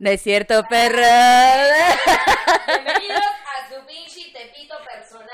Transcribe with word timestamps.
No 0.00 0.08
es 0.08 0.22
cierto, 0.22 0.64
perro. 0.66 0.96
Bienvenidos 2.66 3.20
a 3.20 3.68
su 3.68 3.86
pinche 3.86 4.32
tepito 4.32 4.74
personal, 4.82 5.28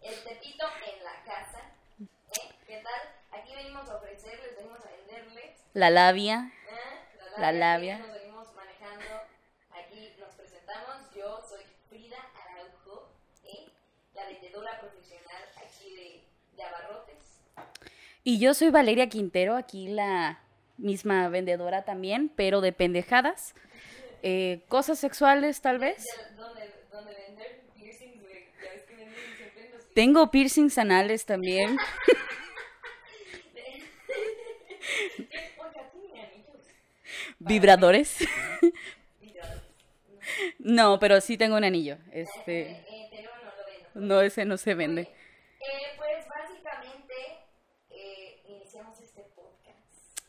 el 0.00 0.14
tepito 0.24 0.64
en 0.90 1.04
la 1.04 1.22
casa. 1.22 1.60
¿Eh? 2.00 2.48
¿Qué 2.66 2.82
tal? 2.82 3.38
Aquí 3.38 3.54
venimos 3.54 3.90
a 3.90 3.96
ofrecerles, 3.96 4.56
venimos 4.56 4.80
a 4.80 4.90
venderles. 4.90 5.50
La 5.74 5.90
labia. 5.90 6.50
¿eh? 6.70 7.40
La 7.42 7.52
labia. 7.52 7.98
que 7.98 8.02
Nos 8.04 8.14
venimos 8.14 8.48
manejando. 8.54 9.04
Aquí 9.72 10.14
nos 10.18 10.30
presentamos. 10.30 10.96
Yo 11.14 11.42
soy 11.46 11.64
Frida 11.90 12.16
Araujo, 12.42 13.12
¿eh? 13.44 13.68
la 14.14 14.24
vendedora 14.24 14.80
profesional 14.80 15.42
aquí 15.56 15.94
de, 15.94 16.24
de 16.56 16.62
abarrotes. 16.62 17.42
Y 18.24 18.38
yo 18.38 18.54
soy 18.54 18.70
Valeria 18.70 19.10
Quintero, 19.10 19.56
aquí 19.56 19.88
la 19.88 20.40
misma 20.78 21.28
vendedora 21.28 21.84
también, 21.84 22.30
pero 22.34 22.62
de 22.62 22.72
pendejadas. 22.72 23.54
Eh, 24.22 24.60
cosas 24.68 24.98
sexuales, 24.98 25.60
tal 25.60 25.78
vez. 25.78 26.04
Vender 26.92 27.60
piercings, 27.74 28.20
güey. 28.22 28.44
Ya 28.62 28.70
ves 28.72 28.82
que 28.82 28.94
venden 28.96 29.14
siempre 29.36 29.66
en 29.66 29.72
los 29.72 29.94
Tengo 29.94 30.30
piercings 30.30 30.78
anales 30.78 31.24
también. 31.24 31.78
Vibradores. 37.38 38.18
No, 40.58 40.98
pero 40.98 41.20
sí 41.20 41.36
tengo 41.36 41.56
un 41.56 41.64
anillo. 41.64 41.96
Este, 42.12 42.60
Eh, 42.70 43.08
eh, 43.12 43.28
no, 43.94 44.20
ese 44.20 44.44
no 44.44 44.56
se 44.56 44.74
vende. 44.74 45.02
Eh, 45.02 45.08
pues 45.96 46.26
básicamente 46.28 47.14
eh, 47.90 48.40
iniciamos 48.48 48.98
este 49.00 49.22
podcast 49.34 49.78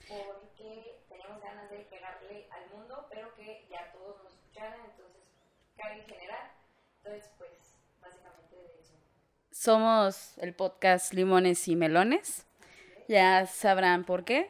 porque 0.07 0.99
teníamos 1.09 1.41
ganas 1.41 1.69
de 1.71 1.77
pegarle 1.89 2.47
al 2.51 2.69
mundo, 2.77 3.07
pero 3.09 3.33
que 3.35 3.65
ya 3.69 3.91
todos 3.93 4.23
nos 4.23 4.33
escucharan, 4.33 4.79
entonces 4.91 5.21
en 5.89 6.05
general. 6.07 6.51
Entonces, 7.03 7.29
pues 7.37 7.51
básicamente 8.01 8.55
de 8.55 8.79
eso. 8.79 8.93
Somos 9.51 10.37
el 10.39 10.53
podcast 10.53 11.13
Limones 11.13 11.67
y 11.67 11.75
Melones. 11.75 12.45
Ya 13.07 13.45
sabrán 13.47 14.05
por 14.05 14.23
qué. 14.23 14.49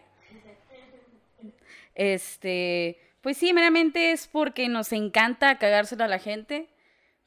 Este, 1.96 3.00
pues 3.22 3.38
sí, 3.38 3.54
meramente 3.54 4.12
es 4.12 4.28
porque 4.28 4.70
nos 4.70 4.92
encanta 4.94 5.58
cagársela 5.58 6.06
a 6.06 6.08
la 6.08 6.20
gente, 6.20 6.70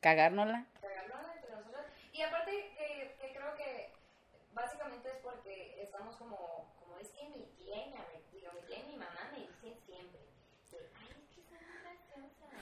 cagárnosla. 0.01 0.67
Pegarlo 0.81 1.15
entre 1.35 1.51
nosotros. 1.55 1.85
Y 2.13 2.23
aparte, 2.23 2.51
que, 2.79 3.17
que 3.21 3.35
creo 3.35 3.55
que 3.57 3.93
básicamente 4.55 5.09
es 5.09 5.17
porque 5.23 5.83
estamos 5.83 6.17
como, 6.17 6.75
como 6.81 6.99
es 6.99 7.09
que 7.11 7.29
mi 7.29 7.45
tía 7.59 7.87
y 7.87 7.91
mi, 7.91 7.97
abue- 7.97 8.25
digo, 8.33 8.51
mi 8.55 8.67
tía 8.67 8.79
y 8.81 8.89
mi 8.93 8.97
mamá 8.97 9.31
me 9.33 9.41
dicen 9.41 9.77
siempre, 9.87 10.21
que, 10.71 10.77
ay, 10.97 11.09
es 11.21 11.29
que 11.35 11.43
son 11.45 11.59
una 11.61 12.29
cosa. 12.39 12.57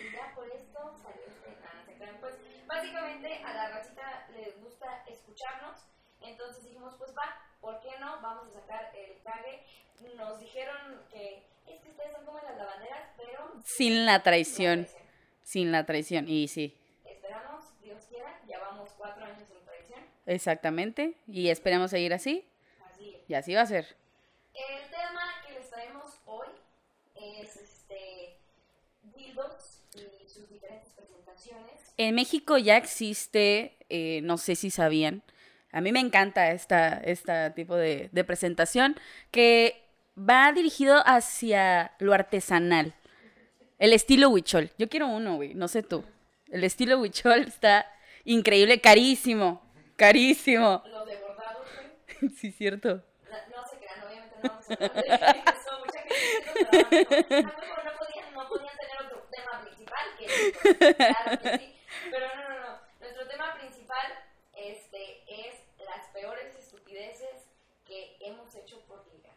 Y 0.00 0.12
ya 0.14 0.32
por 0.34 0.46
esto 0.48 0.78
salió 1.02 1.24
este, 1.26 1.50
nada, 1.60 1.82
se 1.86 1.94
crean. 1.94 2.16
Pues 2.20 2.34
básicamente 2.66 3.42
a 3.43 3.43
la 3.54 3.68
racita 3.70 4.26
les 4.34 4.60
gusta 4.62 5.04
escucharnos, 5.06 5.78
entonces 6.20 6.64
dijimos, 6.64 6.94
pues 6.98 7.14
va, 7.16 7.40
¿por 7.60 7.80
qué 7.80 7.90
no? 8.00 8.20
Vamos 8.20 8.48
a 8.48 8.60
sacar 8.60 8.92
el 8.94 9.20
cague. 9.22 9.64
Nos 10.16 10.38
dijeron 10.40 11.02
que 11.10 11.46
es 11.66 11.80
que 11.80 11.90
ustedes 11.90 12.12
son 12.12 12.24
como 12.26 12.38
las 12.40 12.56
lavanderas, 12.56 13.10
pero 13.16 13.52
Sin 13.64 14.04
la 14.06 14.22
traición, 14.22 14.80
no 14.82 14.86
traición. 14.86 15.08
sin 15.42 15.72
la 15.72 15.86
traición. 15.86 16.28
Y 16.28 16.48
sí, 16.48 16.76
Esperamos, 17.04 17.64
Dios 17.80 18.04
quiera, 18.06 18.40
ya 18.46 18.58
vamos 18.60 18.90
cuatro 18.98 19.24
años 19.24 19.46
sin 19.48 19.64
traición. 19.64 20.00
exactamente. 20.26 21.16
Y 21.26 21.48
esperamos 21.48 21.90
seguir 21.90 22.12
así. 22.12 22.46
Así 22.86 23.14
es. 23.14 23.30
Y 23.30 23.34
así 23.34 23.54
va 23.54 23.62
a 23.62 23.66
ser. 23.66 23.96
El 24.52 24.90
tema 24.90 25.22
que 25.46 25.54
les 25.54 25.70
traemos 25.70 26.20
hoy 26.26 26.48
es 27.14 27.56
este 27.56 28.38
dildos 29.02 29.82
y 29.94 30.28
sus 30.28 30.48
diferentes 30.50 30.90
presentaciones. 30.92 31.83
En 31.96 32.14
México 32.14 32.58
ya 32.58 32.76
existe, 32.76 33.76
eh, 33.88 34.20
no 34.22 34.36
sé 34.38 34.56
si 34.56 34.70
sabían, 34.70 35.22
a 35.72 35.80
mí 35.80 35.92
me 35.92 36.00
encanta 36.00 36.50
esta, 36.50 36.98
este 36.98 37.50
tipo 37.50 37.76
de, 37.76 38.08
de 38.12 38.24
presentación, 38.24 38.96
que 39.30 39.80
va 40.18 40.52
dirigido 40.52 41.02
hacia 41.06 41.92
lo 41.98 42.12
artesanal, 42.12 42.94
el 43.78 43.92
estilo 43.92 44.30
huichol. 44.30 44.70
Yo 44.78 44.88
quiero 44.88 45.08
uno, 45.08 45.36
güey, 45.36 45.54
no 45.54 45.68
sé 45.68 45.82
tú. 45.82 46.04
El 46.50 46.64
estilo 46.64 46.98
huichol 47.00 47.40
está 47.42 47.86
increíble, 48.24 48.80
carísimo, 48.80 49.62
carísimo. 49.96 50.82
Los 50.86 51.06
de 51.06 51.16
bordados, 51.18 51.66
güey. 52.20 52.32
Sí, 52.36 52.52
cierto. 52.52 53.02
No, 53.30 53.56
no 53.56 53.68
se 53.68 53.78
crean, 53.78 54.04
obviamente 54.06 54.36
no 54.42 54.94
de 54.94 55.40
eso. 55.50 55.78
Mucha 55.80 56.00
gente 56.00 57.42
"No, 57.42 57.48
mejor 57.48 57.84
no 57.84 57.92
podían, 57.98 58.34
no 58.34 58.48
podían 58.48 58.76
tener 58.78 59.06
otro 59.06 59.28
tema 59.32 59.62
principal 59.64 60.06
que 60.18 60.26
esto". 60.26 60.96
Claro 60.96 61.42
que 61.42 61.58
sí. 61.58 61.73
Pero 62.10 62.26
no, 62.36 62.48
no, 62.48 62.60
no. 62.60 62.78
Nuestro 63.00 63.26
tema 63.28 63.54
principal 63.58 64.06
este, 64.56 65.22
es 65.28 65.54
las 65.84 66.06
peores 66.12 66.54
estupideces 66.56 67.46
que 67.86 68.16
hemos 68.20 68.54
hecho 68.54 68.80
por 68.86 69.04
ligar. 69.12 69.34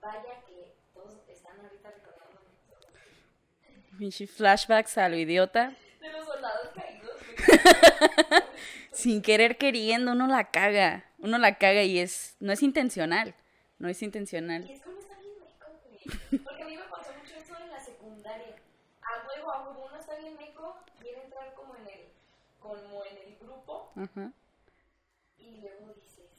Vaya 0.00 0.40
que 0.46 0.74
todos 0.92 1.14
están 1.28 1.60
ahorita 1.60 1.90
recordando 1.90 2.40
Pinche 3.98 4.26
flashbacks 4.26 4.98
a 4.98 5.08
lo 5.08 5.16
idiota. 5.16 5.72
de 6.00 6.10
los 6.12 6.24
soldados 6.26 6.70
caídos. 6.74 7.20
Sin 8.92 9.22
querer 9.22 9.56
queriendo, 9.56 10.12
uno 10.12 10.26
la 10.26 10.50
caga. 10.50 11.04
Uno 11.18 11.38
la 11.38 11.58
caga 11.58 11.82
y 11.82 11.98
es, 11.98 12.36
no 12.40 12.52
es 12.52 12.62
intencional. 12.62 13.34
No 13.78 13.88
es 13.88 14.02
intencional. 14.02 14.68
Y 14.68 14.72
es 14.72 14.82
como 14.82 14.98
está 14.98 15.14
bien 15.18 15.34
meco, 15.40 15.66
güey. 15.88 16.40
Porque 16.42 16.62
a 16.62 16.66
mí 16.66 16.76
me 16.76 16.84
pasó 16.84 17.12
mucho 17.14 17.34
eso 17.36 17.56
en 17.60 17.70
la 17.70 17.80
secundaria. 17.80 18.56
A 19.02 19.26
huevo, 19.28 19.52
a 19.52 19.68
huevo, 19.68 19.86
uno 19.88 19.98
está 19.98 20.16
bien 20.16 20.36
meco, 20.36 20.76
entrar 21.44 21.54
como 21.54 21.74
en 21.76 21.82
el, 21.88 22.08
como 22.60 23.04
en 23.04 23.16
el 23.28 23.36
grupo 23.38 23.92
Ajá. 23.96 24.32
y 25.38 25.60
luego 25.60 25.92
dices, 25.94 26.30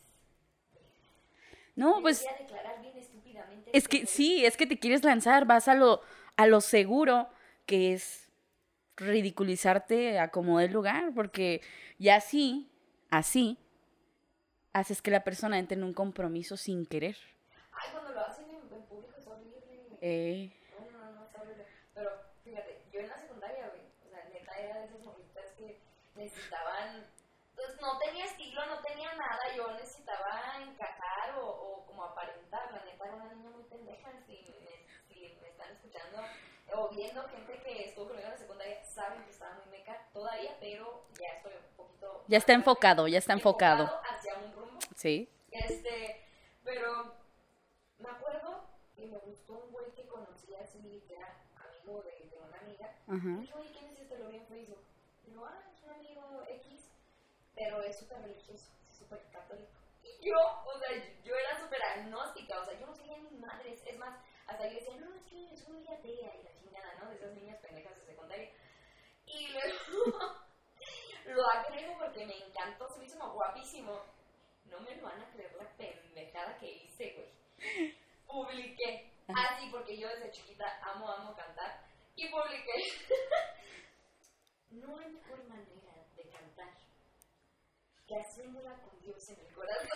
No, 1.75 2.01
pues 2.01 2.23
voy 2.23 2.33
a 2.33 2.37
declarar 2.37 2.81
bien 2.81 2.97
estúpidamente. 2.97 3.69
es 3.73 3.87
que 3.87 3.99
como- 3.99 4.07
sí, 4.07 4.45
es 4.45 4.55
que 4.57 4.65
te 4.67 4.79
quieres 4.79 5.03
lanzar, 5.03 5.45
vas 5.45 5.67
a 5.67 5.75
lo, 5.75 6.01
a 6.37 6.47
lo 6.47 6.61
seguro, 6.61 7.27
que 7.65 7.93
es 7.93 8.29
ridiculizarte 8.97 10.19
a 10.19 10.29
como 10.31 10.59
del 10.59 10.71
lugar, 10.71 11.11
porque 11.13 11.61
ya 11.99 12.15
así, 12.17 12.69
así, 13.09 13.57
haces 14.73 15.01
que 15.01 15.11
la 15.11 15.23
persona 15.23 15.59
entre 15.59 15.77
en 15.77 15.83
un 15.83 15.93
compromiso 15.93 16.57
sin 16.57 16.85
querer. 16.85 17.17
Ay, 17.71 17.89
cuando 17.91 18.11
lo 18.13 18.21
hacen 18.21 18.45
en, 18.49 18.73
en 18.75 18.83
público 18.83 19.13
es 19.17 19.27
horrible. 19.27 19.97
Eh, 20.01 20.51
No, 20.79 20.91
no, 20.91 21.05
no, 21.05 21.11
no, 21.19 21.25
está 21.25 21.41
horrible. 21.41 21.65
Pero 21.93 22.09
fíjate, 22.43 22.81
yo 22.91 22.99
en 22.99 23.07
la 23.07 23.17
secundaria, 23.17 23.69
güey, 23.69 23.81
o 24.05 24.09
sea, 24.09 24.29
neta 24.33 24.57
era 24.59 24.79
de 24.79 24.85
esas 24.85 24.99
morritas 25.03 25.45
que 25.57 25.79
necesitaban. 26.15 27.07
Pues 27.55 27.79
no 27.79 27.97
tenía 27.99 28.25
estilo, 28.25 28.65
no 28.65 28.79
tenía 28.81 29.13
nada, 29.13 29.55
yo 29.55 29.71
necesitaba 29.73 30.61
encajar 30.61 31.37
o, 31.39 31.47
o 31.47 31.85
como 31.85 32.03
aparentar. 32.03 32.71
La 32.73 32.83
neta 32.83 33.05
era 33.05 33.15
una 33.15 33.33
niña 33.33 33.49
muy 33.51 33.63
pendeja. 33.63 34.11
Si 34.25 34.33
me, 34.33 34.85
si 35.07 35.37
me 35.41 35.47
están 35.47 35.71
escuchando 35.71 36.21
o 36.73 36.89
viendo 36.89 37.23
gente 37.29 37.57
que 37.61 37.85
estuvo 37.85 38.07
conmigo 38.07 38.27
en 38.27 38.33
la 38.33 38.37
secundaria, 38.37 38.83
saben 38.83 39.23
que 39.23 39.29
estaba 39.31 39.53
muy 39.55 39.65
meca 39.67 40.05
todavía, 40.11 40.57
pero 40.59 41.05
ya 41.19 41.29
estoy 41.37 41.53
un 41.53 41.75
poquito. 41.77 42.23
ya 42.27 42.37
está 42.37 42.53
enfocado, 42.53 43.07
ya 43.07 43.19
está 43.19 43.33
enfocado. 43.33 44.01
hacia 44.03 44.35
un 44.37 44.51
rumbo. 44.53 44.79
Sí. 44.95 45.29
Este, 45.51 46.25
pero 46.63 47.13
me 47.99 48.09
acuerdo 48.09 48.65
que 48.95 49.05
me 49.05 49.17
gustó 49.19 49.53
un 49.53 49.71
güey 49.71 49.91
que 49.91 50.05
conocía 50.07 50.59
así, 50.61 51.03
que 51.07 51.15
era 51.15 51.33
amigo 51.55 52.01
de, 52.03 52.29
de 52.29 52.37
una 52.37 52.57
amiga. 52.57 52.87
Ajá. 53.07 53.39
Dije, 53.39 53.53
oye, 53.53 53.71
¿quién 53.71 53.91
es 53.91 53.99
este? 54.01 54.17
Lo 54.17 54.27
vi 54.27 54.37
en 54.37 54.47
Facebook. 54.47 54.83
Y 55.25 55.29
digo, 55.29 55.45
ah, 55.45 55.61
es 55.71 55.83
un 55.83 55.91
amigo 55.91 56.43
X, 56.49 56.89
pero 57.55 57.81
es 57.81 57.97
súper 57.97 58.21
religioso, 58.21 58.69
es 58.89 58.97
súper 58.97 59.21
católico. 59.31 59.71
Y 60.03 60.29
yo, 60.29 60.37
o 60.37 60.77
sea, 60.77 60.89
yo 61.23 61.35
era 61.35 61.59
súper 61.59 61.81
agnóstica, 61.83 62.59
o 62.59 62.65
sea, 62.65 62.79
yo 62.79 62.85
no 62.85 62.95
sabía 62.95 63.17
ni 63.17 63.37
madres. 63.37 63.81
Es 63.85 63.97
más, 63.97 64.19
hasta 64.45 64.67
yo 64.67 64.75
decía, 64.75 64.95
no, 64.97 65.15
es 65.15 65.25
que 65.25 65.57
soy 65.57 65.87
atea 65.87 66.35
y 66.35 66.43
la 66.43 66.55
chingada, 66.59 66.93
¿no? 66.95 67.09
De 67.09 67.15
esas 67.15 67.33
niñas 67.33 67.59
pendejas 67.61 67.97
de 67.97 68.05
secundaria. 68.05 68.51
Y 69.25 69.47
luego 69.47 70.35
lo 71.25 71.45
agrego 71.47 71.97
porque 71.97 72.25
me 72.25 72.37
encantó, 72.37 72.87
se 72.89 72.99
me 72.99 73.05
hizo 73.05 73.31
guapísimo. 73.31 73.99
No 74.65 74.79
me 74.81 74.95
lo 74.95 75.03
van 75.03 75.21
a 75.21 75.31
creer 75.31 75.55
la 75.55 75.69
pendejada 75.77 76.57
que 76.57 76.71
hice, 76.71 77.13
güey. 77.13 77.95
Publiqué. 78.27 79.11
Así, 79.27 79.69
porque 79.71 79.97
yo 79.97 80.07
desde 80.09 80.31
chiquita 80.31 80.65
amo, 80.83 81.09
amo 81.09 81.35
cantar. 81.35 81.83
Y 82.15 82.29
publiqué. 82.29 82.73
no 84.71 84.97
hay 84.97 85.09
mejor 85.09 85.43
manera 85.45 85.84
que 88.07 88.19
haciéndola 88.19 88.75
con 88.75 88.99
Dios 89.01 89.29
en 89.29 89.39
el 89.39 89.53
corazón. 89.53 89.89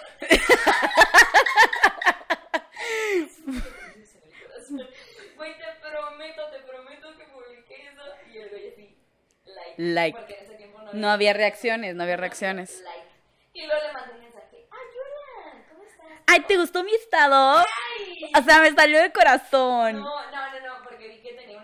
Haciéndola 3.02 3.64
con 3.76 3.94
Dios 3.94 4.16
en 4.16 4.24
el 4.24 4.44
corazón. 4.44 4.88
Güey, 5.36 5.58
te 5.58 5.66
prometo, 5.90 6.50
te 6.50 6.60
prometo 6.60 7.18
que 7.18 7.24
publiqué 7.26 7.88
eso. 7.88 8.04
Y 8.32 8.38
el 8.38 8.50
güey 8.50 8.70
así, 8.70 8.98
like. 9.46 9.74
Like. 9.78 10.18
Porque 10.20 10.38
en 10.38 10.44
ese 10.46 10.56
tiempo 10.56 10.82
no, 10.82 10.94
No 10.94 11.10
había 11.10 11.34
reacciones, 11.34 11.96
no 11.96 12.04
había 12.04 12.18
reacciones. 12.18 12.82
Like. 12.82 13.08
Y 13.54 13.66
luego 13.66 13.82
le 13.88 13.94
mandé 13.94 14.14
un 14.16 14.20
mensaje. 14.22 14.68
Ay, 14.72 14.88
hola, 15.00 15.66
¿cómo 15.70 15.84
estás? 15.84 16.08
Ay, 16.28 16.40
¿te 16.42 16.58
gustó 16.58 16.84
mi 16.84 16.94
estado? 16.94 17.60
Ay. 17.60 18.32
O 18.38 18.42
sea, 18.44 18.60
me 18.62 18.72
salió 18.74 19.00
del 19.00 19.12
corazón. 19.12 20.00
No, 20.00 20.32
no, 20.32 20.52
no, 20.52 20.60
no, 20.68 20.84
porque 20.84 21.08
vi 21.08 21.22
que 21.22 21.34
tenía 21.34 21.60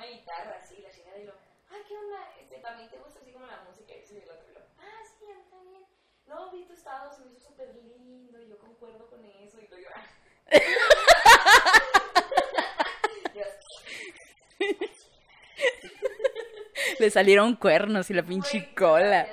también 2.65 2.89
te 2.89 2.97
gusta 2.97 3.19
así 3.21 3.31
como 3.31 3.45
la 3.45 3.61
música 3.61 3.93
y 3.93 3.99
eso 3.99 4.15
y 4.15 4.17
el 4.17 4.29
otro. 4.29 4.49
y 4.49 4.53
lo, 4.55 4.61
Ah, 4.81 5.01
sí, 5.05 5.25
a 5.31 5.35
mí 5.37 5.43
también. 5.51 5.85
No, 6.25 6.49
vi 6.51 6.65
tu 6.65 6.73
estado, 6.73 7.13
se 7.13 7.21
me 7.21 7.31
hizo 7.31 7.39
súper 7.39 7.75
lindo 7.75 8.41
y 8.41 8.49
yo 8.49 8.57
concuerdo 8.57 9.07
con 9.07 9.23
eso 9.23 9.61
y 9.61 9.67
lo 9.67 9.77
yo. 9.77 9.87
ah. 9.93 10.01
Yo, 10.01 10.35
Le 16.99 17.09
salieron 17.09 17.55
cuernos 17.55 18.09
y 18.09 18.13
la 18.13 18.23
pinche 18.23 18.73
cola. 18.75 19.27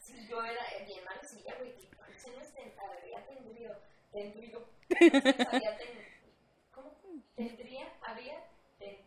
Sí, 0.00 0.26
yo 0.28 0.42
era 0.44 0.60
bien 0.86 1.00
mancilla, 1.04 1.54
güey. 1.58 1.72
que 1.74 1.86
¿Cuántos 1.96 2.24
años 2.26 2.46
ten- 2.54 2.72
habría 2.78 3.24
tendría? 3.26 3.78
Tendría. 4.12 4.58
¿Cómo? 6.74 6.92
¿Tendría? 7.36 7.86
¿Había? 8.02 8.34
Ten- 8.78 8.98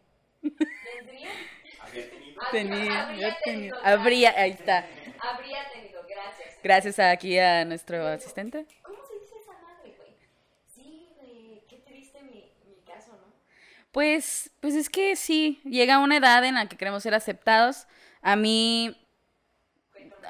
¿Tendría? 0.41 1.29
Había 1.79 2.09
tenido. 2.09 2.41
Habría- 2.41 2.51
Tenía, 2.51 3.07
habría 3.07 3.37
tenido. 3.43 3.77
Habría, 3.83 4.33
ahí 4.37 4.51
está. 4.51 4.85
Habría 5.19 5.69
tenido, 5.71 6.03
gracias. 6.07 6.57
Gracias 6.63 6.99
aquí 6.99 7.37
a 7.39 7.65
nuestro 7.65 8.05
asistente. 8.07 8.65
¿Cómo 8.83 8.97
se 9.07 9.19
dice 9.19 9.35
esa 9.41 9.53
madre, 9.59 9.93
güey? 9.97 10.15
Sí, 10.73 11.09
güey. 11.17 11.61
Qué 11.67 11.77
triste 11.77 12.21
mi, 12.23 12.51
mi 12.67 12.75
caso, 12.85 13.11
¿no? 13.11 13.31
Pues, 13.91 14.51
pues 14.61 14.75
es 14.75 14.89
que 14.89 15.15
sí, 15.15 15.59
llega 15.65 15.99
una 15.99 16.17
edad 16.17 16.43
en 16.45 16.55
la 16.55 16.67
que 16.67 16.77
queremos 16.77 17.03
ser 17.03 17.13
aceptados. 17.13 17.88
A 18.21 18.35
mí, 18.35 18.95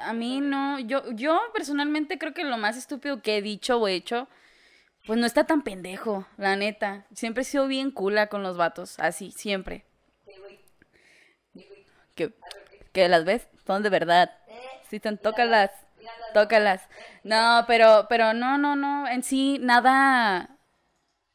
a 0.00 0.12
mí 0.12 0.40
no, 0.40 0.80
yo, 0.80 1.10
yo 1.12 1.40
personalmente 1.54 2.18
creo 2.18 2.34
que 2.34 2.44
lo 2.44 2.56
más 2.58 2.76
estúpido 2.76 3.22
que 3.22 3.36
he 3.36 3.42
dicho 3.42 3.78
o 3.78 3.86
hecho, 3.86 4.28
pues 5.06 5.18
no 5.18 5.26
está 5.26 5.44
tan 5.44 5.62
pendejo, 5.62 6.26
la 6.36 6.56
neta. 6.56 7.06
Siempre 7.14 7.42
he 7.42 7.44
sido 7.44 7.66
bien 7.68 7.90
cula 7.92 8.28
con 8.28 8.42
los 8.42 8.56
vatos, 8.56 8.98
así, 8.98 9.30
siempre. 9.30 9.84
Que, 12.14 12.32
que 12.92 13.08
las 13.08 13.24
ves, 13.24 13.48
son 13.66 13.82
de 13.82 13.88
verdad. 13.90 14.30
Sí, 14.90 15.00
son, 15.02 15.18
tócalas, 15.18 15.70
tócalas. 16.34 16.82
No, 17.22 17.64
pero, 17.66 18.06
pero 18.08 18.34
no, 18.34 18.58
no, 18.58 18.76
no, 18.76 19.08
en 19.08 19.22
sí, 19.22 19.58
nada, 19.60 20.58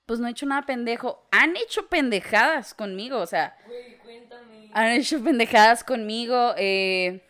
pues 0.08 0.20
no 0.20 0.28
he 0.28 0.32
hecho 0.32 0.48
nada 0.48 0.64
pendejo. 0.66 1.28
Han 1.32 1.56
hecho 1.58 1.88
pendejadas 1.88 2.74
conmigo, 2.74 3.20
o 3.20 3.28
sea, 3.28 3.56
Güey, 3.68 3.98
cuéntame. 4.00 4.72
han 4.74 4.88
hecho 4.94 5.24
pendejadas 5.24 5.84
conmigo. 5.84 6.56
eh, 6.58 7.22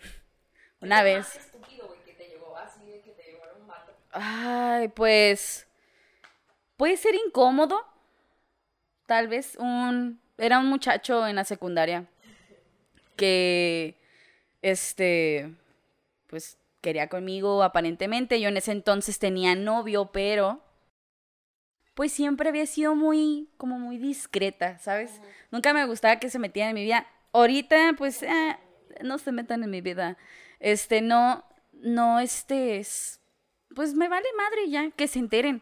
una 0.79 1.00
¿Qué 1.00 1.03
vez. 1.03 1.18
más 1.25 1.35
estúpido, 1.38 1.88
güey, 1.88 2.00
que 2.06 2.13
te 2.13 2.38
así 2.56 2.85
de 2.85 3.01
que 3.01 3.12
te 3.12 3.35
vato? 3.68 3.91
Ay, 4.12 4.88
pues. 4.89 5.68
Puede 6.77 6.95
ser 6.97 7.15
incómodo. 7.15 7.83
Tal 9.07 9.27
vez 9.27 9.56
un. 9.59 10.21
Era 10.38 10.59
un 10.59 10.68
muchacho 10.68 11.25
en 11.27 11.35
la 11.35 11.44
secundaria. 11.44 12.06
Que. 13.15 13.95
Este. 14.62 15.51
Pues 16.27 16.57
quería 16.81 17.09
conmigo 17.09 17.63
aparentemente. 17.63 18.39
Yo 18.39 18.50
en 18.50 18.57
ese 18.57 18.71
entonces 18.71 19.18
tenía 19.18 19.56
novio, 19.56 20.12
pero. 20.13 20.62
Pues 21.97 22.13
siempre 22.13 22.47
había 22.49 22.67
sido 22.67 22.94
muy. 22.95 23.49
Como 23.57 23.79
muy 23.79 23.97
discreta, 23.97 24.77
¿sabes? 24.77 25.19
Nunca 25.51 25.73
me 25.73 25.83
gustaba 25.85 26.19
que 26.19 26.29
se 26.29 26.38
metieran 26.38 26.69
en 26.69 26.75
mi 26.75 26.83
vida. 26.83 27.07
Ahorita, 27.33 27.95
pues. 27.97 28.21
eh, 28.21 28.55
no 29.01 29.17
se 29.17 29.31
metan 29.31 29.63
en 29.63 29.71
mi 29.71 29.81
vida. 29.81 30.15
Este, 30.59 31.01
no. 31.01 31.44
No, 31.73 32.19
este 32.19 32.77
es 32.77 33.19
pues 33.75 33.94
me 33.94 34.07
vale 34.09 34.25
madre 34.35 34.69
ya, 34.69 34.89
que 34.91 35.07
se 35.07 35.19
enteren. 35.19 35.61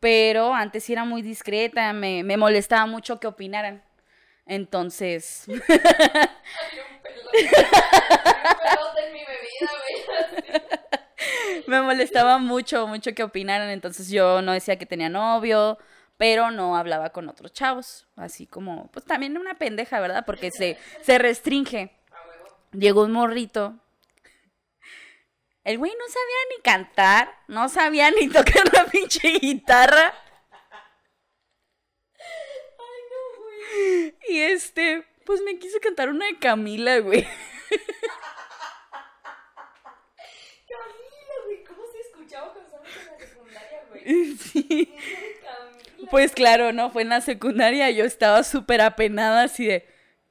Pero 0.00 0.54
antes 0.54 0.84
sí 0.84 0.92
era 0.92 1.04
muy 1.04 1.22
discreta, 1.22 1.92
me, 1.92 2.22
me 2.22 2.36
molestaba 2.36 2.86
mucho 2.86 3.18
que 3.18 3.26
opinaran. 3.26 3.82
Entonces, 4.46 5.44
Había 5.48 5.60
un 5.60 7.02
pelote. 7.02 7.38
En 9.06 9.12
mi 9.12 9.20
bebida. 9.20 9.70
me 11.66 11.82
molestaba 11.82 12.38
mucho, 12.38 12.86
mucho 12.86 13.14
que 13.14 13.22
opinaran. 13.22 13.70
Entonces 13.70 14.08
yo 14.08 14.42
no 14.42 14.52
decía 14.52 14.78
que 14.78 14.86
tenía 14.86 15.08
novio, 15.08 15.78
pero 16.16 16.50
no 16.50 16.76
hablaba 16.76 17.10
con 17.10 17.28
otros 17.28 17.52
chavos. 17.52 18.06
Así 18.16 18.46
como, 18.46 18.90
pues 18.92 19.04
también 19.04 19.36
una 19.38 19.54
pendeja, 19.54 20.00
¿verdad? 20.00 20.24
Porque 20.26 20.50
se, 20.50 20.78
se 21.02 21.18
restringe. 21.18 21.90
Llegó 22.72 23.02
un 23.02 23.12
morrito. 23.12 23.78
El 25.64 25.76
güey 25.76 25.92
no 25.92 26.06
sabía 26.06 26.56
ni 26.56 26.62
cantar, 26.62 27.34
no 27.46 27.68
sabía 27.68 28.10
ni 28.10 28.28
tocar 28.28 28.72
la 28.72 28.86
pinche 28.86 29.28
guitarra. 29.38 30.14
Ay, 32.78 33.02
no, 33.10 33.42
güey. 33.42 34.16
Y 34.28 34.40
este, 34.40 35.06
pues 35.26 35.42
me 35.42 35.58
quiso 35.58 35.78
cantar 35.80 36.08
una 36.08 36.24
de 36.24 36.38
Camila, 36.38 37.00
güey. 37.00 37.22
Camila, 40.68 41.34
güey. 41.44 41.64
¿Cómo 41.64 41.82
se 41.92 42.00
escuchaba 42.00 42.50
cuando 42.52 42.66
estábamos 42.66 42.96
en 42.96 43.06
la 43.06 43.18
secundaria, 43.18 43.84
güey? 43.90 43.97
Sí. 44.52 44.94
Pues 46.10 46.32
claro, 46.32 46.72
no, 46.72 46.90
fue 46.90 47.02
en 47.02 47.10
la 47.10 47.20
secundaria, 47.20 47.90
yo 47.90 48.04
estaba 48.04 48.42
súper 48.44 48.80
apenada 48.80 49.42
así 49.42 49.66
de, 49.66 49.86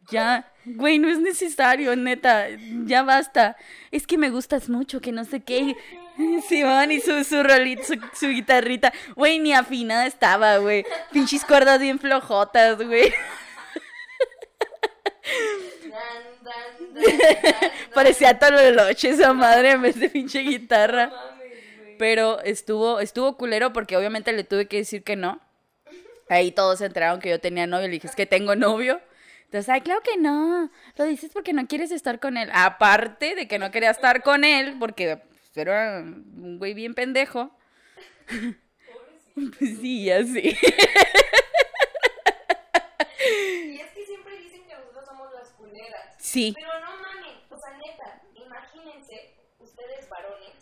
ya, 0.09 0.51
güey, 0.65 0.97
no 0.97 1.09
es 1.09 1.19
necesario, 1.19 1.95
neta, 1.95 2.47
ya 2.85 3.03
basta. 3.03 3.57
Es 3.91 4.07
que 4.07 4.17
me 4.17 4.29
gustas 4.29 4.69
mucho, 4.69 5.01
que 5.01 5.11
no 5.11 5.25
sé 5.25 5.41
qué. 5.41 5.75
Simón 6.47 6.91
y 6.91 7.01
su, 7.01 7.23
su 7.23 7.43
rolito, 7.43 7.83
su, 7.83 7.95
su 8.13 8.27
guitarrita. 8.27 8.91
Güey, 9.15 9.39
ni 9.39 9.53
afinada 9.53 10.07
estaba, 10.07 10.57
güey. 10.57 10.85
Pinches 11.11 11.45
cuerdas 11.45 11.79
bien 11.79 11.99
flojotas, 11.99 12.77
güey. 12.77 13.13
Dan, 15.83 15.91
dan, 16.43 16.93
dan, 16.93 17.03
dan, 17.03 17.51
dan. 17.61 17.71
Parecía 17.93 18.39
Tololoche 18.39 19.09
esa 19.09 19.33
madre 19.33 19.71
en 19.71 19.81
vez 19.81 19.99
de 19.99 20.09
pinche 20.09 20.39
guitarra. 20.39 21.11
Pero 21.97 22.41
estuvo, 22.41 22.99
estuvo 22.99 23.37
culero 23.37 23.73
porque 23.73 23.97
obviamente 23.97 24.33
le 24.33 24.43
tuve 24.43 24.67
que 24.67 24.77
decir 24.77 25.03
que 25.03 25.15
no. 25.15 25.41
Ahí 26.29 26.51
todos 26.51 26.79
se 26.79 26.85
enteraron 26.85 27.19
que 27.19 27.29
yo 27.29 27.39
tenía 27.39 27.67
novio. 27.67 27.87
Le 27.87 27.93
dije, 27.93 28.07
es 28.07 28.15
que 28.15 28.25
tengo 28.25 28.55
novio. 28.55 29.01
Entonces, 29.45 29.69
ay, 29.69 29.81
claro 29.81 30.01
que 30.01 30.17
no. 30.17 30.69
Lo 30.97 31.05
dices 31.05 31.31
porque 31.33 31.53
no 31.53 31.67
quieres 31.67 31.91
estar 31.91 32.19
con 32.19 32.37
él. 32.37 32.49
Aparte 32.53 33.33
de 33.33 33.47
que 33.47 33.59
no 33.59 33.71
quería 33.71 33.91
estar 33.91 34.21
con 34.21 34.43
él, 34.43 34.75
porque 34.77 35.17
pues, 35.17 35.55
era 35.55 35.99
un 35.99 36.57
güey 36.57 36.73
bien 36.73 36.93
pendejo. 36.93 37.49
Pobrecito. 38.27 39.57
Pues 39.57 39.77
sí, 39.81 40.05
ya 40.05 40.23
sí. 40.23 40.57
Y 43.19 43.79
es 43.79 43.91
que 43.91 44.05
siempre 44.05 44.37
dicen 44.37 44.65
que 44.67 44.73
nosotros 44.73 45.05
somos 45.05 45.33
las 45.33 45.49
culeras. 45.51 46.15
Sí. 46.17 46.53
Pero 46.55 46.67
no 46.79 46.97
mames, 46.97 47.37
o 47.49 47.57
sea, 47.57 47.77
neta, 47.77 48.21
imagínense, 48.35 49.33
ustedes 49.59 50.07
varones, 50.09 50.55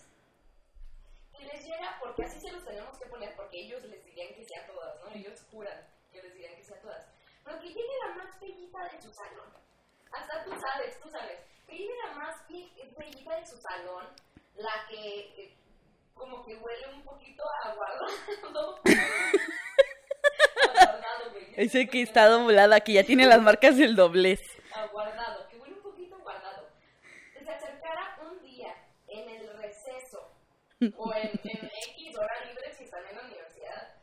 que 1.37 1.44
les 1.55 1.65
llega, 1.65 1.97
porque 2.01 2.23
así 2.23 2.39
se 2.39 2.51
los 2.51 2.63
tenemos 2.65 2.97
que 2.97 3.05
poner, 3.05 3.33
porque 3.35 3.61
ellos 3.61 3.83
les 3.83 4.03
dirían 4.05 4.33
que 4.35 4.43
sea 4.43 4.65
todas, 4.67 4.99
¿no? 5.01 5.09
Ellos 5.11 5.45
juran 5.51 5.87
que 6.11 6.21
les 6.21 6.33
dirían 6.33 6.55
que 6.55 6.63
sea 6.63 6.79
todas. 6.81 7.05
Pero 7.43 7.59
que 7.59 7.67
llegue 7.67 7.97
la 8.07 8.15
más 8.15 8.39
bellita 8.39 8.83
de 8.91 9.01
su 9.01 9.11
salón. 9.13 9.53
Hasta 10.11 10.43
tú 10.43 10.51
sabes, 10.59 10.99
tú 10.99 11.09
sabes. 11.09 11.39
Que 11.67 11.77
llegue 11.77 11.93
la 12.07 12.13
más 12.13 12.35
be- 12.49 12.71
bellita 12.97 13.35
de 13.39 13.45
su 13.45 13.57
salón, 13.57 14.07
la 14.55 14.85
que 14.89 15.55
como 16.13 16.45
que 16.45 16.55
huele 16.55 16.87
un 16.93 17.03
poquito 17.03 17.43
a 17.49 17.69
aguardado. 17.69 18.05
güey. 21.31 21.53
Ese 21.55 21.87
que 21.87 22.01
está 22.01 22.27
doblada, 22.27 22.79
que 22.81 22.93
ya 22.93 23.03
tiene 23.03 23.25
las 23.25 23.41
marcas 23.41 23.77
del 23.77 23.95
doblez. 23.95 24.41
aguardado, 24.73 25.47
que 25.49 25.57
huele 25.57 25.75
un 25.75 25.81
poquito 25.81 26.15
aguardado, 26.15 26.67
que 27.33 27.43
se 27.43 27.51
acercara 27.51 28.17
un 28.21 28.41
día 28.41 28.75
en 29.07 29.29
el 29.29 29.57
receso 29.57 30.31
o 30.97 31.13
en, 31.13 31.39
en 31.43 31.71
X 31.95 32.17
hora 32.17 32.45
libre 32.45 32.73
si 32.73 32.83
están 32.83 33.05
en 33.09 33.15
la 33.15 33.23
universidad, 33.23 33.95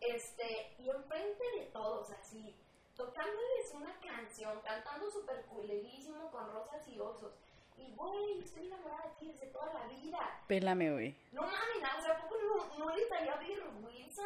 este, 0.00 0.74
y 0.78 0.90
enfrente 0.90 1.44
de 1.58 1.66
todos 1.66 2.10
así, 2.10 2.54
tocándoles 2.96 3.72
una 3.74 3.94
canción, 4.00 4.60
cantando 4.62 5.10
súper 5.10 5.42
culerísimo 5.46 6.30
con 6.30 6.50
rosas 6.52 6.86
y 6.88 6.98
osos. 6.98 7.32
Y 7.76 7.92
güey, 7.94 8.40
estoy 8.40 8.66
enamorada 8.66 9.04
de 9.04 9.14
ti 9.20 9.32
desde 9.32 9.46
toda 9.46 9.72
la 9.72 9.86
vida. 9.86 10.18
Pélame, 10.48 10.92
güey. 10.92 11.14
No 11.30 11.42
mames, 11.42 11.98
o 11.98 12.02
sea, 12.02 12.14
¿a 12.14 12.22
poco 12.22 12.36
no, 12.42 12.76
no 12.86 12.96
les 12.96 13.08
daría 13.08 13.36
vergüenza? 13.36 14.22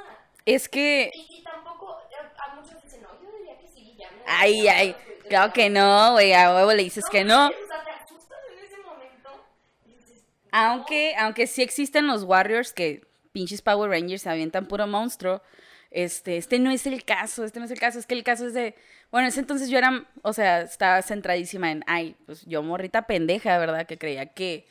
Es 0.46 0.68
que. 0.68 1.11
Y, 1.12 1.38
y 1.38 1.42
tampoco, 1.42 1.99
eh, 2.11 2.16
a 2.38 2.54
muchos 2.54 2.82
dicen, 2.82 3.02
no, 3.02 3.11
yo 3.20 3.30
diría 3.37 3.58
que 3.58 3.68
sí, 3.68 3.94
ya 3.96 4.11
me. 4.11 4.22
Ay, 4.26 4.66
ay. 4.68 4.96
Claro 5.28 5.52
que 5.52 5.68
no, 5.68 6.12
güey. 6.12 6.32
A 6.32 6.54
huevo 6.54 6.72
le 6.72 6.82
dices 6.82 7.04
que 7.11 7.25
no. 7.25 7.49
O 7.49 7.66
sea, 7.66 7.84
te 7.84 7.90
asustas 7.90 8.38
en 8.50 8.64
ese 8.64 8.78
momento. 8.78 9.44
y 9.84 9.94
dices, 9.94 10.25
Aunque, 10.52 11.14
aunque 11.18 11.47
sí 11.47 11.62
existen 11.62 12.06
los 12.06 12.23
Warriors 12.23 12.73
que 12.73 13.02
pinches 13.32 13.62
Power 13.62 13.90
Rangers 13.90 14.23
se 14.23 14.30
avientan 14.30 14.66
puro 14.66 14.87
monstruo. 14.87 15.42
Este, 15.90 16.37
este 16.37 16.59
no 16.59 16.71
es 16.71 16.87
el 16.87 17.04
caso, 17.04 17.44
este 17.44 17.59
no 17.59 17.66
es 17.66 17.71
el 17.71 17.80
caso, 17.80 17.99
es 17.99 18.06
que 18.06 18.14
el 18.14 18.25
caso 18.25 18.47
es 18.47 18.54
de, 18.54 18.75
bueno, 19.11 19.26
en 19.26 19.28
ese 19.28 19.40
entonces 19.40 19.68
yo 19.68 19.76
era, 19.76 20.06
o 20.23 20.32
sea, 20.32 20.62
estaba 20.62 21.02
centradísima 21.02 21.71
en, 21.71 21.85
ay, 21.87 22.16
pues 22.25 22.47
yo 22.47 22.62
morrita 22.62 23.06
pendeja, 23.06 23.59
¿verdad? 23.59 23.87
Que 23.87 23.99
creía 23.99 24.26
que, 24.26 24.66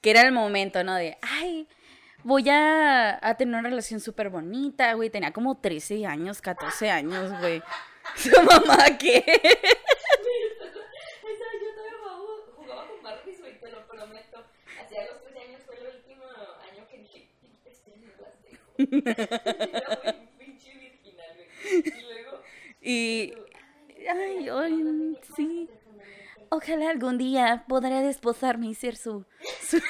que 0.00 0.10
era 0.10 0.22
el 0.22 0.30
momento, 0.30 0.84
¿no? 0.84 0.94
De, 0.94 1.18
ay, 1.22 1.66
voy 2.22 2.48
a, 2.50 3.18
a 3.20 3.36
tener 3.36 3.58
una 3.58 3.68
relación 3.68 3.98
súper 3.98 4.30
bonita, 4.30 4.92
güey, 4.92 5.10
tenía 5.10 5.32
como 5.32 5.58
13 5.58 6.06
años, 6.06 6.40
14 6.40 6.90
años, 6.90 7.36
güey. 7.40 7.62
¿Su 8.16 8.30
mamá 8.42 8.96
qué? 8.98 9.24
Esa, 9.26 9.44
yo 11.60 11.74
todavía 11.74 11.98
jugaba, 12.00 12.22
jugaba 12.56 12.86
Era 18.80 19.98
muy 20.04 20.28
pinche 20.38 20.72
virginal, 20.74 21.36
güey. 21.36 21.82
Y 21.84 22.02
luego. 22.02 22.42
Y, 22.80 23.34
ay, 24.08 24.48
ay, 24.48 25.18
sí. 25.36 25.68
Ojalá 26.48 26.90
algún 26.90 27.18
día 27.18 27.64
podrá 27.68 28.00
desposarme 28.00 28.66
y 28.68 28.74
ser 28.74 28.96
su, 28.96 29.24
su- 29.68 29.80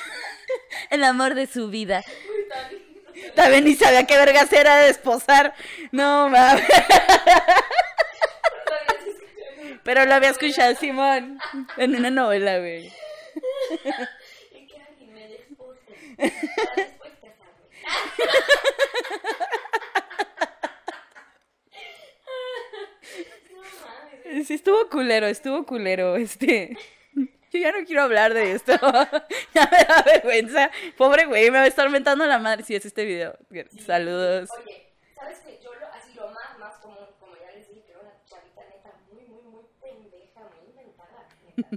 el 0.90 1.04
amor 1.04 1.34
de 1.34 1.46
su 1.46 1.68
vida. 1.70 2.02
También 3.34 3.64
ni 3.64 3.74
sabía 3.74 4.06
qué 4.06 4.16
vergas 4.16 4.52
era 4.52 4.76
desposar. 4.78 5.54
No 5.92 6.28
mames. 6.28 6.64
Pero 9.82 10.04
lo 10.04 10.14
había 10.14 10.30
escuchado 10.30 10.74
Simón 10.76 11.38
en 11.78 11.94
una 11.96 12.10
novela, 12.10 12.58
güey. 12.58 12.92
Y 14.52 14.66
que 14.66 14.76
alguien 14.82 15.14
me 15.14 15.28
despose. 15.28 15.80
Para 16.16 16.74
después 16.76 17.12
casarme. 17.22 17.70
No 23.50 23.60
mames. 23.60 24.24
güey. 24.24 24.39
Sí, 24.50 24.54
estuvo 24.54 24.88
culero, 24.88 25.28
estuvo 25.28 25.64
culero, 25.64 26.16
este. 26.16 26.76
Yo 27.14 27.60
ya 27.60 27.70
no 27.70 27.86
quiero 27.86 28.02
hablar 28.02 28.34
de 28.34 28.50
esto. 28.50 28.72
ya 29.54 29.70
me 29.70 29.84
da 29.84 30.02
vergüenza. 30.04 30.72
Pobre 30.98 31.26
güey, 31.26 31.52
me 31.52 31.58
va 31.58 31.62
a 31.62 31.68
estar 31.68 31.88
mentando 31.88 32.26
la 32.26 32.40
madre 32.40 32.64
si 32.64 32.74
es 32.74 32.84
este 32.84 33.04
video. 33.04 33.38
Saludos. 33.86 34.50
Oye, 34.60 34.92
¿sabes 35.14 35.38
qué? 35.46 35.60
Yo 35.62 35.72
lo, 35.76 35.86
así 35.86 36.14
lo 36.14 36.30
más, 36.30 36.58
más 36.58 36.78
común, 36.78 37.06
como 37.20 37.36
ya 37.36 37.52
les 37.52 37.68
dije, 37.68 37.84
que 37.84 37.92
era 37.92 38.00
una 38.00 38.24
chavita 38.24 38.62
neta 38.66 38.92
muy, 39.12 39.22
muy, 39.22 39.42
muy 39.42 39.62
pendeja, 39.80 40.40
muy 40.40 40.68
inventada, 40.68 41.28
neta. 41.46 41.68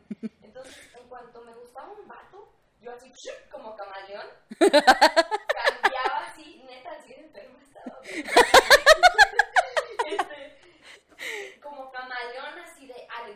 Entonces, 0.41 0.75
en 0.99 1.07
cuanto 1.09 1.43
me 1.43 1.53
gustaba 1.53 1.91
un 1.91 2.07
vato, 2.07 2.55
yo 2.81 2.91
así, 2.91 3.11
como 3.51 3.75
camaleón, 3.75 4.25
cambiaba 4.57 6.25
así, 6.27 6.63
neta, 6.67 6.93
así 6.99 7.09
de 7.09 7.19
enferma 7.21 7.59
estaba. 7.61 7.99
güey. 7.99 8.23
Este, 10.05 10.43
como 11.61 11.91
camaleón 11.91 12.59
así 12.59 12.87
de, 12.87 13.07
ah, 13.09 13.27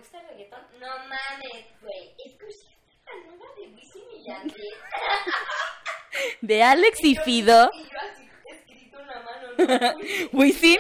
No 0.80 0.88
mames, 1.00 1.66
güey, 1.82 2.14
escuchaste 2.26 2.68
la 3.06 3.16
nueva 3.26 3.46
de 3.58 3.68
Wisin 3.76 4.04
y 4.16 4.24
Yandel. 4.26 4.74
De 6.42 6.64
Alex 6.64 7.00
y 7.04 7.16
yo- 7.16 7.22
Fido. 7.24 7.72
Y 7.74 7.84
yo 7.84 7.98
así, 8.00 8.30
escrito 8.52 9.00
en 9.00 9.08
la 9.08 9.20
mano, 9.22 9.48
¿no? 9.58 9.98
Wisin 10.40 10.80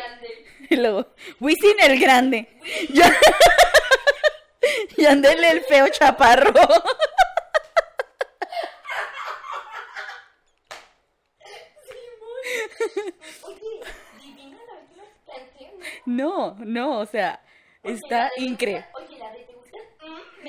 y 0.69 0.75
luego, 0.75 1.07
Wisin 1.39 1.75
el 1.81 1.99
grande. 1.99 2.47
Ya- 2.93 3.15
Yandel 4.97 5.43
el 5.43 5.61
feo 5.61 5.87
chaparro. 5.89 6.53
No, 16.05 16.55
¿no? 16.59 16.99
o 16.99 17.05
sea, 17.05 17.41
está 17.83 18.31
increíble. 18.37 18.85
gusta- 18.93 19.05
Oye, 19.11 19.19
la 19.19 19.31
de 19.31 19.43
te 19.43 19.53
gusta, 19.53 19.77
Mm, 20.01 20.45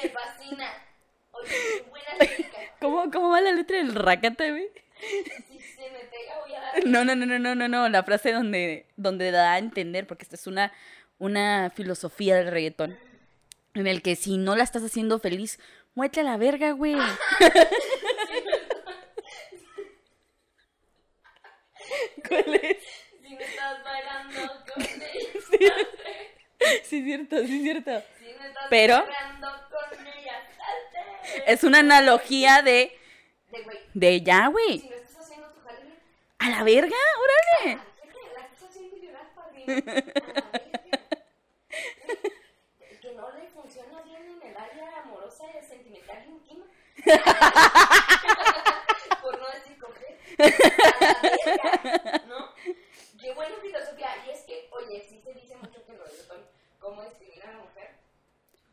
Oye, 1.33 1.49
qué 1.51 1.85
buena. 1.89 2.09
¿Cómo, 2.81 3.11
¿Cómo 3.11 3.31
va 3.31 3.41
la 3.41 3.53
letra 3.53 3.79
del 3.79 3.95
racata, 3.95 4.49
güey? 4.51 4.69
Si 5.01 5.61
se 5.61 5.91
me 5.91 5.99
pega, 6.01 6.39
voy 6.41 6.55
a 6.55 6.61
dar. 6.61 6.85
No, 6.87 7.05
no, 7.05 7.15
no, 7.15 7.27
no, 7.27 7.39
no, 7.39 7.55
no, 7.55 7.69
no, 7.69 7.89
la 7.89 8.03
frase 8.03 8.33
donde, 8.33 8.87
donde 8.97 9.31
da 9.31 9.53
a 9.55 9.59
entender, 9.59 10.07
porque 10.07 10.25
esta 10.25 10.37
es 10.37 10.47
una, 10.47 10.73
una 11.19 11.71
filosofía 11.75 12.37
del 12.37 12.51
reggaetón, 12.51 12.99
en 13.75 13.87
el 13.87 14.03
que 14.03 14.17
si 14.17 14.37
no 14.39 14.57
la 14.57 14.65
estás 14.65 14.83
haciendo 14.83 15.19
feliz, 15.21 15.59
muévete 15.95 16.21
a 16.21 16.25
la 16.25 16.37
verga, 16.37 16.73
güey. 16.73 16.97
¿Cuál 22.29 22.55
es? 22.57 22.77
Si 23.23 23.35
me 23.35 23.45
estás 23.45 23.85
bailando 23.85 24.65
con 24.75 24.83
ella. 24.85 25.75
Sí, 26.85 26.99
es 26.99 27.05
cierto, 27.05 27.37
sí, 27.47 27.57
es 27.57 27.63
cierto. 27.63 28.03
Si 28.19 28.25
me 28.25 28.47
estás 28.49 28.67
Pero- 28.71 29.05
bailando 29.05 29.49
con 29.71 29.99
salte. 29.99 30.18
Es 31.47 31.65
una 31.65 31.81
analogía 31.81 32.63
de, 32.63 32.97
De 33.51 33.63
güey, 33.63 33.79
de 33.95 34.23
ya, 34.23 34.47
güey. 34.49 34.81
si 34.81 34.89
no 34.89 34.97
estás 34.97 35.19
haciendo 35.25 35.49
tu 35.51 35.61
jale, 35.61 35.95
A 36.39 36.49
la 36.51 36.63
verga, 36.65 36.97
órale. 37.21 37.79
la 38.35 38.41
estás 38.47 38.69
haciendo 38.71 38.97
llorar. 38.97 39.29
Que 43.01 43.13
no 43.13 43.31
le 43.33 43.47
funciona 43.51 44.01
bien 44.03 44.29
en 44.31 44.43
el 44.49 44.57
área 44.57 45.03
amorosa, 45.03 45.45
sentimental 45.67 46.25
y 46.27 46.31
íntima. 46.31 46.65
Por 49.23 49.39
no 49.39 49.47
decir 49.51 49.79
coger. 49.79 50.19
A 50.39 50.43
la 51.13 51.21
verga, 51.23 52.23
¿no? 52.27 52.53
Qué 53.21 53.33
buena 53.35 53.57
filosofía. 53.61 54.09
Y 54.27 54.31
es 54.31 54.41
que, 54.43 54.69
oye, 54.73 55.05
sí 55.09 55.21
se 55.23 55.33
dice 55.35 55.55
mucho 55.57 55.85
que 55.87 55.93
lo 55.93 56.05
de 56.05 56.13
cómo 56.81 57.03
discriminar 57.05 57.51
a 57.51 57.53
la 57.53 57.59
mujer. 57.59 57.91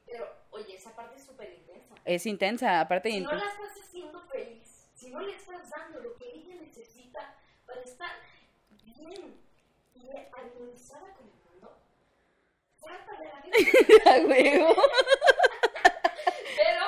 Pero, 0.05 0.27
oye, 0.51 0.75
esa 0.75 0.95
parte 0.95 1.17
es 1.17 1.25
súper 1.25 1.51
intensa. 1.53 1.93
Es 2.05 2.25
intensa, 2.25 2.79
aparte 2.81 3.09
de 3.09 3.15
Si 3.15 3.21
no 3.21 3.31
la 3.31 3.37
estás 3.37 3.71
haciendo 3.83 4.21
feliz, 4.27 4.87
si 4.93 5.09
no 5.09 5.19
le 5.21 5.35
estás 5.35 5.69
dando 5.69 5.99
lo 6.01 6.15
que 6.17 6.29
ella 6.29 6.55
necesita 6.61 7.35
para 7.65 7.81
estar 7.81 8.11
bien 8.83 9.41
y 9.95 10.09
armonizada 10.31 11.13
con 11.15 11.25
el 11.27 11.51
mundo, 11.51 11.77
trata 12.79 13.11
de 13.19 13.25
la 13.25 13.41
vida. 13.41 14.27
Huevo. 14.27 14.75
Pero 16.57 16.85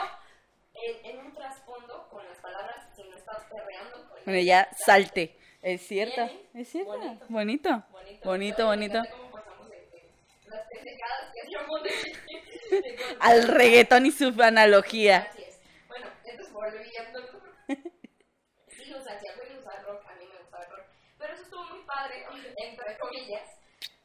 en, 0.76 1.06
en 1.06 1.26
un 1.26 1.34
trasfondo, 1.34 2.08
con 2.10 2.24
las 2.28 2.38
palabras, 2.38 2.86
si 2.96 3.04
no 3.04 3.18
estás 3.18 3.44
perreando 3.52 4.08
con 4.10 4.20
Bueno, 4.26 4.40
ya 4.42 4.70
salte. 4.86 5.36
Es 5.64 5.82
cierto, 5.86 6.24
Bien, 6.28 6.42
es 6.54 6.70
cierto. 6.70 6.92
bonito. 6.92 7.26
Bonito. 7.30 7.70
Bonito, 7.92 8.26
Bonito, 8.30 8.66
bonito. 8.68 9.02
cómo 9.12 9.32
pasamos 9.32 9.70
de, 9.70 9.78
de 9.78 10.12
las 10.50 10.68
pendejadas 10.68 11.34
que 11.34 11.42
hacíamos 11.42 11.84
de. 11.84 11.90
Al 13.20 13.48
reggaetón 13.48 14.06
y 14.06 14.12
su 14.12 14.34
analogía. 14.42 15.28
Así 15.30 15.44
es. 15.44 15.60
Bueno, 15.88 16.08
entonces 16.26 16.54
volviendo. 16.54 17.20
Sí, 18.70 18.94
rock, 19.86 20.04
a 20.08 20.16
mí 20.16 20.26
me 20.32 20.40
gustaba 20.40 20.64
el 20.64 20.70
rock. 20.72 20.86
Pero 21.18 21.34
eso 21.34 21.44
estuvo 21.44 21.64
muy 21.66 21.84
padre, 21.86 22.26
entre 22.58 22.98
comillas, 22.98 23.48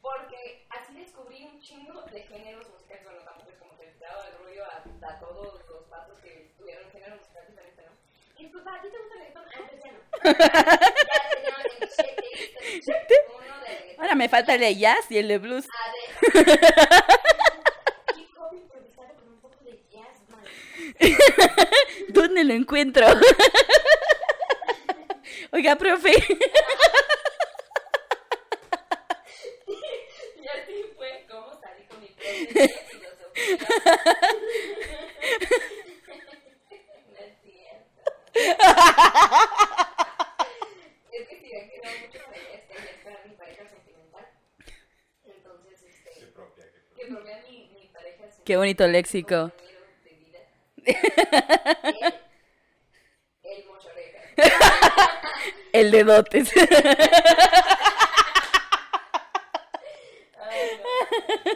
porque 0.01 0.65
así 0.69 0.93
descubrí 0.95 1.43
un 1.43 1.59
chingo 1.61 2.01
de 2.03 2.21
géneros 2.23 2.69
musicales. 2.69 3.03
Bueno, 3.03 3.19
tampoco 3.23 3.51
es 3.51 3.57
como 3.57 3.77
que 3.77 3.93
daba 3.99 4.27
el 4.27 4.37
rollo 4.37 4.63
a, 4.65 4.83
a 5.07 5.19
todos 5.19 5.61
los 5.69 5.83
patos 5.85 6.19
que 6.19 6.53
tuvieron 6.57 6.89
género 6.91 7.15
musical 7.17 7.45
diferente, 7.47 7.83
¿no? 7.83 8.41
Y 8.41 8.47
pues, 8.47 8.63
¿a 8.67 8.81
ti 8.81 8.87
te 8.89 8.97
gusta 8.97 9.13
el 9.13 9.19
reggaetón? 9.19 9.45
Ah, 9.53 9.67
pues 9.69 9.83
ya 9.83 9.91
no. 9.91 9.99
Ya. 12.85 12.93
Ahora 13.99 14.15
me 14.15 14.27
falta 14.27 14.55
el 14.55 14.61
de 14.61 14.75
jazz 14.75 15.09
y 15.09 15.17
el 15.17 15.27
de 15.27 15.37
blues. 15.37 15.65
A 15.65 15.91
ver. 15.91 16.53
Hip 18.15 18.29
hop 18.37 18.53
improvisado 18.53 19.13
con 19.15 19.27
un 19.29 19.39
poco 19.41 19.63
de 19.63 19.79
jazz, 19.91 20.19
man. 20.29 20.43
¿Dónde 22.09 22.43
lo 22.43 22.53
encuentro? 22.53 23.05
Oiga, 25.51 25.75
profe. 25.75 26.13
Y 29.67 30.47
así 30.47 30.83
fue 30.95 31.25
como 31.29 31.51
salí 31.61 31.83
con 31.87 31.99
mi 32.01 32.07
profe 32.07 32.61
de 32.61 32.67
filosofía. 32.67 33.57
No 37.11 37.17
es 37.19 37.33
cierto. 37.41 38.11
Es 41.11 41.27
que 41.27 41.35
si 41.39 41.49
ven 41.51 41.69
que 41.69 41.77
no 41.83 41.89
mucho 42.05 42.19
este, 42.53 42.73
es 42.73 42.79
mi 43.29 43.35
pareja 43.35 43.63
sentimental. 43.69 44.25
Entonces, 45.25 45.83
este, 45.83 46.09
Qué 46.19 46.25
propia, 46.27 46.65
qué 46.65 46.79
propia. 46.79 47.05
que 47.05 47.11
propia 47.11 47.37
mi, 47.49 47.69
mi 47.73 47.87
pareja 47.93 48.17
sentimental. 48.17 48.43
Qué 48.45 48.57
bonito 48.57 48.87
léxico. 48.87 49.51
compañero 49.51 49.79
de 50.03 50.13
vida. 50.15 50.39
El, 53.43 53.51
el 53.51 53.65
mocho 53.67 53.89
orejas. 53.89 54.23
El 55.71 55.82
de 55.93 56.03
dotes. 56.03 56.51
Ay, 60.39 60.81
no. 60.81 60.89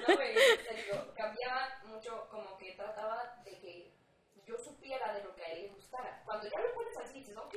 No, 0.07 0.15
güey, 0.15 0.35
te 0.35 0.73
digo, 0.75 1.13
cambiaba 1.15 1.79
mucho, 1.85 2.27
como 2.29 2.55
que 2.57 2.73
trataba 2.73 3.41
de 3.43 3.57
que 3.59 3.91
yo 4.45 4.57
supiera 4.59 5.13
de 5.15 5.23
lo 5.23 5.35
que 5.35 5.43
a 5.43 5.49
él 5.53 5.63
le 5.63 5.69
gustara. 5.69 6.21
Cuando 6.23 6.47
ya 6.47 6.59
lo 6.59 6.71
pones 6.75 6.95
así, 6.97 7.19
dices, 7.19 7.35
ok, 7.35 7.55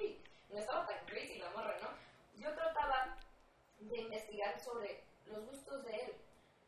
no 0.49 0.59
estaba 0.59 0.87
tan 0.87 1.05
crazy 1.05 1.39
la 1.39 1.51
morra, 1.51 1.77
¿no? 1.83 1.91
Yo 2.41 2.51
trataba 2.55 3.19
de 3.79 3.99
investigar 3.99 4.59
sobre 4.59 5.05
los 5.27 5.45
gustos 5.45 5.85
de 5.85 5.97
él. 5.97 6.15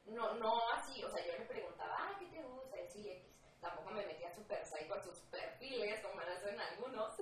No, 0.06 0.34
no 0.34 0.68
así, 0.72 1.02
o 1.02 1.10
sea, 1.10 1.24
yo 1.24 1.32
le 1.38 1.46
preguntaba, 1.46 1.96
ah, 1.98 2.16
¿qué 2.18 2.26
te 2.26 2.42
gusta? 2.42 2.78
Y 2.78 2.88
sí, 2.88 3.08
X. 3.08 3.32
Tampoco 3.62 3.92
me 3.92 4.04
metía 4.04 4.34
súper 4.34 4.62
psycho 4.66 4.94
a 4.94 5.02
sus 5.02 5.20
perfiles, 5.30 6.00
como 6.00 6.16
me 6.16 6.26
lo 6.26 6.32
hacen 6.32 6.60
algunos. 6.60 7.14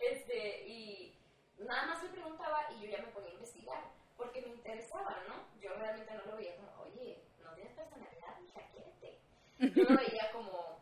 este, 0.00 0.66
y 0.66 1.14
nada 1.58 1.86
más 1.86 2.02
le 2.02 2.10
preguntaba 2.10 2.66
y 2.72 2.80
yo 2.82 2.90
ya 2.90 3.02
me 3.02 3.08
ponía 3.08 3.30
a 3.30 3.34
investigar, 3.34 3.84
porque 4.16 4.42
me 4.42 4.48
interesaba, 4.48 5.22
¿no? 5.28 5.44
Yo 5.60 5.74
realmente 5.74 6.14
no 6.14 6.24
lo 6.24 6.36
veía 6.36 6.56
como, 6.56 6.70
oye, 6.82 7.22
no 7.42 7.52
tienes 7.54 7.72
personalidad, 7.74 8.40
hija, 8.40 8.60
quiérete. 8.72 9.18
Yo 9.58 9.84
lo 9.84 9.96
veía 9.96 10.30
como, 10.32 10.78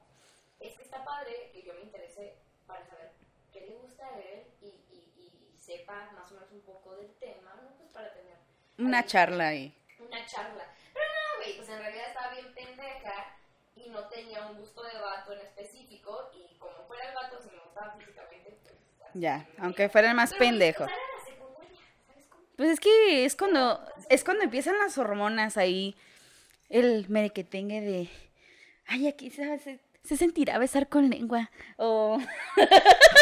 es 0.60 0.76
que 0.76 0.82
está 0.82 1.04
padre 1.04 1.50
que 1.52 1.62
yo 1.62 1.74
me 1.74 1.82
interese 1.82 2.36
para 2.66 2.84
saber 2.86 3.12
qué 3.52 3.60
le 3.62 3.74
gusta 3.76 4.06
a 4.06 4.18
él 4.18 4.46
y, 4.60 4.66
y, 4.66 5.12
y 5.16 5.58
sepa 5.72 6.10
más 6.14 6.30
o 6.30 6.34
menos 6.34 6.52
un 6.52 6.60
poco 6.60 6.96
del 6.96 7.10
tema, 7.18 7.54
¿no? 7.56 7.76
Pues 7.76 7.90
para 7.90 8.12
tener 8.12 8.34
Una 8.78 8.98
ahí 8.98 9.04
charla 9.06 9.48
ahí. 9.48 9.74
una 9.98 10.26
charla. 10.26 10.64
Pero 10.92 11.04
no, 11.06 11.42
güey, 11.42 11.56
pues 11.56 11.68
en 11.68 11.78
realidad 11.78 12.08
estaba 12.08 12.32
bien 12.34 12.54
pendeja 12.54 13.36
y 13.76 13.88
no 13.88 14.08
tenía 14.08 14.46
un 14.46 14.58
gusto 14.58 14.82
de 14.82 14.98
vato 15.00 15.32
en 15.32 15.40
específico 15.40 16.30
y 16.34 16.56
como 16.58 16.84
fuera 16.86 17.08
el 17.08 17.14
vato, 17.14 17.40
si 17.42 17.50
me 17.50 17.62
gustaba 17.62 17.94
físicamente, 17.98 18.58
pues... 18.62 18.74
Ya, 19.14 19.46
aunque 19.58 19.88
fuera 19.88 20.10
el 20.10 20.16
más 20.16 20.30
Pero, 20.30 20.40
pendejo. 20.40 20.84
¿sabes 20.86 21.36
cómo? 21.38 21.58
Pues 22.56 22.70
es 22.70 22.80
que 22.80 23.24
es 23.24 23.34
cuando, 23.36 23.84
es 24.08 24.24
cuando 24.24 24.44
empiezan 24.44 24.78
las 24.78 24.98
hormonas 24.98 25.56
ahí, 25.56 25.96
el 26.68 27.08
merequetengue 27.08 27.80
de, 27.80 28.08
ay, 28.86 29.08
aquí 29.08 29.30
se, 29.30 29.80
se 30.04 30.16
sentirá 30.16 30.58
besar 30.58 30.88
con 30.88 31.08
lengua, 31.08 31.50
o... 31.76 32.18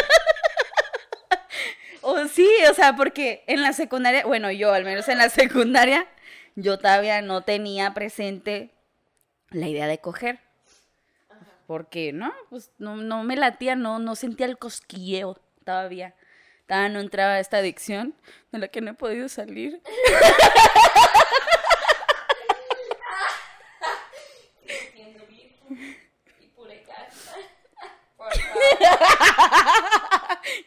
o 2.01 2.27
sí, 2.27 2.47
o 2.69 2.73
sea, 2.73 2.95
porque 2.95 3.43
en 3.47 3.61
la 3.61 3.73
secundaria, 3.73 4.25
bueno, 4.25 4.51
yo 4.51 4.73
al 4.73 4.83
menos 4.83 5.07
en 5.07 5.17
la 5.17 5.29
secundaria, 5.29 6.07
yo 6.55 6.77
todavía 6.77 7.21
no 7.21 7.41
tenía 7.41 7.93
presente 7.93 8.71
la 9.49 9.67
idea 9.67 9.87
de 9.87 9.99
coger. 9.99 10.39
Porque, 11.67 12.11
¿no? 12.11 12.33
Pues 12.49 12.71
no, 12.79 12.97
no 12.97 13.23
me 13.23 13.37
latía, 13.37 13.75
no, 13.75 13.99
no 13.99 14.15
sentía 14.15 14.45
el 14.45 14.57
cosquilleo 14.57 15.39
todavía. 15.63 16.15
Todavía 16.67 16.89
no 16.89 16.99
entraba 16.99 17.39
esta 17.39 17.57
adicción 17.57 18.13
de 18.51 18.59
la 18.59 18.67
que 18.67 18.81
no 18.81 18.91
he 18.91 18.93
podido 18.93 19.29
salir. 19.29 19.81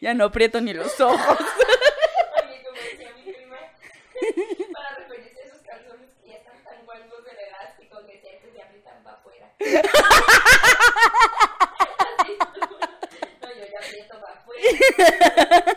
Ya 0.01 0.15
no 0.15 0.25
aprieto 0.25 0.61
ni 0.61 0.73
los 0.73 1.01
ojos. 1.01 1.39
Oye, 1.39 2.63
como 2.65 2.77
decía 2.77 3.11
mi 3.17 3.33
prima, 3.33 3.57
para 4.73 4.97
referirse 4.97 5.41
a 5.41 5.45
esos 5.47 5.61
calzones 5.63 6.11
que 6.23 6.29
ya 6.31 6.37
están 6.37 6.63
tan 6.65 6.85
guangos 6.85 7.25
del 7.25 7.39
elástico 7.39 8.07
que 8.07 8.21
siempre 8.21 8.53
se 8.53 8.63
aprietan 8.63 9.03
para 9.03 9.17
afuera. 9.17 9.51
No, 13.41 13.49
yo 13.51 13.65
ya 13.73 13.79
aprieto 13.79 14.21
para 14.21 14.35
afuera. 14.35 14.63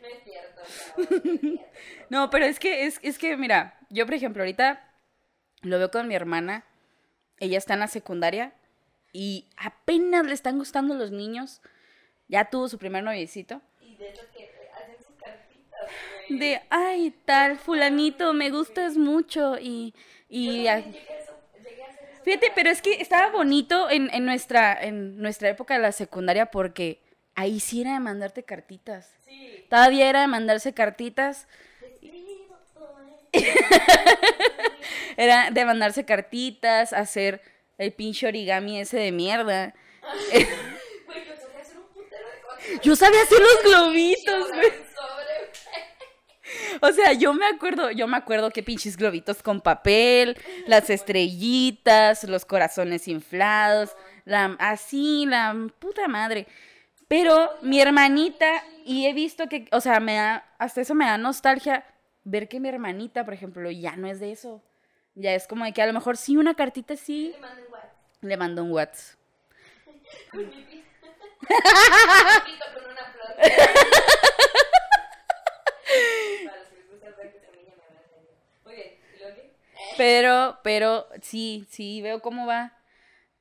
No 0.00 0.08
es 0.08 0.22
cierto, 0.24 0.62
no 0.96 1.32
es 1.32 1.40
cierto. 1.40 1.64
No, 2.10 2.30
pero 2.30 2.44
es 2.44 2.58
que, 2.58 2.86
es, 2.86 3.00
es 3.02 3.18
que, 3.18 3.36
mira, 3.36 3.78
yo 3.90 4.04
por 4.06 4.14
ejemplo 4.14 4.42
ahorita 4.42 4.84
lo 5.62 5.78
veo 5.78 5.90
con 5.90 6.08
mi 6.08 6.14
hermana. 6.14 6.64
Ella 7.40 7.58
está 7.58 7.74
en 7.74 7.80
la 7.80 7.88
secundaria 7.88 8.52
y 9.12 9.46
apenas 9.56 10.24
le 10.26 10.32
están 10.34 10.58
gustando 10.58 10.94
los 10.94 11.10
niños. 11.10 11.60
Ya 12.28 12.44
tuvo 12.46 12.68
su 12.68 12.78
primer 12.78 13.02
noviecito. 13.04 13.60
Y 13.80 13.96
de 13.96 14.10
hecho 14.10 14.22
que 14.36 14.50
hacen 14.74 14.96
sus 14.98 15.14
cartitas. 15.16 15.80
De, 16.28 16.62
ay, 16.70 17.14
tal, 17.24 17.58
fulanito, 17.58 18.32
me 18.32 18.50
gustas 18.50 18.96
mucho 18.96 19.56
y... 19.60 19.94
y 20.28 20.66
a- 20.66 20.78
eso- 20.78 20.94
Fíjate, 22.24 22.50
pero 22.54 22.70
es 22.70 22.80
que 22.80 23.02
estaba 23.02 23.28
bonito 23.30 23.90
en, 23.90 24.08
en 24.14 24.24
nuestra, 24.24 24.72
en 24.82 25.18
nuestra 25.20 25.50
época 25.50 25.74
de 25.74 25.80
la 25.80 25.92
secundaria 25.92 26.46
porque 26.46 27.02
ahí 27.34 27.60
sí 27.60 27.82
era 27.82 27.92
de 27.92 28.00
mandarte 28.00 28.44
cartitas. 28.44 29.12
Sí. 29.26 29.66
Todavía 29.68 30.08
era 30.08 30.22
de 30.22 30.26
mandarse 30.28 30.72
cartitas. 30.72 31.46
Poemas. 32.74 33.12
Era 35.16 35.50
de 35.50 35.64
mandarse 35.64 36.04
cartitas, 36.04 36.92
hacer 36.92 37.40
el 37.78 37.92
pinche 37.92 38.26
origami 38.26 38.80
ese 38.80 38.96
de 38.98 39.12
mierda. 39.12 39.74
Güey, 40.32 40.46
yo 41.26 41.36
sabía 41.36 41.60
hacer 41.60 41.76
un 41.78 41.84
putero 41.94 42.26
de 42.28 42.40
cosas. 42.40 42.53
Yo 42.82 42.96
sabía 42.96 43.22
hacer 43.22 43.38
los 43.40 43.62
globitos, 43.64 44.48
güey. 44.52 44.72
O 46.80 46.92
sea, 46.92 47.12
yo 47.12 47.32
me 47.32 47.46
acuerdo, 47.46 47.90
yo 47.90 48.06
me 48.06 48.16
acuerdo 48.16 48.50
que 48.50 48.62
pinches 48.62 48.96
globitos 48.96 49.42
con 49.42 49.60
papel, 49.60 50.36
las 50.66 50.90
estrellitas, 50.90 52.24
los 52.24 52.44
corazones 52.44 53.08
inflados, 53.08 53.96
la, 54.24 54.56
así, 54.58 55.24
la 55.26 55.54
puta 55.78 56.06
madre. 56.06 56.46
Pero 57.08 57.50
mi 57.62 57.80
hermanita, 57.80 58.62
y 58.84 59.06
he 59.06 59.12
visto 59.12 59.48
que, 59.48 59.66
o 59.72 59.80
sea, 59.80 60.00
me 60.00 60.14
da, 60.14 60.46
hasta 60.58 60.80
eso 60.80 60.94
me 60.94 61.06
da 61.06 61.18
nostalgia 61.18 61.84
ver 62.24 62.48
que 62.48 62.60
mi 62.60 62.68
hermanita, 62.68 63.24
por 63.24 63.34
ejemplo, 63.34 63.70
ya 63.70 63.96
no 63.96 64.08
es 64.08 64.20
de 64.20 64.32
eso. 64.32 64.62
Ya 65.14 65.34
es 65.34 65.46
como 65.46 65.64
de 65.64 65.72
que 65.72 65.82
a 65.82 65.86
lo 65.86 65.92
mejor 65.92 66.16
sí 66.16 66.36
una 66.36 66.54
cartita 66.54 66.96
sí 66.96 67.32
Le 67.32 67.40
mandé 67.40 67.62
un 67.62 67.72
WhatsApp. 67.72 68.22
le 68.22 68.36
mandó 68.36 68.64
un 68.64 68.72
WhatsApp. 68.72 69.18
Pero, 79.96 80.58
pero 80.62 81.06
sí, 81.22 81.66
sí, 81.70 82.02
veo 82.02 82.20
cómo 82.20 82.46
va. 82.46 82.72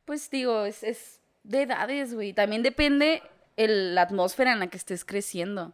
Pues 0.05 0.29
digo, 0.29 0.65
es, 0.65 0.83
es 0.83 1.19
de 1.43 1.63
edades, 1.63 2.13
güey. 2.13 2.33
También 2.33 2.63
depende 2.63 3.21
el, 3.57 3.95
la 3.95 4.03
atmósfera 4.03 4.53
en 4.53 4.59
la 4.59 4.67
que 4.67 4.77
estés 4.77 5.05
creciendo. 5.05 5.73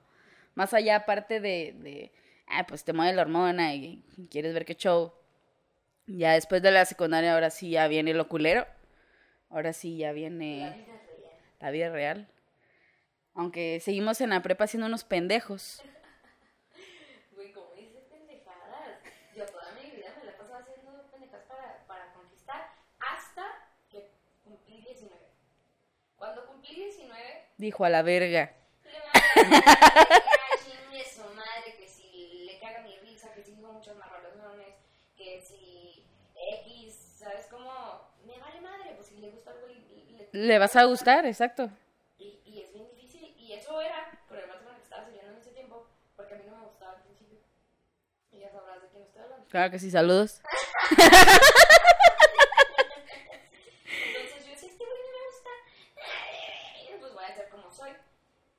Más 0.56 0.74
allá, 0.74 0.98
aparte 0.98 1.40
de, 1.40 1.76
de 1.80 2.12
ah, 2.48 2.66
pues 2.68 2.84
te 2.84 2.94
mueve 2.94 3.14
la 3.14 3.24
hormona 3.24 3.74
y, 3.76 4.04
quieres 4.30 4.54
ver 4.54 4.66
qué 4.66 4.76
show. 4.76 5.14
Ya 6.08 6.34
después 6.34 6.62
de 6.62 6.72
la 6.72 6.86
secundaria, 6.86 7.34
ahora 7.34 7.50
sí 7.50 7.72
ya 7.72 7.88
viene 7.88 8.14
lo 8.14 8.28
culero. 8.28 8.66
Ahora 9.50 9.74
sí 9.74 9.98
ya 9.98 10.12
viene. 10.12 10.86
La 11.60 11.72
vida 11.72 11.90
real. 11.90 12.28
Aunque 13.34 13.80
seguimos 13.80 14.22
en 14.22 14.32
la 14.32 14.42
prepa 14.42 14.68
siendo 14.68 14.88
unos 14.88 15.04
pendejos. 15.04 15.82
Güey, 17.34 17.54
como 17.54 17.74
dices 17.76 18.04
pendejadas. 18.10 19.00
Yo 19.36 19.46
toda 19.46 19.72
mi 19.74 19.92
vida 19.92 20.14
me 20.18 20.26
la 20.26 20.32
he 20.32 20.36
pasado 20.36 20.60
haciendo 20.60 21.10
pendejadas 21.12 21.46
para, 21.46 21.86
para 21.88 22.14
conquistar 22.14 22.74
hasta 23.00 23.46
que 23.90 24.10
cumplí 24.44 24.82
19. 24.82 25.16
Cuando 26.18 26.46
cumplí 26.48 26.76
19, 26.76 27.46
Dijo 27.58 27.84
a 27.86 27.90
la 27.90 28.02
verga. 28.02 28.54
le 29.36 29.44
mandé 29.44 31.02
a 31.02 31.10
su 31.14 31.24
madre 31.36 31.76
que 31.78 31.88
si 31.88 32.44
le 32.46 32.60
caga 32.60 32.82
mi 32.82 32.98
risa, 33.00 33.34
que 33.34 33.44
si 33.44 33.52
digo 33.52 33.72
muchas 33.72 33.98
marralones, 33.98 34.76
que 35.18 35.42
si 35.42 36.06
X, 36.64 37.16
¿sabes 37.20 37.48
cómo? 37.48 38.10
Me 38.26 38.40
vale 38.40 38.62
madre, 38.62 38.94
pues 38.96 39.08
si 39.08 39.18
le 39.18 39.30
gusta 39.32 39.52
algo 39.52 39.68
le, 39.68 39.76
le- 40.32 40.60
vas 40.60 40.76
a 40.76 40.84
gustar, 40.86 41.26
exacto. 41.26 41.70
y, 42.18 42.40
y 42.46 42.62
es 42.62 42.74
bien 42.74 42.88
difícil, 42.96 43.34
y 43.38 43.54
eso 43.54 43.80
era 43.82 44.10
con 44.28 44.38
el 44.38 44.48
vato 44.48 44.64
con 44.64 44.70
el 44.74 44.78
que 44.78 44.84
estaba 44.84 45.04
saliendo 45.04 45.32
en 45.32 45.38
ese 45.38 45.52
tiempo, 45.52 45.88
porque 46.16 46.34
a 46.36 46.38
mí 46.38 46.44
no 46.50 46.58
me 46.58 46.66
gustaba 46.66 46.94
al 46.94 47.02
principio. 47.04 47.40
Y 48.32 48.40
ya 48.40 48.52
sabrás 48.52 48.82
de 48.82 48.88
quién 48.90 49.04
estoy 49.04 49.22
hablando. 49.24 49.46
Claro 49.48 49.72
que 49.72 49.80
sí, 49.80 49.90
saludos. 49.92 50.42
Entonces 53.86 54.46
yo 54.46 54.52
decía, 54.52 54.70
este 54.70 54.86
güey 54.86 54.98
no 55.02 55.12
me 55.18 55.26
gusta, 55.28 55.50
eh, 55.98 56.98
pues 57.00 57.14
voy 57.14 57.24
a 57.24 57.28
hacer 57.28 57.50
como 57.50 57.72
soy. 57.72 57.92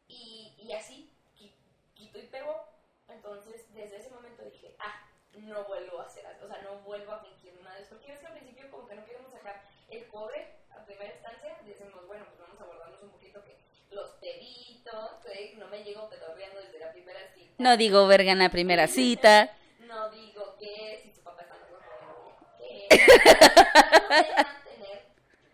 Y, 0.09 0.55
y 0.59 0.73
así, 0.73 1.11
qui- 1.39 1.55
quito 1.95 2.19
y 2.19 2.27
pego. 2.27 2.65
Entonces 3.09 3.73
desde 3.75 3.97
ese 3.99 4.11
momento 4.11 4.43
dije, 4.45 4.75
ah, 4.79 5.07
no 5.35 5.65
vuelvo 5.65 6.01
a 6.01 6.07
hacer, 6.07 6.27
así, 6.27 6.43
o 6.45 6.49
sea, 6.49 6.61
no 6.63 6.79
vuelvo 6.81 7.13
a 7.13 7.21
fingir 7.21 7.53
vez. 7.75 7.89
Porque 7.89 8.09
ves 8.09 8.21
que 8.21 8.27
al 8.27 8.33
principio 8.33 8.71
como 8.71 8.87
que 8.89 8.95
no 8.95 9.05
queremos 9.05 9.31
sacar 9.33 9.63
el 9.89 10.07
cobre 10.09 10.57
primera 10.91 11.15
instancia, 11.15 11.57
decimos, 11.65 12.05
bueno, 12.09 12.25
pues 12.27 12.41
vamos 12.41 12.61
a 12.61 12.65
guardarnos 12.65 13.03
un 13.03 13.11
poquito 13.11 13.45
que 13.45 13.57
los 13.93 14.11
peditos, 14.13 15.23
güey, 15.23 15.55
no 15.55 15.69
me 15.69 15.85
llego 15.85 16.09
pedorreando 16.09 16.61
desde 16.61 16.81
la 16.81 16.91
primera 16.91 17.21
cita. 17.33 17.55
No 17.59 17.77
digo 17.77 18.07
verga 18.09 18.33
en 18.33 18.41
la 18.41 18.49
primera 18.51 18.89
cita. 18.89 19.57
No 19.87 20.11
digo 20.11 20.57
que 20.59 21.01
si 21.03 21.11
tu 21.11 21.21
papá 21.21 21.43
está 21.43 21.55
bueno, 21.71 22.37
que 22.59 22.89
trato 23.07 24.09
de 24.09 24.43
mantener, 24.43 25.03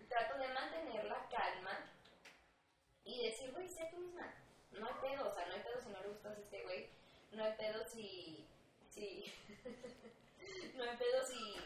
trato 0.08 0.38
de 0.38 0.48
mantener 0.48 1.04
la 1.04 1.28
calma 1.28 1.84
y 3.04 3.22
decir, 3.22 3.52
güey, 3.52 3.68
sé 3.68 3.88
tú 3.90 3.98
misma. 3.98 4.32
No 4.72 4.86
hay 4.86 4.94
pedo, 5.02 5.28
o 5.28 5.34
sea, 5.34 5.44
no 5.46 5.54
hay 5.54 5.60
pedo 5.60 5.80
si 5.82 5.88
no 5.90 6.00
le 6.00 6.08
gustas 6.08 6.38
a 6.38 6.40
este 6.40 6.62
güey. 6.62 6.88
No 7.32 7.44
hay 7.44 7.52
pedo 7.58 7.84
si, 7.86 8.46
si, 8.88 9.30
no 10.76 10.82
hay 10.82 10.96
pedo 10.96 11.26
si, 11.26 11.56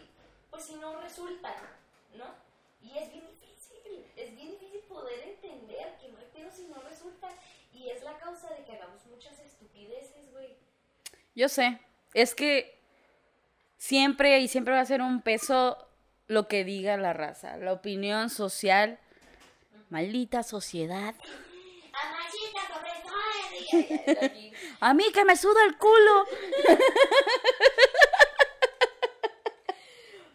pues 0.50 0.64
si 0.64 0.74
no 0.74 1.00
resulta, 1.00 1.54
¿no? 2.14 2.50
Y 2.82 2.96
es 2.96 3.12
bien 3.12 3.26
difícil, 3.26 3.59
es 4.16 4.34
bien 4.34 4.50
difícil 4.50 4.80
poder 4.88 5.20
entender 5.28 5.96
que 6.00 6.08
no 6.08 6.18
hay 6.18 6.26
pedo 6.32 6.50
si 6.50 6.66
no 6.66 6.80
resulta. 6.82 7.28
Y 7.72 7.88
es 7.90 8.02
la 8.02 8.18
causa 8.18 8.50
de 8.54 8.64
que 8.64 8.72
hagamos 8.72 9.04
muchas 9.06 9.38
estupideces, 9.38 10.30
güey. 10.32 10.56
Yo 11.34 11.48
sé. 11.48 11.80
Es 12.14 12.34
que 12.34 12.78
siempre 13.78 14.40
y 14.40 14.48
siempre 14.48 14.74
va 14.74 14.80
a 14.80 14.86
ser 14.86 15.00
un 15.02 15.22
peso 15.22 15.78
lo 16.26 16.46
que 16.46 16.64
diga 16.64 16.96
la 16.96 17.12
raza, 17.12 17.56
la 17.56 17.72
opinión 17.72 18.30
social. 18.30 18.98
Maldita 19.88 20.42
sociedad. 20.44 21.14
¡Amasita, 21.92 22.60
sobre 22.68 22.90
Aquí. 24.26 24.52
A 24.80 24.94
mí 24.94 25.10
que 25.12 25.24
me 25.24 25.36
suda 25.36 25.64
el 25.64 25.76
culo. 25.76 26.26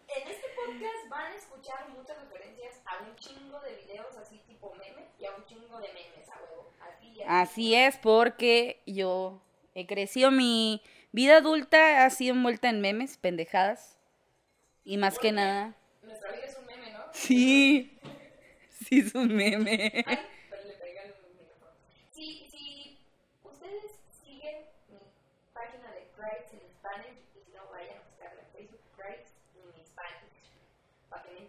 En 0.07 0.27
este 0.27 0.47
podcast 0.55 1.09
van 1.09 1.31
a 1.31 1.35
escuchar 1.35 1.89
muchas 1.89 2.17
referencias 2.17 2.75
a 2.99 3.03
un 3.03 3.15
chingo 3.15 3.59
de 3.59 3.75
videos 3.75 4.15
así 4.17 4.39
tipo 4.47 4.73
meme 4.75 5.05
y 5.19 5.25
a 5.25 5.35
un 5.35 5.45
chingo 5.45 5.79
de 5.79 5.87
memes 5.87 6.29
a 6.29 6.39
huevo. 6.41 6.71
Así 6.81 7.13
ya. 7.13 7.41
Así 7.41 7.75
es 7.75 7.97
porque 7.97 8.81
yo 8.85 9.41
He 9.77 9.85
crecido. 9.85 10.31
Mi 10.31 10.81
vida 11.11 11.37
adulta 11.37 12.05
ha 12.05 12.09
sido 12.09 12.33
envuelta 12.33 12.69
en 12.69 12.79
memes, 12.79 13.17
pendejadas. 13.17 13.97
Y 14.85 14.95
más 14.95 15.19
que 15.19 15.33
nada. 15.33 15.75
Nuestra 16.01 16.31
vida 16.31 16.45
es 16.45 16.57
un 16.57 16.65
meme, 16.65 16.91
¿no? 16.91 16.99
Sí. 17.13 17.91
Sí, 18.85 18.99
es 18.99 19.15
un 19.15 19.33
meme. 19.33 20.03
Ay, 20.05 20.19
pero 20.47 20.63
le 20.63 20.73
pegan 20.73 21.07
un 21.07 21.31
micrófono. 21.31 21.71
Si, 22.11 22.45
si 22.51 22.99
ustedes 23.41 23.83
siguen 24.21 24.57
mi 24.89 24.99
página 25.53 25.89
de 25.91 26.05
Craig's 26.15 26.53
en 26.53 26.61
Spanish, 26.69 27.17
y 27.33 27.39
si 27.45 27.51
no 27.55 27.65
vayan 27.71 27.97
a 27.97 28.03
buscarla 28.03 28.41
en 28.41 28.47
Facebook, 28.53 28.81
Craig's 28.95 29.31
en 29.55 29.85
Spanish, 29.87 30.53
para 31.09 31.23
que 31.23 31.31
me 31.31 31.39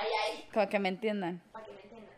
Ay, 0.00 0.08
ay, 0.24 0.48
Para 0.54 0.68
que 0.68 0.78
me 0.78 0.88
entiendan. 0.88 1.42
para 1.52 1.64
que 1.66 1.72
me 1.72 1.80
entiendan. 1.82 2.14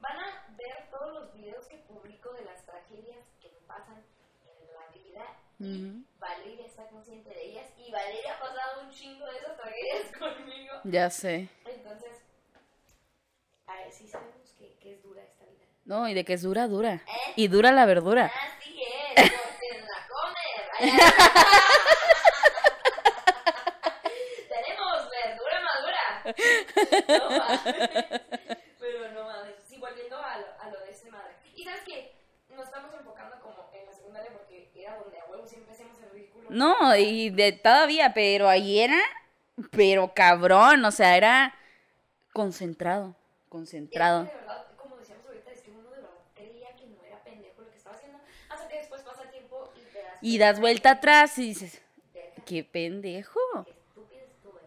Van 0.00 0.18
a 0.18 0.46
ver 0.56 0.88
todos 0.90 1.12
los 1.14 1.32
videos 1.34 1.66
que 1.66 1.76
publico 1.78 2.32
de 2.32 2.44
las 2.44 2.64
tragedias 2.64 3.24
que 3.40 3.48
me 3.48 3.60
pasan 3.66 4.02
en 4.46 4.74
la 4.74 4.86
vida. 4.92 6.04
Valeria 6.18 6.66
está 6.66 6.86
consciente 6.88 7.30
de 7.30 7.44
ellas 7.44 7.66
y 7.78 7.90
Valeria 7.90 8.34
ha 8.34 8.40
pasado 8.40 8.82
un 8.82 8.90
chingo 8.90 9.26
de 9.26 9.38
esas 9.38 9.56
tragedias 9.56 10.12
conmigo. 10.18 10.74
Ya 10.84 11.10
sé. 11.10 11.48
Entonces, 11.64 12.10
a 13.66 13.74
ver 13.76 13.92
si 13.92 14.06
sabemos 14.08 14.52
que, 14.58 14.74
que 14.78 14.94
es 14.94 15.02
dura 15.02 15.22
esta 15.22 15.44
vida. 15.44 15.64
No, 15.84 16.08
y 16.08 16.14
de 16.14 16.24
que 16.24 16.32
es 16.34 16.42
dura, 16.42 16.66
dura. 16.68 16.94
¿Eh? 16.94 17.32
Y 17.36 17.48
dura 17.48 17.70
la 17.72 17.84
verdura. 17.86 18.26
Así 18.58 18.80
es, 19.16 19.30
porque 19.30 19.82
la. 19.82 20.06
Ay, 20.78 20.90
ay. 20.90 21.00
Tenemos 24.48 25.10
verdura 25.10 25.60
madura. 25.60 26.15
No 26.26 27.30
mames. 27.30 27.80
Pero 28.80 29.12
no 29.12 29.24
mames. 29.24 29.54
Sí, 29.66 29.78
volviendo 29.78 30.16
a 30.16 30.38
lo, 30.38 30.46
a 30.60 30.70
lo 30.70 30.80
de 30.80 30.90
este 30.90 31.10
madre. 31.10 31.34
Y 31.54 31.64
sabes 31.64 31.82
que 31.82 32.14
nos 32.50 32.66
estamos 32.66 32.92
enfocando 32.94 33.38
como 33.40 33.70
en 33.72 33.86
la 33.86 33.92
secundaria 33.92 34.32
porque 34.32 34.70
era 34.74 34.96
donde 34.96 35.18
a 35.18 35.24
huevo 35.26 35.46
siempre 35.46 35.72
hacemos 35.72 35.96
el 36.02 36.10
ridículo. 36.10 36.46
No, 36.50 36.96
y 36.96 37.30
de 37.30 37.52
todavía, 37.52 38.12
pero 38.14 38.48
ahí 38.48 38.80
era, 38.80 38.98
pero 39.70 40.12
cabrón, 40.14 40.84
o 40.84 40.90
sea, 40.90 41.16
era 41.16 41.54
concentrado, 42.32 43.14
concentrado. 43.48 44.24
es 44.24 44.30
que 44.30 44.34
de 44.36 44.40
verdad, 44.42 44.66
como 44.76 44.96
decíamos 44.96 45.26
ahorita, 45.26 45.50
es 45.52 45.60
que 45.62 45.70
uno 45.70 45.90
de 45.90 45.96
verdad 45.96 46.10
creía 46.34 46.76
que 46.76 46.86
no 46.86 47.02
era 47.04 47.22
pendejo 47.22 47.62
lo 47.62 47.70
que 47.70 47.76
estaba 47.76 47.96
haciendo. 47.96 48.18
Hasta 48.48 48.68
que 48.68 48.76
después 48.78 49.02
pasa 49.02 49.22
el 49.22 49.30
tiempo 49.30 49.72
y 49.76 49.80
te 49.92 49.98
das 50.02 50.14
Y 50.20 50.38
das 50.38 50.60
vuelta 50.60 50.90
atrás 50.92 51.38
y 51.38 51.48
dices, 51.48 51.82
qué 52.44 52.64
pendejo. 52.64 53.40
qué 53.64 53.70
estúpido 53.72 54.20
estuve. 54.24 54.60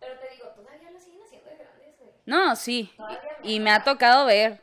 Pero 0.00 0.18
te 0.20 0.30
digo, 0.30 0.48
todavía 0.50 0.90
lo 0.90 0.98
siguen 1.00 1.22
haciendo 1.22 1.50
de 1.50 1.56
grandes, 1.56 1.98
güey. 1.98 2.12
No, 2.26 2.56
sí, 2.56 2.92
y 3.42 3.60
me 3.60 3.70
ha 3.70 3.84
tocado 3.84 4.26
ver. 4.26 4.60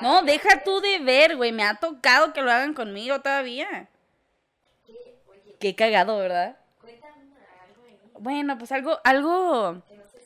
No, 0.00 0.22
deja 0.22 0.62
tú 0.62 0.80
de 0.80 0.98
ver, 0.98 1.36
güey, 1.36 1.50
me 1.52 1.64
ha 1.64 1.76
tocado 1.76 2.32
que 2.32 2.42
lo 2.42 2.50
hagan 2.50 2.74
conmigo 2.74 3.20
todavía. 3.20 3.88
¿Qué? 5.58 5.74
Cagado, 5.74 6.18
¿verdad? 6.18 6.56
Bueno, 8.18 8.58
pues 8.58 8.70
algo, 8.72 9.00
algo, 9.02 9.82
que 9.88 9.96
no 9.96 10.04
se 10.08 10.18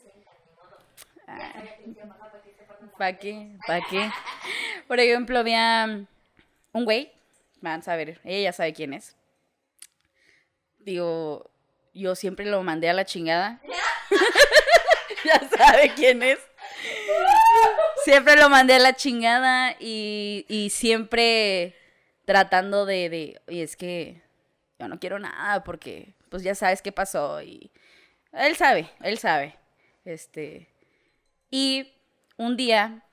ni 1.85 1.93
modo. 1.93 2.19
Para 2.19 2.43
que 2.43 2.53
se 2.57 2.65
fueran 2.65 2.89
¿para 2.97 3.17
qué? 3.17 3.57
¿Para 3.65 3.81
qué? 3.89 4.11
Por 4.87 4.99
ejemplo, 4.99 5.39
había 5.39 6.05
un 6.73 6.85
güey, 6.85 7.11
van 7.61 7.79
a 7.79 7.83
saber, 7.83 8.19
ella 8.23 8.49
ya 8.49 8.53
sabe 8.53 8.73
quién 8.73 8.93
es. 8.93 9.15
Digo, 10.79 11.49
yo 11.93 12.15
siempre 12.15 12.45
lo 12.45 12.61
mandé 12.63 12.89
a 12.89 12.93
la 12.93 13.05
chingada. 13.05 13.61
Ya 15.29 15.49
sabe 15.57 15.93
quién 15.95 16.23
es. 16.23 16.39
Siempre 18.03 18.35
lo 18.35 18.49
mandé 18.49 18.75
a 18.75 18.79
la 18.79 18.95
chingada 18.95 19.75
y, 19.79 20.45
y 20.47 20.69
siempre 20.69 21.75
tratando 22.25 22.85
de, 22.85 23.09
de, 23.09 23.41
y 23.47 23.61
es 23.61 23.75
que 23.75 24.21
yo 24.77 24.87
no 24.87 24.99
quiero 24.99 25.19
nada 25.19 25.63
porque 25.63 26.13
pues 26.29 26.43
ya 26.43 26.55
sabes 26.55 26.81
qué 26.81 26.91
pasó 26.91 27.41
y 27.41 27.71
él 28.31 28.55
sabe, 28.55 28.89
él 29.01 29.17
sabe. 29.17 29.57
Este, 30.05 30.69
y 31.51 31.91
un 32.37 32.55
día 32.55 33.03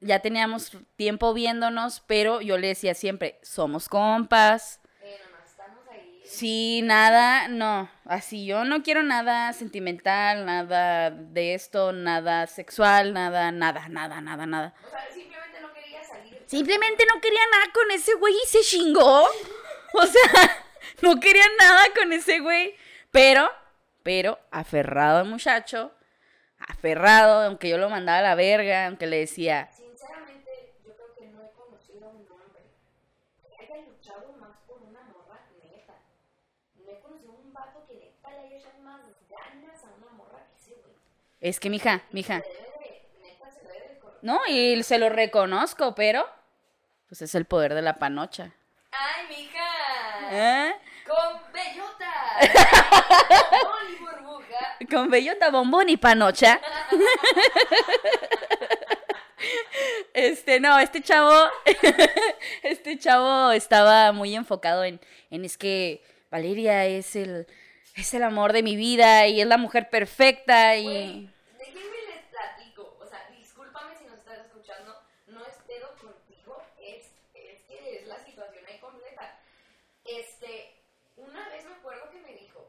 ya 0.00 0.20
teníamos 0.20 0.72
tiempo 0.96 1.32
viéndonos, 1.32 2.02
pero 2.06 2.40
yo 2.40 2.58
le 2.58 2.68
decía 2.68 2.94
siempre, 2.94 3.38
somos 3.42 3.88
compas. 3.88 4.80
Eh, 5.02 5.18
nomás 5.24 5.48
estamos 5.48 5.88
ahí. 5.88 6.21
Sí, 6.32 6.80
nada, 6.82 7.48
no. 7.48 7.90
Así 8.04 8.46
yo 8.46 8.64
no 8.64 8.82
quiero 8.82 9.02
nada 9.02 9.52
sentimental, 9.52 10.46
nada 10.46 11.10
de 11.10 11.54
esto, 11.54 11.92
nada 11.92 12.46
sexual, 12.46 13.12
nada, 13.12 13.52
nada, 13.52 13.88
nada, 13.88 14.20
nada, 14.20 14.46
nada. 14.46 14.74
O 14.86 14.90
sea, 14.90 15.08
simplemente 15.12 15.60
no 15.60 15.72
quería 15.72 16.02
salir. 16.04 16.42
Simplemente 16.46 17.04
no 17.12 17.20
quería 17.20 17.42
nada 17.52 17.64
con 17.72 17.90
ese 17.90 18.14
güey 18.14 18.34
y 18.34 18.46
se 18.48 18.60
chingó. 18.60 19.28
O 19.94 20.06
sea, 20.06 20.56
no 21.02 21.20
quería 21.20 21.44
nada 21.58 21.82
con 21.94 22.12
ese 22.12 22.40
güey. 22.40 22.74
Pero, 23.10 23.50
pero, 24.02 24.38
aferrado 24.50 25.18
al 25.18 25.26
muchacho, 25.28 25.92
aferrado, 26.58 27.42
aunque 27.42 27.68
yo 27.68 27.76
lo 27.76 27.90
mandaba 27.90 28.18
a 28.20 28.22
la 28.22 28.34
verga, 28.34 28.86
aunque 28.86 29.06
le 29.06 29.18
decía, 29.18 29.68
Sinceramente, 29.70 30.76
yo 30.84 30.96
creo 30.96 31.14
que 31.14 31.26
no 31.26 31.42
he 31.44 31.50
conocido 31.52 32.06
a 32.06 32.10
un 32.10 32.26
hombre 32.30 32.62
que 33.42 33.54
haya 33.62 33.86
luchado 33.86 34.32
más 34.40 34.56
por 34.66 34.80
una 34.82 35.02
morra 35.02 35.44
neta. 35.62 35.94
No 36.76 36.90
he 36.90 37.00
conocido 37.00 37.32
a 37.32 37.36
un 37.36 37.52
vato 37.52 37.84
que 37.86 37.94
neta 37.94 38.30
le 38.30 38.38
haya 38.46 38.56
echado 38.56 38.78
más 38.80 39.00
ganas 39.28 39.84
a 39.84 39.88
una 39.98 40.10
morra 40.12 40.46
que 40.48 40.56
ese 40.56 40.80
güey. 40.80 40.94
Es 41.42 41.60
que 41.60 41.68
mija, 41.68 42.02
mija. 42.12 42.42
No, 44.22 44.40
y 44.48 44.82
se 44.84 44.98
lo 44.98 45.08
reconozco, 45.08 45.94
pero, 45.94 46.26
pues 47.08 47.20
es 47.22 47.34
el 47.34 47.44
poder 47.44 47.74
de 47.74 47.82
la 47.82 47.98
panocha. 47.98 48.52
¡Ay, 48.92 49.26
mija! 49.28 49.68
¿Eh? 50.30 50.74
¡Con 51.06 51.52
bellota! 51.52 52.12
¡Con 53.60 53.92
y 53.92 53.96
burbuja! 53.98 54.76
Con 54.90 55.10
bellota, 55.10 55.50
bombón 55.50 55.88
y 55.90 55.96
panocha. 55.96 56.60
Este, 60.14 60.60
no, 60.60 60.78
este 60.78 61.02
chavo, 61.02 61.32
este 62.62 62.98
chavo 62.98 63.50
estaba 63.50 64.12
muy 64.12 64.36
enfocado 64.36 64.84
en, 64.84 65.00
en 65.30 65.44
es 65.44 65.56
que 65.56 66.04
Valeria 66.30 66.86
es 66.86 67.16
el, 67.16 67.46
es 67.96 68.14
el 68.14 68.22
amor 68.22 68.52
de 68.52 68.62
mi 68.62 68.76
vida 68.76 69.26
y 69.26 69.40
es 69.40 69.46
la 69.46 69.56
mujer 69.56 69.88
perfecta 69.90 70.76
y 70.76 71.30
déjenme 71.58 71.96
les 72.08 72.24
platico. 72.30 72.96
O 73.00 73.06
sea, 73.06 73.26
discúlpame 73.36 73.96
si 73.96 74.04
nos 74.04 74.18
estás 74.18 74.38
escuchando. 74.46 74.96
No 75.26 75.44
es 75.46 75.56
pedo 75.66 75.94
contigo. 76.00 76.62
Es, 76.78 77.12
es 77.34 77.62
que 77.62 77.98
es 77.98 78.06
la 78.06 78.18
situación 78.24 78.64
ahí 78.66 78.78
completa. 78.80 79.38
Este, 80.04 80.76
una 81.16 81.48
vez 81.48 81.64
me 81.64 81.74
acuerdo 81.74 82.10
que 82.10 82.20
me 82.20 82.34
dijo, 82.34 82.68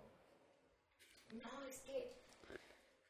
no, 1.30 1.64
es 1.68 1.80
que, 1.82 2.14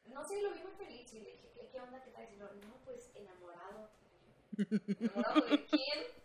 no 0.06 0.24
sé, 0.24 0.40
lo 0.40 0.52
vi 0.52 0.60
muy 0.60 0.72
feliz 0.72 1.12
y 1.12 1.20
le 1.20 1.30
dije, 1.32 1.50
¿qué, 1.54 1.68
qué 1.68 1.80
onda? 1.80 2.02
¿Qué 2.02 2.10
tal? 2.10 2.32
Y 2.32 2.38
yo, 2.38 2.46
no, 2.46 2.76
pues 2.84 3.10
enamorado. 3.14 3.90
¿Enamorado 4.56 5.40
de 5.46 5.66
quién? 5.66 6.24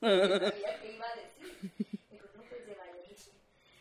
No 0.00 0.08
sabía 0.50 0.80
qué 0.80 0.92
iba 0.92 1.06
a 1.06 1.16
decir. 1.16 1.72
Dijo, 2.10 2.26
no, 2.34 2.42
pues 2.44 2.66
de 2.66 2.74
Valeria. 2.74 3.16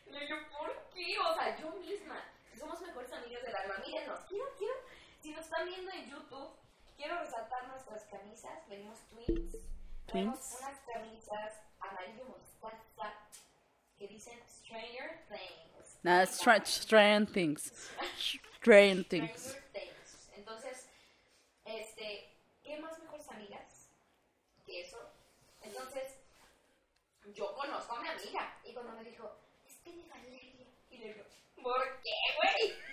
Le 0.08 0.20
digo, 0.20 0.38
¿por 0.58 0.90
qué? 0.94 1.20
O 1.20 1.34
sea, 1.34 1.60
yo 1.60 1.72
misma. 1.78 2.24
Somos 2.58 2.82
mejores 2.82 3.12
amigas 3.12 3.44
del 3.44 3.56
alma, 3.56 3.84
mírenos. 3.86 4.20
Quiero, 4.28 4.46
quiero, 4.58 4.74
si 5.22 5.32
nos 5.32 5.46
están 5.46 5.66
viendo 5.68 5.92
en 5.92 6.10
YouTube, 6.10 6.56
quiero 6.96 7.20
resaltar 7.20 7.68
nuestras 7.68 8.04
camisas. 8.06 8.68
Venimos 8.68 9.00
twins. 9.10 9.56
Tenemos 10.06 10.58
unas 10.60 10.80
camisas 10.82 11.54
amarillo 11.80 12.26
mostaza 12.26 13.14
que 13.98 14.08
dicen 14.08 14.40
Stranger 14.48 15.26
Things. 15.30 16.00
Nada, 16.04 16.24
strange, 16.26 16.68
strange 16.68 17.32
things. 17.32 17.72
Strange 18.62 19.04
things. 19.10 19.42
Stranger 19.42 19.64
Things. 19.74 20.30
Entonces, 20.36 20.88
este, 21.66 22.34
¿qué 22.64 22.80
más 22.80 22.98
mejores 23.00 23.30
amigas 23.30 23.90
que 24.66 24.82
eso? 24.82 24.98
Entonces, 25.62 26.14
yo 27.34 27.54
conozco 27.56 27.96
a 27.96 28.02
mi 28.02 28.08
amiga 28.08 28.58
y 28.64 28.74
cuando 28.74 28.94
me 28.94 29.04
dijo, 29.04 29.36
es 29.66 29.76
que 29.84 29.94
de 29.94 30.08
Valeria, 30.08 30.68
y 30.90 30.98
le 30.98 31.14
digo, 31.14 31.26
¿por 31.62 32.02
qué, 32.02 32.16
güey? 32.38 32.74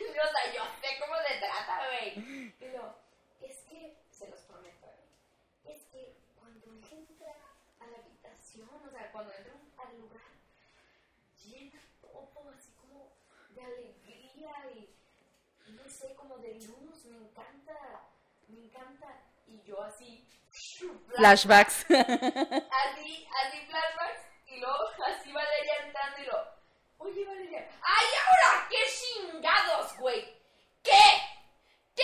O 0.00 0.30
sea, 0.30 0.54
yo 0.54 0.62
sé 0.80 0.88
cómo 1.00 1.14
se 1.26 1.38
trata, 1.38 1.86
güey. 1.88 2.54
Y 2.60 2.64
luego, 2.70 2.94
es 3.40 3.56
que, 3.68 3.96
se 4.10 4.28
los 4.28 4.40
prometo, 4.40 4.86
güey, 4.86 5.76
es 5.76 5.82
que 5.92 6.16
cuando 6.38 6.66
entra 6.90 7.34
a 7.80 7.86
la 7.86 7.98
habitación, 8.58 8.68
o 8.86 8.90
sea, 8.90 9.12
cuando 9.12 9.32
entra 9.32 9.52
al 9.78 9.98
lugar, 9.98 10.20
llena 11.44 11.80
todo 12.00 12.50
así 12.56 12.72
como 12.72 13.12
de 13.50 13.62
alegría 13.62 14.52
y 14.74 15.72
no 15.72 15.88
sé, 15.88 16.14
como 16.14 16.38
de 16.38 16.54
luz, 16.54 17.04
me 17.06 17.16
encanta, 17.18 18.02
me 18.48 18.64
encanta. 18.64 19.22
Y 19.46 19.62
yo 19.62 19.82
así, 19.82 20.28
Flashbacks. 21.16 21.86
así, 21.90 23.28
así 23.44 23.66
flashbacks, 23.66 24.20
y 24.46 24.60
luego 24.60 24.78
así 25.06 25.32
Valeria 25.32 25.72
entrando 25.86 26.18
y 26.20 26.26
lo, 26.26 26.36
oye 26.98 27.24
Valeria, 27.24 27.70
¡ay 27.80 28.06
ahora 28.26 28.68
qué 28.68 28.76
chingados, 28.92 29.96
güey! 29.98 30.36
¿Qué? 30.82 30.92
¿Qué 31.96 32.02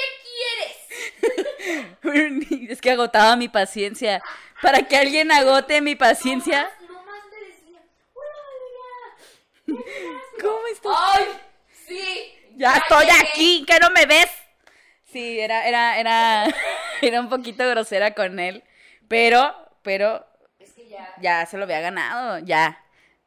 es 2.68 2.80
que 2.80 2.90
agotaba 2.90 3.36
mi 3.36 3.48
paciencia. 3.48 4.22
para 4.62 4.82
que 4.86 4.96
alguien 4.96 5.30
agote 5.32 5.80
mi 5.80 5.94
paciencia. 5.96 6.70
No 6.88 6.94
más, 7.04 7.20
me 7.30 7.46
decía, 7.46 7.80
hola. 8.14 9.84
¿Cómo 10.40 10.66
estás? 10.72 10.92
¡Ay! 11.14 11.24
Sí. 11.86 12.34
Ya 12.56 12.76
estoy 12.76 13.06
llegué. 13.06 13.18
aquí, 13.28 13.64
que 13.66 13.78
no 13.80 13.90
me 13.90 14.06
ves. 14.06 14.30
Sí, 15.04 15.38
era, 15.40 15.66
era, 15.66 15.98
era, 15.98 16.46
era 17.02 17.20
un 17.20 17.28
poquito 17.28 17.68
grosera 17.68 18.14
con 18.14 18.38
él. 18.38 18.62
Pero, 19.08 19.54
pero 19.82 20.26
Es 20.58 20.72
que 20.72 20.88
ya. 20.88 21.14
ya 21.20 21.46
se 21.46 21.56
lo 21.58 21.64
había 21.64 21.80
ganado, 21.80 22.38
ya. 22.40 22.80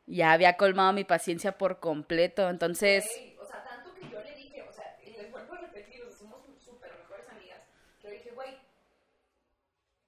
Ya 0.06 0.32
había 0.32 0.56
colmado 0.56 0.94
mi 0.94 1.04
paciencia 1.04 1.58
por 1.58 1.80
completo. 1.80 2.50
Entonces, 2.50 3.06
o 3.40 3.46
sea, 3.46 3.64
tanto 3.64 3.94
que 3.96 4.10
yo 4.10 4.22
le 4.24 4.36
dije, 4.36 4.64
o 4.64 4.72
sea, 4.72 4.98
y 5.06 5.12
les 5.12 5.30
vuelvo 5.32 5.54
a 5.54 5.58
repetir, 5.58 6.02
o 6.04 6.10
sea, 6.10 6.18
somos 6.20 6.40
súper 6.64 6.94
mejores 6.98 7.28
amigas. 7.30 7.60
Que 8.02 8.08
yo 8.08 8.14
dije, 8.14 8.32
güey, 8.32 8.58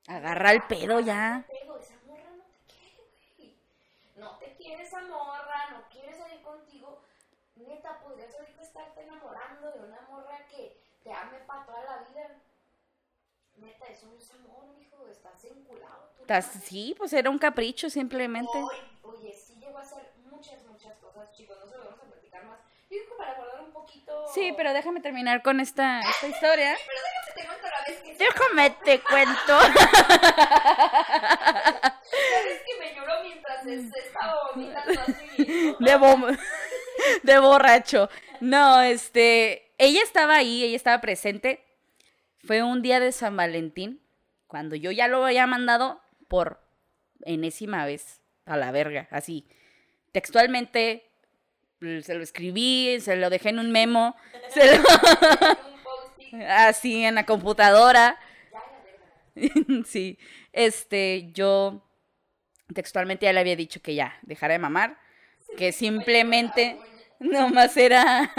agarra 0.09 0.51
el 0.51 0.63
pedo 0.63 0.99
ya. 0.99 1.45
Esa 1.49 1.95
morra 2.05 2.31
no 2.35 2.43
te 2.43 2.73
quiere, 2.73 2.97
güey. 3.37 3.55
No 4.17 4.37
te 4.37 4.55
quiere 4.55 4.83
esa 4.83 5.01
morra, 5.01 5.69
no 5.71 5.89
quiere 5.89 6.17
salir 6.17 6.41
contigo. 6.41 7.01
Neta, 7.55 7.99
podrías 7.99 8.33
ahorita 8.35 8.61
estarte 8.61 9.01
enamorando 9.01 9.71
de 9.71 9.79
una 9.79 10.01
morra 10.09 10.45
que 10.49 10.81
te 11.03 11.11
ame 11.11 11.39
para 11.39 11.65
toda 11.65 11.83
la 11.83 11.97
vida. 12.09 12.37
Neta, 13.57 13.87
eso 13.87 14.07
no 14.07 14.17
es 14.17 14.31
amor, 14.33 14.65
mijo. 14.77 15.07
Estás 15.07 15.43
enculado. 15.45 16.11
nomás. 16.19 16.45
Sí, 16.63 16.95
pues 16.97 17.13
era 17.13 17.29
un 17.29 17.37
capricho 17.37 17.89
simplemente. 17.89 18.57
Oye, 18.57 18.77
oye, 19.03 19.33
sí 19.33 19.55
llegó 19.59 19.77
a 19.77 19.81
hacer 19.81 20.11
muchas, 20.29 20.63
muchas 20.65 20.97
cosas, 20.97 21.31
chicos. 21.33 21.57
No 21.59 21.67
se 21.67 21.77
lo 21.77 21.83
vamos 21.85 21.99
a 21.99 22.05
platicar 22.05 22.45
más. 22.45 22.59
Yo 22.89 22.97
digo 22.97 23.17
para 23.17 23.35
guardar 23.35 23.61
un 23.61 23.71
poquito. 23.71 24.25
Sí, 24.33 24.51
pero 24.57 24.73
déjame 24.73 24.99
terminar 24.99 25.43
con 25.43 25.59
esta, 25.59 25.99
esta 25.99 26.27
historia. 26.27 26.75
Pero 26.87 26.99
déjame 27.05 27.33
te 27.35 27.45
cuento 27.45 27.67
la 27.67 27.81
vez 27.85 28.01
que. 28.01 28.15
Déjame 28.15 28.69
te 28.83 29.01
cuento. 29.01 29.59
La 32.09 32.43
vez 32.43 32.61
que 32.65 32.79
me 32.79 32.95
lloró 32.95 33.23
mientras 33.23 33.63
se, 33.63 33.75
estaba 33.75 34.33
vomitando 34.49 35.01
así. 35.01 35.75
De, 35.79 36.37
de 37.23 37.39
borracho. 37.39 38.09
No, 38.39 38.81
este, 38.81 39.71
ella 39.77 40.01
estaba 40.01 40.37
ahí, 40.37 40.63
ella 40.63 40.75
estaba 40.75 40.99
presente. 40.99 41.63
Fue 42.43 42.63
un 42.63 42.81
día 42.81 42.99
de 42.99 43.11
San 43.11 43.37
Valentín, 43.37 44.01
cuando 44.47 44.75
yo 44.75 44.89
ya 44.91 45.07
lo 45.07 45.23
había 45.25 45.45
mandado 45.45 46.01
por 46.27 46.59
enésima 47.21 47.85
vez 47.85 48.21
a 48.45 48.57
la 48.57 48.71
verga, 48.71 49.07
así. 49.11 49.47
Textualmente 50.11 51.08
se 51.79 52.13
lo 52.15 52.23
escribí, 52.23 52.99
se 52.99 53.15
lo 53.15 53.29
dejé 53.29 53.49
en 53.49 53.59
un 53.59 53.71
memo, 53.71 54.15
se 54.49 54.77
lo- 54.77 54.83
así 56.47 57.03
en 57.03 57.15
la 57.15 57.25
computadora. 57.25 58.19
Sí, 59.85 60.17
este, 60.51 61.31
yo 61.31 61.81
textualmente 62.73 63.25
ya 63.25 63.31
le 63.31 63.39
había 63.39 63.55
dicho 63.55 63.81
que 63.81 63.95
ya, 63.95 64.17
dejara 64.23 64.53
de 64.53 64.59
mamar, 64.59 64.97
que 65.57 65.71
simplemente 65.71 66.77
nomás 67.19 67.77
era, 67.77 68.29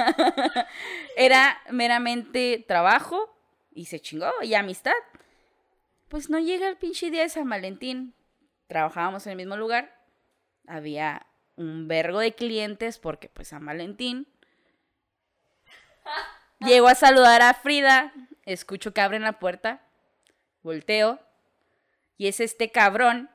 era 1.17 1.59
meramente 1.71 2.63
trabajo 2.69 3.35
y 3.73 3.87
se 3.87 4.01
chingó 4.01 4.31
y 4.43 4.53
amistad. 4.55 4.93
Pues 6.09 6.29
no 6.29 6.39
llega 6.39 6.69
el 6.69 6.77
pinche 6.77 7.11
día 7.11 7.23
de 7.23 7.29
San 7.31 7.49
Valentín. 7.49 8.15
Trabajábamos 8.67 9.25
en 9.27 9.31
el 9.31 9.37
mismo 9.39 9.57
lugar. 9.57 9.97
Había 10.67 11.27
un 11.61 11.89
vergo 11.89 12.21
de 12.21 12.33
clientes 12.33 12.99
porque 12.99 13.29
pues 13.29 13.49
San 13.49 13.65
Valentín. 13.65 14.27
Llego 16.61 16.89
a 16.89 16.95
saludar 16.95 17.43
a 17.43 17.55
Frida, 17.55 18.13
escucho 18.45 18.93
que 18.93 19.01
abren 19.01 19.23
la 19.23 19.39
puerta, 19.39 19.83
volteo 20.63 21.21
y 22.19 22.27
es 22.29 22.41
este 22.41 22.71
cabrón 22.71 23.31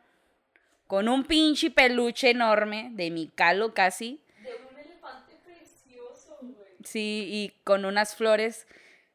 con 0.88 1.08
un 1.10 1.24
pinche 1.24 1.72
peluche 1.72 2.30
enorme 2.30 2.90
de 2.94 3.10
mi 3.10 3.28
calo 3.30 3.74
casi, 3.74 4.22
De 4.44 4.56
un 4.70 4.78
elefante 4.78 5.36
precioso, 5.44 6.38
güey. 6.42 6.70
sí, 6.84 7.28
y 7.32 7.50
con 7.64 7.86
unas 7.86 8.16
flores 8.16 8.68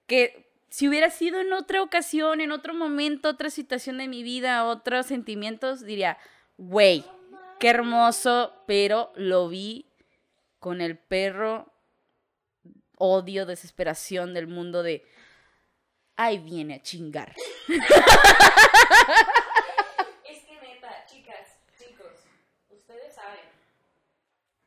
que 0.09 0.51
si 0.70 0.88
hubiera 0.88 1.11
sido 1.11 1.40
en 1.40 1.53
otra 1.53 1.83
ocasión, 1.83 2.40
en 2.40 2.51
otro 2.51 2.75
momento, 2.75 3.29
otra 3.29 3.51
situación 3.51 3.99
de 3.99 4.09
mi 4.09 4.23
vida, 4.25 4.64
otros 4.64 5.07
sentimientos, 5.07 5.85
diría, 5.85 6.18
güey, 6.57 7.05
qué 7.61 7.68
hermoso, 7.68 8.64
pero 8.66 9.12
lo 9.14 9.49
vi 9.49 9.87
con 10.59 10.81
el 10.81 10.99
perro 10.99 11.70
odio, 12.96 13.46
desesperación 13.46 14.35
del 14.35 14.46
mundo 14.46 14.83
de, 14.83 15.07
ahí 16.16 16.38
viene 16.38 16.75
a 16.75 16.83
chingar. 16.83 17.37
Es 20.25 20.44
que 20.44 20.61
neta, 20.61 21.05
chicas, 21.07 21.61
chicos, 21.79 22.25
ustedes 22.70 23.14
saben, 23.14 23.40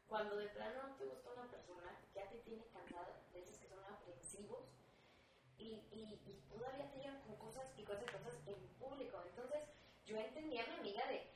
cuando 0.08 0.38
de 0.38 0.48
plano 0.50 0.88
no 0.88 0.96
te 0.96 1.06
gusta 1.06 1.30
una 1.36 1.50
persona, 1.50 2.00
ya 2.16 2.30
te 2.30 2.38
tiene 2.38 2.64
cansada, 2.72 3.20
de 3.34 3.40
esos 3.42 3.58
que 3.58 3.68
son 3.68 3.80
ofensivos, 3.92 4.66
y, 5.58 5.82
y, 5.92 6.20
y 6.26 6.42
todavía 6.50 6.92
te 6.92 7.00
llevan 7.00 7.22
con 7.22 7.36
cosas 7.38 7.66
y 7.78 7.84
cosas 7.84 8.04
y 8.04 8.12
cosas 8.12 8.34
en 8.48 8.56
público. 8.80 9.22
Entonces, 9.28 9.62
yo 10.06 10.18
entendía 10.18 10.64
a 10.64 10.68
mi 10.68 10.76
amiga 10.76 11.06
de, 11.08 11.33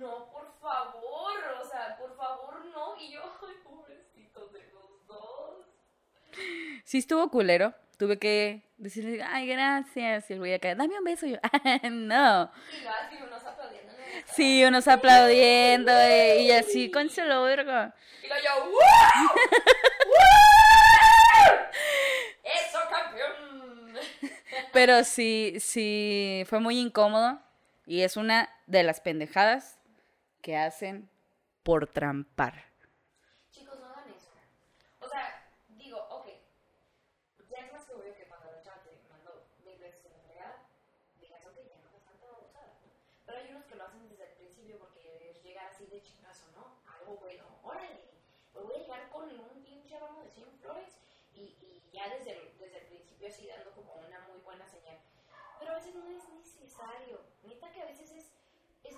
no, 0.00 0.30
por 0.32 0.50
favor, 0.60 1.38
o 1.62 1.68
sea, 1.68 1.96
por 1.98 2.16
favor, 2.16 2.64
no, 2.66 2.96
y 2.98 3.12
yo, 3.12 3.20
ay, 3.48 3.54
pobrecitos 3.62 4.52
de 4.52 4.60
los 4.72 5.06
dos. 5.06 5.66
Sí 6.84 6.98
estuvo 6.98 7.28
culero. 7.30 7.74
Tuve 7.98 8.18
que 8.18 8.62
decirle, 8.78 9.22
ay, 9.22 9.46
gracias. 9.46 10.30
Y 10.30 10.32
el 10.32 10.38
güey 10.38 10.54
acá, 10.54 10.74
dame 10.74 10.96
un 10.98 11.04
beso. 11.04 11.26
Y 11.26 11.32
yo, 11.32 11.36
"Ah, 11.42 11.80
no. 11.90 12.50
Y 12.72 12.86
así, 12.86 13.22
unos 13.22 13.44
aplaudiendo. 13.44 13.92
Sí, 14.34 14.64
unos 14.64 14.88
aplaudiendo 14.88 15.92
eh, 15.92 16.40
y 16.40 16.50
así, 16.50 16.90
conchalo, 16.90 17.42
verga. 17.42 17.94
Y 18.22 18.26
luego 18.28 18.42
yo, 18.42 18.64
¡Wow! 18.64 18.72
¡Wow! 20.06 21.58
¡Eso, 22.44 22.78
campeón! 22.90 23.98
Pero 24.72 25.04
sí, 25.04 25.56
sí, 25.60 26.44
fue 26.48 26.58
muy 26.60 26.78
incómodo. 26.78 27.38
Y 27.86 28.00
es 28.02 28.16
una 28.16 28.48
de 28.66 28.82
las 28.82 29.00
pendejadas 29.00 29.78
que 30.40 30.56
hacen 30.56 31.08
por 31.62 31.86
trampar. 31.86 32.64
Chicos, 33.50 33.78
no 33.78 33.86
hagan 33.86 34.08
eso. 34.10 34.30
O 35.00 35.08
sea, 35.08 35.46
digo, 35.70 35.98
ok. 36.10 36.28
Ya 37.50 37.66
es 37.66 37.72
más 37.72 37.88
obvio 37.90 38.14
que 38.14 38.24
cuando 38.24 38.50
la 38.50 38.62
chava 38.62 38.82
te 38.82 38.96
mandó 39.10 39.44
mil 39.64 39.78
veces 39.78 40.04
en 40.06 40.12
la 40.12 40.18
fregada, 40.20 40.62
digas, 41.20 41.44
ok, 41.46 41.56
ya 41.56 41.76
no 41.82 41.96
es 41.96 42.04
tanta 42.04 42.26
babosada. 42.26 42.72
Pero 43.26 43.38
hay 43.38 43.50
unos 43.50 43.64
que 43.64 43.74
lo 43.76 43.84
hacen 43.84 44.08
desde 44.08 44.24
el 44.24 44.34
principio 44.34 44.78
porque 44.78 45.30
es 45.30 45.42
llegar 45.42 45.68
así 45.68 45.86
de 45.86 46.00
chingazo, 46.00 46.46
¿no? 46.56 46.76
Algo 46.92 47.16
bueno. 47.18 47.44
Órale, 47.62 48.00
pues 48.52 48.64
voy 48.64 48.76
a 48.76 48.78
llegar 48.78 49.08
con 49.10 49.28
un 49.28 49.62
pinche 49.64 49.98
ramo 49.98 50.22
de 50.22 50.30
100 50.30 50.48
flores 50.60 50.94
y, 51.34 51.40
y 51.40 51.82
ya 51.92 52.08
desde 52.08 52.32
el, 52.32 52.58
desde 52.58 52.78
el 52.78 52.86
principio 52.86 53.28
así 53.28 53.46
dando 53.46 53.72
como 53.72 53.94
una 53.94 54.20
muy 54.28 54.38
buena 54.40 54.66
señal. 54.66 54.98
Pero 55.58 55.72
a 55.72 55.74
veces 55.74 55.94
no 55.94 56.08
es 56.08 56.28
necesario. 56.30 57.20
Neta 57.44 57.70
que 57.70 57.82
a 57.82 57.86
veces 57.86 58.10
es, 58.12 58.24
es 58.24 58.29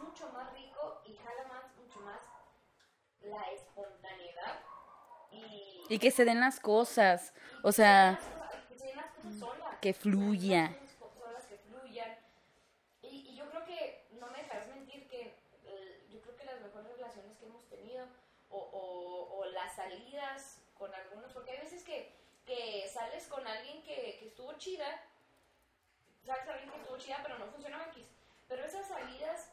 mucho 0.02 0.28
más 0.32 0.52
rico 0.52 1.02
y 1.06 1.16
jala 1.16 1.44
más, 1.48 1.64
mucho 1.76 2.00
más 2.00 2.20
la 3.22 3.50
espontaneidad 3.52 4.60
y 5.30 5.84
Y 5.88 5.98
que 5.98 6.10
se 6.10 6.24
den 6.24 6.40
las 6.40 6.60
cosas. 6.60 7.32
O 7.62 7.72
sea, 7.72 8.18
que 8.68 8.76
se 8.78 8.86
den 8.86 8.96
las 8.96 9.10
cosas 9.14 9.38
solas. 9.38 9.78
que 9.80 9.94
fluya. 9.94 10.76
Solas, 10.98 11.46
que 11.46 11.56
fluyan. 11.58 12.16
Y, 13.02 13.30
y 13.30 13.36
yo 13.36 13.48
creo 13.50 13.64
que, 13.64 14.06
no 14.20 14.26
me 14.28 14.38
dejarás 14.38 14.68
mentir, 14.68 15.08
que 15.08 15.34
eh, 15.64 16.06
yo 16.10 16.20
creo 16.20 16.36
que 16.36 16.44
las 16.44 16.60
mejores 16.60 16.88
relaciones 16.96 17.36
que 17.38 17.46
hemos 17.46 17.64
tenido, 17.68 18.06
o, 18.50 18.58
o, 18.58 19.38
o 19.38 19.44
las 19.46 19.74
salidas 19.74 20.58
con 20.76 20.92
algunos, 20.94 21.32
porque 21.32 21.52
hay 21.52 21.58
veces 21.60 21.82
que, 21.84 22.12
que 22.44 22.88
sales 22.92 23.26
con 23.28 23.46
alguien 23.46 23.82
que, 23.82 24.16
que 24.18 24.26
estuvo 24.26 24.52
chida, 24.54 25.00
sales 26.24 26.44
con 26.44 26.54
alguien 26.54 26.70
que 26.70 26.78
estuvo 26.78 26.98
chida, 26.98 27.20
pero 27.22 27.38
no 27.38 27.46
funcionó 27.46 27.80
X. 27.84 28.04
Pero 28.48 28.64
esas 28.64 28.86
salidas, 28.86 29.51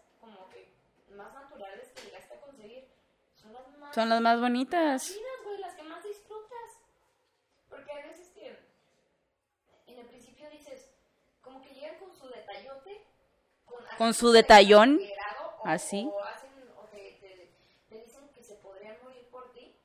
más 1.11 1.33
naturales 1.33 1.89
que 1.95 2.01
llegaste 2.03 2.33
a 2.35 2.41
conseguir, 2.41 2.87
son 3.35 3.53
las 3.53 3.67
más 3.77 3.95
Son 3.95 4.09
las 4.09 4.21
más 4.21 4.39
bonitas. 4.39 5.05
chidas, 5.07 5.43
güey, 5.43 5.57
las 5.59 5.73
que 5.75 5.83
más 5.83 6.03
disfrutas. 6.03 6.69
Porque 7.69 7.91
hay 7.91 8.03
veces 8.09 8.27
que 8.29 8.59
en 9.87 9.99
el 9.99 10.05
principio 10.07 10.49
dices, 10.49 10.89
como 11.41 11.61
que 11.61 11.73
llegan 11.73 11.97
con 11.99 12.13
su 12.15 12.27
detallote, 12.29 13.03
con, 13.65 13.83
Con 13.97 14.13
su 14.13 14.31
detallón, 14.31 14.99
o, 15.59 15.67
así. 15.67 16.09
O, 16.11 16.23
hacen, 16.23 16.49
o 16.77 16.83
te, 16.85 17.17
te- 17.21 17.51
te 17.89 18.03
dicen 18.03 18.29
que 18.33 18.43
se 18.43 18.55
podrían 18.55 18.97
morir 19.03 19.25
por 19.31 19.51
ti. 19.53 19.75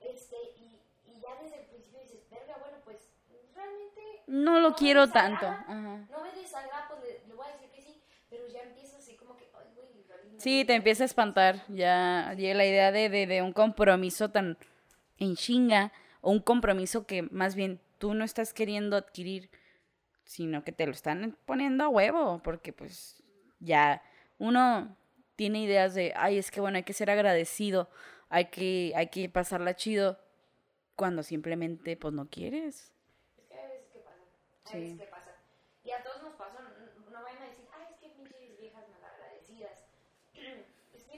Este, 0.00 0.36
y, 0.56 0.80
y 1.04 1.20
ya 1.20 1.34
desde 1.42 1.60
el 1.60 1.66
principio 1.66 2.00
dices, 2.00 2.28
verga, 2.30 2.56
bueno, 2.58 2.78
pues 2.84 2.98
realmente 3.54 4.00
No 4.26 4.60
lo 4.60 4.70
me 4.70 4.76
quiero 4.76 5.10
tanto. 5.10 5.46
Ajá. 5.46 6.06
No 6.10 6.20
me 6.22 6.32
desagrada, 6.32 6.88
pues 6.88 7.02
le, 7.02 7.26
le 7.26 7.34
voy 7.34 7.46
a 7.46 7.52
decir 7.52 7.70
que 7.70 7.82
sí, 7.82 8.02
pero 8.28 8.46
ya 8.48 8.62
empieza 8.62 8.96
así 8.98 9.16
como 9.16 9.36
que, 9.36 9.50
ay, 9.54 9.66
güey, 9.74 9.98
igual 10.00 10.20
y 10.26 10.29
no 10.29 10.29
Sí, 10.40 10.64
te 10.64 10.74
empieza 10.74 11.04
a 11.04 11.06
espantar. 11.06 11.62
Ya 11.68 12.32
llega 12.36 12.54
la 12.54 12.66
idea 12.66 12.92
de, 12.92 13.08
de, 13.08 13.26
de 13.26 13.42
un 13.42 13.52
compromiso 13.52 14.30
tan 14.30 14.56
en 15.18 15.36
chinga 15.36 15.92
o 16.22 16.30
un 16.30 16.40
compromiso 16.40 17.06
que 17.06 17.22
más 17.22 17.54
bien 17.54 17.80
tú 17.98 18.14
no 18.14 18.24
estás 18.24 18.54
queriendo 18.54 18.96
adquirir, 18.96 19.50
sino 20.24 20.64
que 20.64 20.72
te 20.72 20.86
lo 20.86 20.92
están 20.92 21.36
poniendo 21.46 21.84
a 21.84 21.88
huevo, 21.88 22.40
porque 22.42 22.72
pues 22.72 23.22
ya 23.60 24.02
uno 24.38 24.96
tiene 25.36 25.62
ideas 25.62 25.94
de, 25.94 26.12
ay, 26.16 26.38
es 26.38 26.50
que 26.50 26.60
bueno, 26.60 26.78
hay 26.78 26.84
que 26.84 26.94
ser 26.94 27.10
agradecido, 27.10 27.90
hay 28.30 28.46
que, 28.46 28.92
hay 28.96 29.08
que 29.08 29.28
pasarla 29.28 29.76
chido, 29.76 30.18
cuando 30.96 31.22
simplemente 31.22 31.96
pues 31.96 32.14
no 32.14 32.28
quieres. 32.28 32.92
Es 33.38 33.44
que 33.48 33.54
hay 33.54 33.68
veces 33.68 33.90
que 33.92 34.00
pasa. 34.00 34.16
Hay 34.66 34.72
Sí. 34.72 34.78
veces 34.92 35.00
que 35.00 35.06
pasa. 35.10 35.30
Y 35.84 35.90
a 35.92 36.02
todos 36.02 36.22
nos 36.22 36.34
pasa. 36.34 36.60
No, 36.60 37.10
no 37.10 37.22
vayan 37.24 37.42
a 37.42 37.46
decir, 37.46 37.66
ay, 37.76 37.86
es 37.94 37.96
que 38.00 38.08
pinches 38.10 38.60
viejas. 38.60 38.84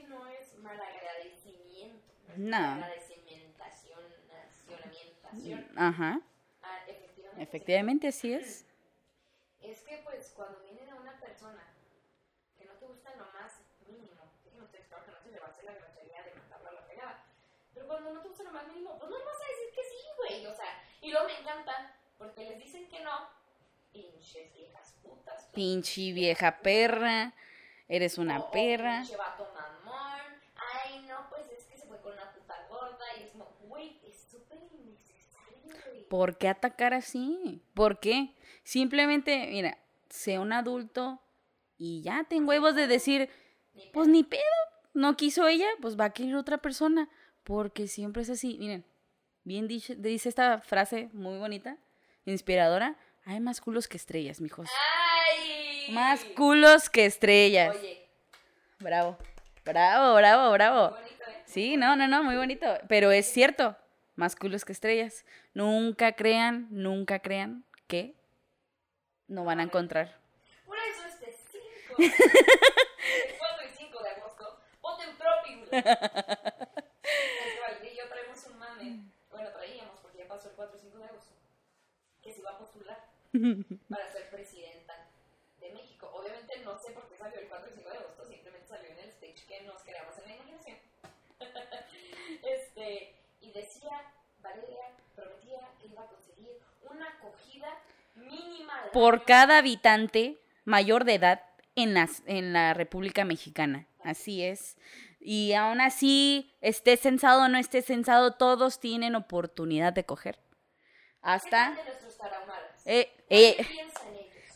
Que 0.03 0.09
no 0.09 0.27
es 0.27 0.53
malagradecimiento. 0.57 2.11
No. 2.37 2.59
Malagradecimentación. 2.59 3.99
nacionamentación. 4.27 5.67
Ajá, 5.77 6.19
Ah, 6.61 6.79
efectivamente. 6.87 7.43
efectivamente 7.43 8.07
así 8.07 8.33
es. 8.33 8.65
Es 9.63 9.79
que, 9.83 10.01
pues, 10.03 10.33
cuando 10.35 10.59
viene 10.59 10.85
de 10.85 10.93
una 10.93 11.17
persona 11.21 11.63
que 12.59 12.65
no 12.65 12.73
te 12.73 12.85
gusta 12.85 13.15
lo 13.15 13.23
más 13.31 13.61
mínimo, 13.87 14.11
no 14.57 14.63
ustedes, 14.65 14.87
claro 14.87 15.05
que 15.05 15.11
no 15.11 15.21
se 15.21 15.29
llevarse 15.31 15.63
la 15.63 15.71
grosería 15.73 16.21
de 16.21 16.35
mandarla 16.35 16.69
a 16.69 16.73
la 16.73 16.85
pegada. 16.85 17.23
Pero 17.73 17.87
cuando 17.87 18.13
no 18.13 18.21
te 18.21 18.27
gusta 18.27 18.43
lo 18.43 18.51
más 18.51 18.67
mínimo, 18.67 18.99
pues 18.99 19.09
no 19.09 19.17
vas 19.23 19.37
a 19.41 19.47
decir 19.47 19.73
que 19.73 19.83
sí, 19.83 19.97
güey. 20.17 20.45
O 20.47 20.53
sea, 20.53 20.83
y 20.99 21.11
luego 21.11 21.27
me 21.27 21.39
encanta, 21.39 21.95
porque 22.17 22.43
les 22.43 22.59
dicen 22.59 22.89
que 22.89 22.99
no. 22.99 23.29
Pinches 23.93 24.53
viejas 24.53 24.93
putas. 25.01 25.45
Pinche 25.53 26.11
vieja 26.11 26.59
perra, 26.59 27.33
eres 27.87 28.17
una 28.17 28.39
o 28.41 28.51
perra. 28.51 28.99
Pinche 28.99 29.15
vato 29.15 29.49
mamón. 29.53 30.41
Ay, 30.57 31.05
no, 31.07 31.29
pues 31.29 31.47
es 31.51 31.63
que 31.63 31.77
se 31.77 31.87
fue 31.87 32.01
con 32.01 32.11
una 32.11 32.33
puta 32.33 32.67
gorda. 32.67 33.05
Y 33.17 33.23
es 33.23 33.29
como, 33.29 33.45
güey, 33.61 34.01
es 34.05 34.19
súper 34.29 34.57
innecesario, 34.73 35.73
güey. 35.87 36.02
¿Por 36.13 36.37
qué 36.37 36.47
atacar 36.47 36.93
así? 36.93 37.63
¿Por 37.73 37.99
qué? 37.99 38.35
Simplemente, 38.63 39.47
mira, 39.49 39.79
sé 40.11 40.37
un 40.37 40.53
adulto 40.53 41.19
y 41.75 42.03
ya 42.03 42.23
ten 42.29 42.47
huevos 42.47 42.75
de 42.75 42.85
decir, 42.85 43.31
pues 43.93 44.07
ni 44.07 44.23
pedo, 44.23 44.43
no 44.93 45.17
quiso 45.17 45.47
ella, 45.47 45.65
pues 45.81 45.99
va 45.99 46.05
a 46.05 46.09
querer 46.13 46.35
otra 46.35 46.59
persona, 46.59 47.09
porque 47.43 47.87
siempre 47.87 48.21
es 48.21 48.29
así. 48.29 48.57
Miren, 48.59 48.85
bien 49.43 49.67
dice, 49.67 49.95
dice 49.95 50.29
esta 50.29 50.61
frase 50.61 51.09
muy 51.13 51.39
bonita, 51.39 51.79
inspiradora, 52.25 52.95
hay 53.25 53.39
más 53.39 53.59
culos 53.59 53.87
que 53.87 53.97
estrellas, 53.97 54.39
mijos. 54.39 54.69
¡Ay! 54.69 55.91
Más 55.95 56.23
culos 56.35 56.91
que 56.91 57.07
estrellas. 57.07 57.75
Oye, 57.75 58.07
Bravo, 58.77 59.17
bravo, 59.65 60.13
bravo, 60.13 60.51
bravo. 60.51 60.89
bonito, 60.91 61.23
¿eh? 61.27 61.41
Sí, 61.45 61.75
no, 61.75 61.95
no, 61.95 62.07
no, 62.07 62.23
muy 62.23 62.35
bonito. 62.35 62.67
Pero 62.87 63.11
es 63.11 63.25
cierto, 63.25 63.75
más 64.15 64.35
culos 64.35 64.65
que 64.65 64.71
estrellas. 64.71 65.25
Nunca 65.53 66.13
crean, 66.13 66.67
nunca 66.69 67.19
crean 67.19 67.65
que 67.87 68.15
no 69.27 69.45
van 69.45 69.59
a 69.59 69.63
encontrar. 69.63 70.19
Por 70.65 70.77
eso 70.77 71.05
este 71.07 71.35
5, 71.51 71.95
el 71.97 72.11
4 73.37 73.65
y 73.65 73.77
5 73.77 74.03
de 74.03 74.09
agosto, 74.09 74.59
voten 74.81 75.09
propio. 75.17 75.67
El 77.03 77.87
y 77.91 77.97
yo 77.97 78.07
traemos 78.07 78.45
un 78.45 78.59
mame, 78.59 78.99
bueno, 79.29 79.49
traíamos 79.51 79.99
porque 79.99 80.19
ya 80.19 80.27
pasó 80.27 80.49
el 80.49 80.55
4 80.55 80.77
y 80.77 80.79
5 80.79 80.97
de 80.97 81.03
agosto, 81.05 81.33
que 82.21 82.31
se 82.31 82.41
va 82.41 82.51
a 82.51 82.57
postular 82.59 83.09
para 83.89 84.11
ser 84.11 84.29
presidenta 84.29 85.07
de 85.59 85.71
México. 85.71 86.09
Obviamente 86.13 86.59
no 86.63 86.77
sé 86.77 86.91
por 86.91 87.09
qué 87.09 87.17
salió 87.17 87.39
el 87.39 87.47
4 87.47 87.69
y 87.69 87.73
5 87.73 87.89
de 87.89 87.97
agosto, 87.97 88.25
simplemente 88.25 88.67
salió 88.67 88.89
en 88.91 88.99
el 88.99 89.09
stage 89.09 89.45
que 89.47 89.61
nos 89.63 89.81
creamos 89.83 90.17
en 90.19 90.27
la 90.27 90.35
imaginación. 90.35 90.77
este, 92.43 93.15
decía, 93.53 94.01
Valeria 94.41 94.89
prometía 95.15 95.59
que 95.79 95.87
iba 95.87 96.03
a 96.03 96.07
conseguir 96.07 96.59
una 96.89 97.07
acogida 97.07 97.69
mínima 98.15 98.73
Por 98.91 99.25
cada 99.25 99.59
habitante 99.59 100.37
mayor 100.65 101.03
de 101.05 101.15
edad 101.15 101.41
en 101.75 101.93
la, 101.93 102.09
en 102.25 102.53
la 102.53 102.73
República 102.73 103.25
Mexicana. 103.25 103.87
Así 104.03 104.43
es. 104.43 104.77
Y 105.19 105.53
aún 105.53 105.79
así, 105.79 106.53
esté 106.61 106.97
censado 106.97 107.43
o 107.43 107.47
no 107.47 107.57
esté 107.57 107.81
censado, 107.81 108.33
todos 108.33 108.79
tienen 108.79 109.15
oportunidad 109.15 109.93
de 109.93 110.05
coger. 110.05 110.35
¿Qué 110.35 110.41
Hasta... 111.21 111.77
eh, 112.85 113.11
¿Qué 113.29 113.49
eh, 113.49 113.55
ellos? 113.59 113.93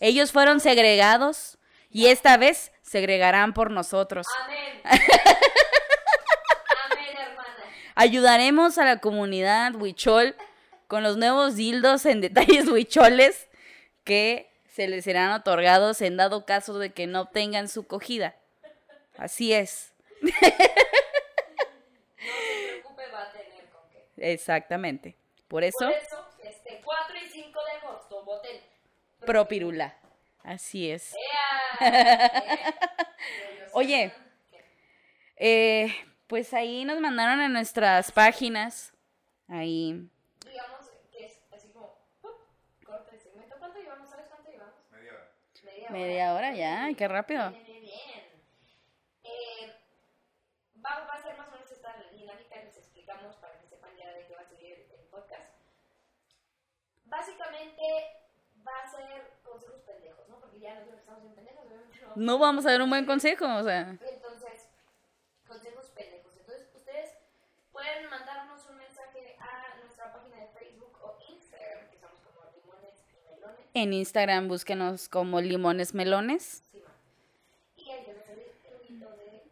ellos 0.02 0.32
fueron 0.34 0.60
segregados 0.60 1.58
y 1.90 2.08
esta 2.08 2.36
vez 2.36 2.74
segregarán 2.82 3.54
por 3.54 3.72
nosotros. 3.72 4.28
Amén. 4.44 4.82
Ayudaremos 8.00 8.78
a 8.78 8.86
la 8.86 9.00
comunidad 9.00 9.74
huichol 9.76 10.36
con 10.88 11.02
los 11.02 11.18
nuevos 11.18 11.56
dildos 11.56 12.06
en 12.06 12.22
detalles 12.22 12.68
huicholes 12.70 13.48
que 14.04 14.52
se 14.70 14.88
les 14.88 15.04
serán 15.04 15.32
otorgados 15.32 16.02
en 16.02 16.16
dado 16.16 16.46
caso 16.46 16.78
de 16.78 16.92
que 16.92 17.08
no 17.08 17.22
obtengan 17.22 17.68
su 17.68 17.88
cogida. 17.88 18.36
Así 19.18 19.52
es, 19.52 19.94
No 20.22 20.30
se 20.30 20.52
preocupe, 22.70 23.04
va 23.12 23.24
a 23.24 23.32
tener 23.32 23.66
con 23.72 23.82
qué. 23.92 24.06
exactamente. 24.34 25.16
Por 25.48 25.64
eso, 25.64 25.78
Por 25.80 25.92
eso, 25.92 26.28
este 26.44 26.82
4 26.84 27.18
y 27.26 27.30
5 27.30 27.60
de 27.66 27.72
agosto, 27.88 28.24
voten. 28.24 28.62
propirula. 29.26 29.98
Así 30.44 30.92
es. 30.92 31.16
¡Ea! 31.80 32.28
¡Eh! 32.32 32.74
Oye. 33.74 34.14
Eh, 35.38 35.94
pues 36.28 36.54
ahí 36.54 36.86
nos 36.86 37.00
mandaron 37.00 37.40
a 37.40 37.50
nuestras 37.50 38.12
páginas. 38.12 38.94
Ahí. 39.48 40.10
Digamos 40.46 40.92
que 41.12 41.26
es 41.26 41.40
así 41.54 41.70
como, 41.70 41.98
¡pup! 42.22 42.36
corta 42.86 43.12
el 43.14 43.20
segmento. 43.20 43.56
¿Cuánto 43.58 43.80
llevamos? 43.80 44.10
¿Sabes 44.10 44.28
cuánto 44.28 44.52
llevamos? 44.52 44.76
Media 44.92 45.14
hora. 45.14 45.32
Media 45.64 45.84
hora. 45.84 45.92
Media 45.92 46.34
hora 46.34 46.54
ya, 46.54 46.94
qué 46.96 47.08
rápido. 47.08 47.50
Bien, 47.52 47.66
bien, 47.66 47.82
bien. 47.82 48.24
Eh, 49.24 49.74
va, 50.86 51.06
va 51.06 51.14
a 51.14 51.22
ser 51.22 51.38
más 51.38 51.48
o 51.48 51.52
menos 51.52 51.72
esta 51.72 51.96
dinámica, 52.12 52.56
les 52.64 52.78
explicamos 52.78 53.36
para 53.38 53.58
que 53.60 53.68
sepan 53.68 53.96
ya 53.98 54.12
de 54.12 54.28
qué 54.28 54.36
va 54.36 54.42
a 54.42 54.50
seguir 54.50 54.86
el 54.92 55.06
podcast. 55.10 55.54
Básicamente 57.06 57.84
va 58.68 58.84
a 58.84 58.88
ser 58.88 59.32
consejos 59.44 59.82
pendejos, 59.84 60.28
¿no? 60.28 60.40
Porque 60.40 60.60
ya 60.60 60.76
nos 60.76 60.84
digo 60.84 60.96
que 60.96 61.02
estamos 61.02 61.22
bien 61.24 61.36
pendejos, 61.36 61.66
obviamente 61.66 61.98
no. 62.02 62.12
No 62.16 62.38
vamos 62.38 62.66
a 62.66 62.72
dar 62.72 62.82
un 62.82 62.90
buen 62.90 63.06
consejo, 63.06 63.46
o 63.46 63.64
sea. 63.64 63.98
Entonces, 64.02 64.68
consejos 65.48 65.86
pendejos. 65.96 66.34
Entonces, 66.38 66.68
ustedes 66.76 67.14
pueden 67.88 68.10
mandarnos 68.10 68.66
un 68.70 68.78
mensaje 68.78 69.38
a 69.40 69.78
nuestra 69.80 70.12
página 70.12 70.38
de 70.38 70.48
Facebook 70.48 70.98
o 71.02 71.18
Instagram, 71.32 71.88
que 71.88 71.96
estamos 71.96 72.20
como 72.20 72.42
limones 72.52 72.96
y 73.14 73.30
melones. 73.30 73.66
En 73.74 73.94
Instagram 73.94 74.48
búsquenos 74.50 75.08
como 75.10 75.40
limones 75.40 75.94
melones. 75.94 76.64
Sí. 76.72 76.84
Y 77.78 77.90
ahí 77.92 78.06
les 78.06 78.90
hilito 78.90 79.10
de 79.16 79.44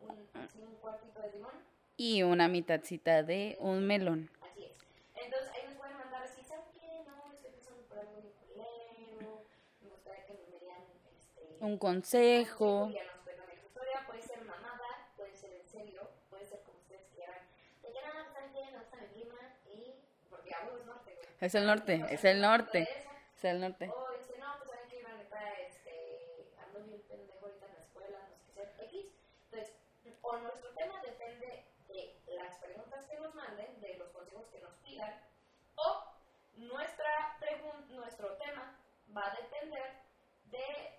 un, 0.00 0.28
un 0.68 0.74
cuartito 0.80 1.20
de 1.20 1.32
limón. 1.32 1.52
y 1.96 2.22
una 2.24 2.48
mitadcita 2.48 3.22
de 3.22 3.56
un 3.60 3.86
melón. 3.86 4.30
Así 4.42 4.64
es. 4.64 4.72
Entonces 5.14 5.50
ahí 5.54 5.62
nos 5.68 5.76
pueden 5.76 5.96
mandar 5.96 6.22
así, 6.24 6.42
¿saben 6.42 6.64
qué? 6.80 7.04
No, 7.06 7.32
estoy 7.32 7.50
pensando 7.52 7.82
por 7.84 7.98
algo 8.00 8.20
bien 8.20 8.32
culero. 8.48 9.42
Me 9.80 9.90
gustaría 9.90 10.26
que 10.26 10.32
me 10.32 10.58
dieran 10.58 10.82
este, 11.16 11.64
Un 11.64 11.78
consejo. 11.78 12.88
y 12.90 12.94
ya 12.94 13.04
nos 13.04 13.22
cuentan 13.22 13.48
esa 13.50 13.64
historia. 13.64 14.02
Puede 14.08 14.22
ser 14.22 14.44
mamada, 14.44 15.08
puede 15.16 15.34
ser 15.36 15.52
en 15.52 15.64
serio, 15.68 16.10
puede 16.30 16.44
ser 16.46 16.62
como 16.62 16.78
ustedes 16.78 17.06
quieran. 17.14 17.38
De 17.82 17.92
que 17.92 18.00
nada, 18.02 18.26
¿saben 18.32 18.52
qué? 18.52 18.72
No 18.72 18.80
está 18.80 18.96
mi 18.96 19.06
clima 19.08 19.38
y. 19.70 19.94
Es 21.40 21.54
el 21.54 21.66
norte, 21.66 22.04
es 22.10 22.24
el 22.24 22.40
no 22.40 22.50
norte. 22.50 22.88
Es 23.36 23.44
el 23.44 23.60
norte. 23.60 23.90
O 23.90 24.06
nuestro 38.06 38.36
tema 38.36 38.78
va 39.16 39.26
a 39.26 39.36
depender 39.36 39.90
de, 40.44 40.98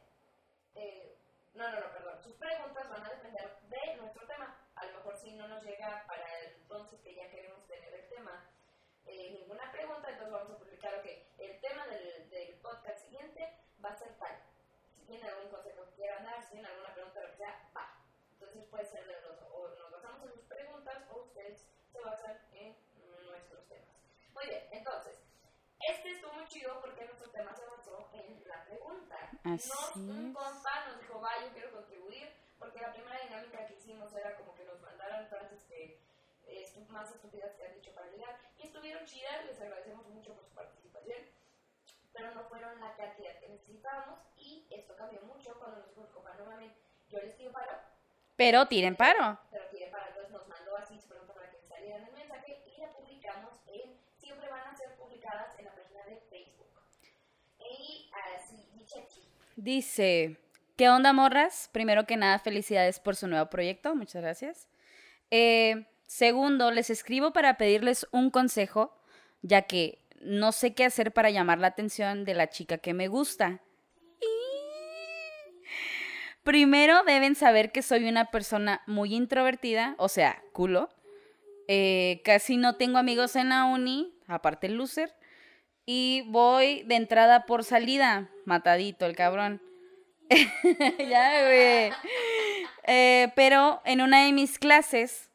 eh, 0.76 1.18
no, 1.54 1.70
no, 1.72 1.80
no, 1.80 1.92
perdón, 1.92 2.22
sus 2.22 2.36
preguntas 2.36 2.90
van 2.90 3.06
a 3.06 3.10
depender 3.10 3.58
de 3.70 3.96
nuestro 3.96 4.28
tema. 4.28 4.56
A 4.76 4.86
lo 4.86 4.98
mejor 4.98 5.18
si 5.18 5.32
no 5.32 5.48
nos 5.48 5.64
llega 5.64 6.04
para 6.06 6.26
entonces 6.44 7.00
que 7.02 7.16
ya 7.16 7.30
queremos 7.30 7.66
tener 7.68 7.94
el 7.94 8.08
tema, 8.10 8.44
eh, 9.18 9.32
ninguna 9.32 9.72
pregunta, 9.72 10.10
entonces 10.10 10.32
vamos 10.32 10.52
a 10.52 10.58
publicar, 10.60 10.94
ok, 10.96 11.06
el 11.40 11.60
tema 11.60 11.88
del, 11.88 12.30
del 12.30 12.54
podcast 12.62 13.00
siguiente 13.00 13.52
va 13.84 13.90
a 13.90 13.96
ser 13.96 14.14
tal. 14.20 14.38
Si 14.96 15.02
tienen 15.06 15.26
algún 15.26 15.50
consejo 15.50 15.86
que 15.86 15.96
quieran 15.96 16.24
dar, 16.24 16.44
si 16.44 16.52
tienen 16.52 16.72
alguna 16.72 16.94
pregunta, 16.94 17.22
lo 17.22 17.32
que 17.32 17.38
sea, 17.38 17.70
va. 17.76 17.98
Entonces 18.34 18.66
puede 18.70 18.86
ser 18.86 19.08
de 19.08 19.22
los, 19.22 19.42
o 19.52 19.70
nos 19.80 19.92
basamos 19.92 20.22
en 20.24 20.34
sus 20.34 20.46
preguntas 20.46 21.04
o 21.10 21.22
ustedes 21.24 21.66
se 21.92 22.00
basan 22.00 22.38
en 22.54 22.78
nuestros 23.26 23.68
temas. 23.68 23.96
Muy 24.34 24.46
bien, 24.46 24.68
entonces, 24.72 25.18
este 25.90 26.12
estuvo 26.12 26.34
muy 26.34 26.48
chido 26.48 26.80
porque 26.80 27.06
nuestro 27.06 27.32
tema 27.32 27.56
se 27.56 27.66
basó 27.66 28.10
en 28.14 28.48
la 28.48 28.64
pregunta. 28.66 29.18
Así 29.44 29.70
Nos, 29.70 29.96
un 29.96 30.34
compa 30.34 30.86
nos 30.88 31.02
dijo, 31.02 31.20
va, 31.20 31.44
yo 31.44 31.52
quiero 31.54 31.72
contribuir, 31.72 32.32
porque 32.60 32.82
la 32.82 32.94
primera 32.94 33.20
dinámica 33.24 33.66
que 33.66 33.74
hicimos 33.74 34.14
era 34.14 34.36
como 34.38 34.54
que 34.54 34.66
nos 34.66 34.80
mandaran 34.82 35.28
frases 35.28 35.64
estu- 36.50 36.88
más 36.90 37.10
estúpidas 37.12 37.54
que 37.56 37.66
han 37.66 37.74
dicho 37.76 37.94
para 37.94 38.08
ligar. 38.12 38.38
Y 38.58 38.68
estuvieron 38.68 39.06
chidas, 39.06 39.46
les 39.46 39.60
agradecemos 39.62 40.08
mucho 40.08 40.34
por 40.36 40.46
su 40.46 40.54
participación, 40.54 41.20
pero 42.14 42.34
no 42.34 42.44
fueron 42.50 42.80
la 42.80 42.96
cantidad 42.96 43.38
que 43.40 43.50
necesitábamos. 43.50 44.20
Y 44.38 44.66
esto 44.72 44.96
cambió 44.96 45.22
mucho 45.22 45.58
cuando 45.60 45.78
nos 45.78 45.90
dijo 45.90 46.02
el 46.38 46.46
mames, 46.46 46.72
yo 47.10 47.20
les 47.20 47.34
pido 47.36 47.52
paro, 47.52 47.74
Pero 48.36 48.68
tiren 48.68 48.96
paro. 48.96 49.40
pero 49.52 49.66
tiene 49.70 49.88
para 49.92 50.08
entonces 50.10 50.32
nos 50.32 50.48
mandó 50.48 50.76
así 50.78 51.00
pregunta 51.08 51.34
para 51.34 51.50
que 51.52 51.62
salieran 51.62 52.04
el 52.06 52.14
mensaje 52.14 52.64
y 52.66 52.80
la 52.82 52.92
publicamos 52.94 53.54
en, 53.68 53.98
siempre 54.18 54.50
van 54.50 54.68
a 54.68 54.76
ser 54.76 54.94
publicadas 54.96 55.58
en 55.58 55.66
la 55.66 55.72
página 55.76 56.04
de 56.06 56.18
Facebook. 56.30 56.68
Y 57.60 58.12
así, 58.36 58.68
dice 58.74 59.00
aquí. 59.00 59.24
Dice, 59.56 60.38
¿qué 60.76 60.90
onda, 60.90 61.14
morras? 61.14 61.70
Primero 61.72 62.06
que 62.06 62.18
nada, 62.18 62.40
felicidades 62.40 63.00
por 63.00 63.16
su 63.16 63.28
nuevo 63.28 63.50
proyecto. 63.50 63.96
Muchas 63.96 64.22
gracias. 64.22 64.68
Eh, 65.32 65.86
segundo, 66.08 66.72
les 66.72 66.90
escribo 66.90 67.32
para 67.32 67.58
pedirles 67.58 68.08
un 68.12 68.32
consejo, 68.32 68.98
ya 69.42 69.62
que 69.64 70.00
no 70.20 70.52
sé 70.52 70.74
qué 70.74 70.86
hacer 70.86 71.14
para 71.14 71.30
llamar 71.30 71.60
la 71.60 71.68
atención 71.68 72.26
de 72.26 72.34
la 72.34 72.50
chica 72.50 72.80
que 72.80 72.94
me 72.94 73.08
gusta. 73.08 73.62
Primero 76.44 77.04
deben 77.04 77.36
saber 77.36 77.72
que 77.72 77.82
soy 77.82 78.08
una 78.08 78.32
persona 78.32 78.82
muy 78.88 79.14
introvertida, 79.14 79.96
o 79.98 80.08
sea, 80.08 80.42
culo. 80.54 80.90
Eh, 81.68 82.22
casi 82.24 82.56
no 82.56 82.78
tengo 82.78 82.98
amigos 82.98 83.36
en 83.36 83.50
la 83.50 83.66
uni, 83.66 84.14
aparte 84.28 84.68
el 84.68 84.76
loser. 84.76 85.14
Y 85.86 86.24
voy 86.28 86.84
de 86.84 86.96
entrada 86.96 87.46
por 87.46 87.64
salida. 87.64 88.30
Matadito 88.46 89.06
el 89.06 89.16
cabrón. 89.16 89.62
ya, 90.30 91.44
güey. 91.44 91.92
Eh, 92.86 93.32
pero 93.36 93.82
en 93.84 94.02
una 94.02 94.26
de 94.26 94.32
mis 94.32 94.60
clases 94.60 95.30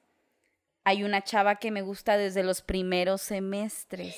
hay 0.84 1.04
una 1.04 1.22
chava 1.22 1.56
que 1.56 1.70
me 1.70 1.82
gusta 1.82 2.16
desde 2.16 2.42
los 2.42 2.62
primeros 2.62 3.22
semestres. 3.22 4.16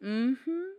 Ujú. 0.00 0.72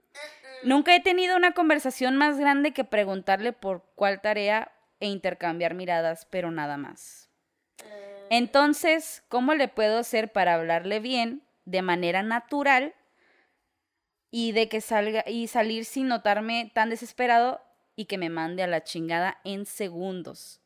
Nunca 0.63 0.95
he 0.95 1.01
tenido 1.01 1.35
una 1.35 1.51
conversación 1.51 2.15
más 2.15 2.37
grande 2.39 2.71
que 2.71 2.83
preguntarle 2.83 3.53
por 3.53 3.83
cuál 3.95 4.21
tarea 4.21 4.71
e 4.99 5.07
intercambiar 5.07 5.73
miradas, 5.73 6.25
pero 6.29 6.51
nada 6.51 6.77
más. 6.77 7.29
Entonces, 8.29 9.23
¿cómo 9.27 9.53
le 9.53 9.67
puedo 9.67 9.97
hacer 9.99 10.31
para 10.31 10.55
hablarle 10.55 10.99
bien, 10.99 11.43
de 11.65 11.81
manera 11.81 12.23
natural, 12.23 12.93
y 14.31 14.51
de 14.53 14.67
que 14.69 14.81
salga 14.81 15.23
y 15.27 15.47
salir 15.47 15.85
sin 15.85 16.07
notarme 16.07 16.71
tan 16.73 16.89
desesperado 16.89 17.61
y 17.95 18.05
que 18.05 18.17
me 18.17 18.29
mande 18.29 18.63
a 18.63 18.67
la 18.67 18.83
chingada 18.83 19.39
en 19.43 19.65
segundos? 19.65 20.59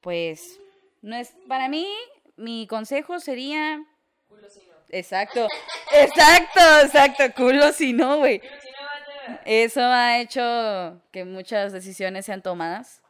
Pues, 0.00 0.58
no 1.02 1.16
es 1.16 1.34
para 1.46 1.68
mí 1.68 1.86
mi 2.38 2.66
consejo 2.66 3.20
sería 3.20 3.84
Culo 4.28 4.48
si 4.48 4.60
no. 4.66 4.74
exacto, 4.88 5.46
exacto, 5.92 6.60
exacto, 6.84 7.24
culo 7.36 7.72
si 7.72 7.92
no, 7.92 8.18
güey. 8.18 8.40
Si 8.40 8.70
no. 8.70 9.38
Eso 9.44 9.82
ha 9.82 10.18
hecho 10.20 11.02
que 11.12 11.24
muchas 11.24 11.72
decisiones 11.72 12.24
sean 12.26 12.42
tomadas. 12.42 13.02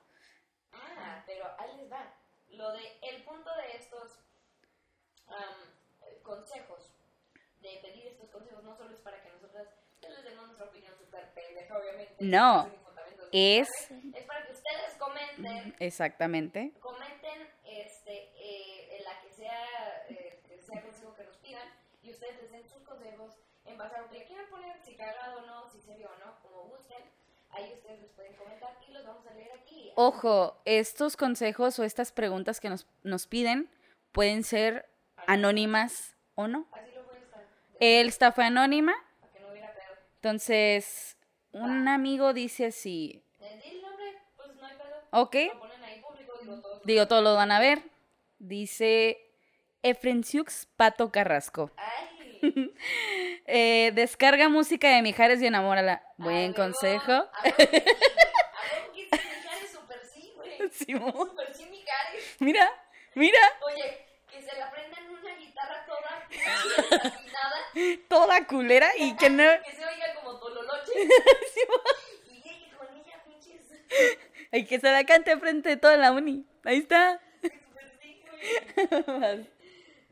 Ah, 0.73 1.23
pero 1.27 1.45
ahí 1.59 1.77
les 1.79 1.91
va. 1.93 2.13
Lo 2.51 2.73
de, 2.73 2.99
el 3.03 3.23
punto 3.23 3.51
de 3.57 3.77
estos 3.77 4.19
eh, 5.31 6.21
consejos, 6.23 6.81
de 7.61 7.79
pedir 7.83 8.07
estos 8.09 8.31
consejos, 8.31 8.65
no 8.65 8.77
solo 8.77 8.93
es 8.95 9.01
para 9.01 9.23
que 9.23 9.31
nosotras 9.31 9.69
les 10.01 10.25
demos 10.25 10.47
nuestra 10.47 10.67
opinión 10.67 10.95
súper 10.99 11.33
pendeja, 11.35 11.79
obviamente. 11.79 12.15
No, 12.19 12.69
es-. 13.33 13.69
Es 14.15 14.25
para 14.27 14.45
que 14.47 14.53
ustedes 14.53 14.95
comenten, 14.99 15.77
Exactamente. 15.79 16.73
comenten 16.81 17.49
este, 17.65 18.33
eh, 18.37 18.97
en 18.99 19.05
la 19.05 19.21
que 19.21 19.31
sea, 19.31 20.05
eh, 20.09 20.41
que 20.49 20.59
sea 20.63 20.83
consejo 20.83 21.15
que 21.15 21.25
nos 21.25 21.37
pidan, 21.37 21.69
y 22.09 22.13
ustedes 22.13 22.43
les 22.43 22.51
den 22.51 22.69
sus 22.69 22.83
consejos 22.83 23.33
en 23.65 23.77
base 23.77 23.97
a 23.97 24.01
lo 24.03 24.09
que 24.11 24.25
quieran 24.25 24.47
poner, 24.51 24.77
si 24.83 24.95
cagado 24.97 25.43
o 25.43 25.47
no, 25.47 25.69
si 25.71 25.81
serio 25.81 26.09
o 26.15 26.25
no, 26.25 26.41
como 26.43 26.63
gusten. 26.65 27.03
Ahí 27.51 27.73
ustedes 27.75 28.01
los 28.03 28.11
pueden 28.13 28.35
comentar 28.37 28.77
y 28.87 28.93
los 28.93 29.05
vamos 29.07 29.27
a 29.27 29.35
leer 29.35 29.53
aquí. 29.53 29.93
Ojo, 29.97 30.61
estos 30.65 31.17
consejos 31.17 31.79
o 31.79 31.85
estas 31.85 32.13
preguntas 32.13 32.61
que 32.61 32.69
nos, 32.71 32.87
nos 33.03 33.27
piden 33.27 33.71
pueden 34.13 34.43
ser 34.45 34.89
anónimas 35.27 36.15
o 36.35 36.49
no. 36.49 36.67
Así 36.73 36.93
lo 36.95 37.05
pueden 37.05 37.23
estar, 37.25 37.47
Esta 37.81 38.33
fue 38.33 38.45
anónima, 38.45 38.95
para 39.21 39.33
que 39.33 39.41
no 39.41 39.49
hubiera 39.51 39.73
pedo. 39.75 39.95
entonces 40.17 41.17
un 41.53 41.89
amigo 41.89 42.33
dice 42.33 42.67
así, 42.67 43.23
el 43.41 43.83
nombre, 43.83 44.15
pues 44.37 44.55
no 44.55 44.67
hay 44.67 44.77
pedo. 44.77 44.97
ok, 45.11 45.37
Lo 45.55 45.61
ponen 45.61 45.85
ahí 45.85 46.01
público, 46.01 46.33
digo 46.41 46.61
todos. 46.61 46.83
digo, 46.85 47.09
todos 47.09 47.23
lo 47.25 47.35
van 47.35 47.51
a 47.51 47.59
ver, 47.61 47.83
dice 48.39 49.28
Efrensiux 49.91 50.67
Pato 50.77 51.11
Carrasco. 51.11 51.71
Ay. 51.77 52.19
Eh, 53.51 53.93
descarga 53.95 54.51
música 54.51 54.91
de 54.91 55.01
Mijares 55.01 55.41
y 55.41 55.47
enamórala. 55.47 56.03
Buen 56.19 56.37
a 56.37 56.41
huevo, 56.41 56.55
consejo. 56.55 57.13
A 57.13 57.31
sí, 57.45 57.51
sí, 58.95 59.09
Mijares, 59.11 59.73
súper 59.73 60.05
sí, 60.05 60.33
güey. 60.37 60.59
Súper 60.71 61.55
sí, 61.55 61.65
Mijares. 61.71 62.37
Mira, 62.41 62.71
mira, 63.15 63.39
Oye, 63.65 64.07
que 64.31 64.43
se 64.43 64.55
le 64.55 64.63
aprendan 64.63 65.09
una 65.09 65.35
guitarra 65.37 65.87
toda 65.87 66.27
desafinada, 66.29 67.57
toda 68.09 68.47
culera 68.47 68.91
y 68.99 69.17
que 69.17 69.31
no... 69.31 69.43
que 69.65 69.73
se 69.73 69.85
oiga 69.87 70.15
como 70.17 70.39
tololoche. 70.39 70.93
Y 72.27 72.43
llegue 72.43 72.71
con 72.77 72.89
ella, 72.95 73.23
pinches. 73.25 73.63
Y 74.53 74.67
que 74.67 74.79
se 74.79 74.93
la 74.93 75.05
cante 75.05 75.39
frente 75.39 75.71
de 75.71 75.77
toda 75.79 75.97
la 75.97 76.13
uni. 76.13 76.45
Ahí 76.65 76.81
está. 76.81 77.19
Súper 77.41 77.99
sí, 78.03 78.23
güey. 79.07 79.58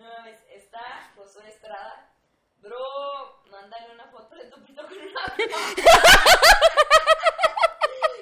Mames, 0.07 0.39
está 0.51 1.13
Josué 1.17 1.49
Estrada. 1.49 2.13
Bro, 2.59 3.43
mándale 3.51 3.93
una 3.93 4.07
foto 4.07 4.37
de 4.37 4.45
tu 4.47 4.65
pito 4.65 4.87
con 4.87 4.97
una 4.97 5.21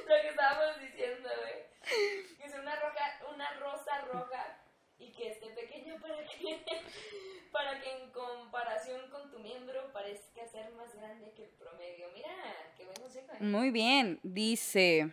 Lo 0.09 0.15
que 0.23 0.29
estábamos 0.29 0.81
diciendo, 0.81 1.29
güey. 1.41 2.37
Que 2.39 2.45
es 2.45 2.55
una 2.55 2.75
roja, 2.77 3.21
una 3.33 3.51
rosa 3.59 4.01
roja 4.13 4.59
y 4.99 5.13
que 5.13 5.29
esté 5.33 5.51
pequeño 5.51 6.01
para 6.01 6.25
que 6.25 6.65
para 7.53 7.81
que 7.81 7.91
en 7.91 8.11
comparación 8.13 9.11
con 9.11 9.31
tu 9.31 9.39
miembro 9.39 9.93
parezca 9.93 10.47
ser 10.47 10.71
más 10.73 10.95
grande 10.95 11.33
que 11.33 11.45
el 11.45 11.51
promedio. 11.51 12.09
Mira, 12.15 12.31
qué 12.77 12.85
buen 12.85 12.97
consejo. 12.97 13.31
¿eh? 13.33 13.37
Muy 13.41 13.71
bien, 13.71 14.21
dice. 14.23 15.13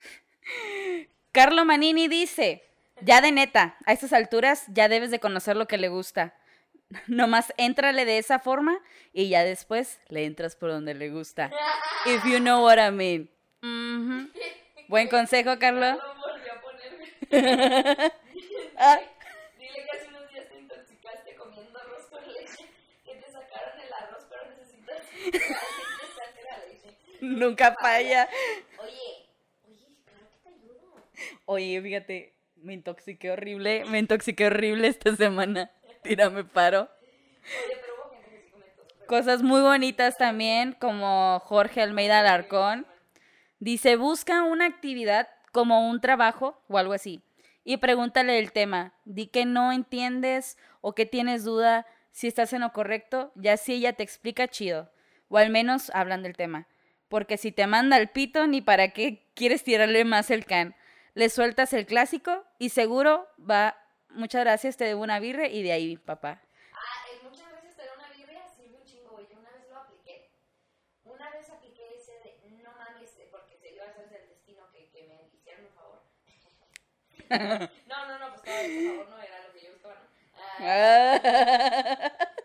Carlo 1.32 1.64
Manini 1.64 2.08
dice, 2.08 2.62
ya 3.00 3.20
de 3.20 3.32
neta, 3.32 3.76
a 3.86 3.92
estas 3.92 4.12
alturas 4.12 4.64
ya 4.68 4.88
debes 4.88 5.10
de 5.10 5.20
conocer 5.20 5.56
lo 5.56 5.66
que 5.66 5.78
le 5.78 5.88
gusta. 5.88 6.34
Nomás 7.06 7.52
éntrale 7.56 8.04
de 8.04 8.18
esa 8.18 8.38
forma 8.38 8.78
y 9.12 9.28
ya 9.28 9.44
después 9.44 10.00
le 10.08 10.24
entras 10.26 10.56
por 10.56 10.70
donde 10.70 10.94
le 10.94 11.10
gusta. 11.10 11.50
If 12.06 12.24
you 12.24 12.38
know 12.38 12.62
what 12.64 12.78
I 12.78 12.90
mean. 12.90 13.30
Buen 14.88 15.08
consejo, 15.08 15.58
Carlo. 15.58 15.80
No 15.94 16.00
a 16.00 16.60
ponerme. 16.60 18.12
Ah, 18.76 18.98
Dile 19.56 19.84
que 19.84 19.96
hace 19.96 20.08
unos 20.08 20.28
días 20.30 20.48
te 20.48 20.58
intoxicaste 20.58 21.34
comiendo 21.36 21.78
arroz 21.78 22.06
con 22.10 22.20
leche, 22.26 22.64
que 23.04 23.14
te 23.14 23.30
sacaron 23.30 23.80
el 23.80 23.92
arroz, 23.92 24.26
pero 24.28 24.42
necesitas 24.50 25.02
que 25.30 25.38
saque 25.38 26.42
la 26.44 26.58
leche. 26.66 26.96
nunca 27.20 27.76
falla. 27.80 28.28
Oye, 28.78 29.28
oye, 29.68 29.86
claro 30.04 30.26
que 30.32 30.38
te 30.42 30.48
ayudo. 30.48 31.38
Oye, 31.46 31.80
fíjate, 31.82 32.33
me 32.64 32.72
intoxiqué 32.72 33.30
horrible, 33.30 33.84
me 33.84 33.98
intoxiqué 33.98 34.46
horrible 34.46 34.88
esta 34.88 35.14
semana. 35.14 35.70
Tírame 36.02 36.44
paro. 36.44 36.88
Cosas 39.06 39.42
muy 39.42 39.60
bonitas 39.60 40.16
también, 40.16 40.72
como 40.80 41.40
Jorge 41.40 41.82
Almeida 41.82 42.20
Alarcón. 42.20 42.86
Dice, 43.58 43.96
busca 43.96 44.42
una 44.42 44.64
actividad 44.64 45.28
como 45.52 45.88
un 45.88 46.00
trabajo 46.00 46.62
o 46.68 46.78
algo 46.78 46.94
así. 46.94 47.22
Y 47.64 47.76
pregúntale 47.76 48.38
el 48.38 48.52
tema. 48.52 48.94
Di 49.04 49.26
que 49.26 49.44
no 49.44 49.70
entiendes 49.70 50.56
o 50.80 50.94
que 50.94 51.04
tienes 51.06 51.44
duda 51.44 51.86
si 52.12 52.28
estás 52.28 52.54
en 52.54 52.62
lo 52.62 52.72
correcto. 52.72 53.30
Ya 53.34 53.58
si 53.58 53.74
ella 53.74 53.92
te 53.92 54.02
explica 54.02 54.48
chido. 54.48 54.90
O 55.28 55.36
al 55.36 55.50
menos 55.50 55.90
hablan 55.94 56.22
del 56.22 56.36
tema. 56.36 56.66
Porque 57.08 57.36
si 57.36 57.52
te 57.52 57.66
manda 57.66 57.98
el 57.98 58.08
pito, 58.08 58.46
ni 58.46 58.62
para 58.62 58.88
qué 58.88 59.26
quieres 59.34 59.64
tirarle 59.64 60.04
más 60.04 60.30
el 60.30 60.46
can. 60.46 60.74
Le 61.14 61.28
sueltas 61.28 61.72
el 61.72 61.86
clásico 61.86 62.44
y 62.58 62.70
seguro 62.70 63.28
va, 63.38 63.76
muchas 64.10 64.42
gracias, 64.42 64.76
te 64.76 64.84
debo 64.84 65.02
una 65.02 65.20
birre 65.20 65.48
y 65.48 65.62
de 65.62 65.70
ahí, 65.70 65.96
papá. 65.96 66.42
Ah, 66.72 67.06
eh, 67.12 67.20
muchas 67.22 67.52
veces 67.52 67.76
tener 67.76 67.92
una 67.96 68.08
Biblia 68.08 68.42
sirve 68.48 68.76
un 68.76 68.84
chingo. 68.84 69.20
Yo 69.20 69.38
una 69.38 69.50
vez 69.52 69.68
lo 69.70 69.76
apliqué. 69.76 70.32
Una 71.04 71.30
vez 71.30 71.48
apliqué 71.50 71.94
ese 71.94 72.12
de, 72.18 72.40
no 72.62 72.72
mames, 72.72 73.16
eh, 73.18 73.28
porque 73.30 73.56
se 73.56 73.72
iba 73.74 73.84
a 73.84 73.90
hacer 73.90 74.10
del 74.10 74.28
destino 74.28 74.68
que, 74.72 74.90
que 74.90 75.04
me 75.04 75.30
hicieron 75.32 75.66
un 75.66 75.72
favor. 75.72 76.02
no, 77.86 78.06
no, 78.08 78.18
no, 78.18 78.28
pues 78.30 78.42
claro, 78.42 78.64
el 78.64 78.88
favor 78.88 79.08
no 79.10 79.22
era 79.22 79.46
lo 79.46 79.52
que 79.52 79.64
yo 79.64 79.72
buscaba, 79.72 79.94
¿no? 79.94 80.08
Ah, 80.58 81.14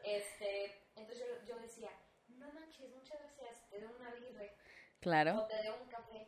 este, 0.03 0.83
entonces 0.95 1.25
yo, 1.25 1.47
yo 1.47 1.59
decía, 1.59 1.89
no 2.27 2.51
manches, 2.53 2.89
muchas 2.95 3.19
gracias, 3.19 3.67
te 3.71 3.81
doy 3.81 3.89
una 3.99 4.11
Biblia 4.11 4.53
claro. 4.99 5.41
o 5.41 5.47
te 5.47 5.57
doy 5.57 5.75
un 5.81 5.89
café. 5.89 6.27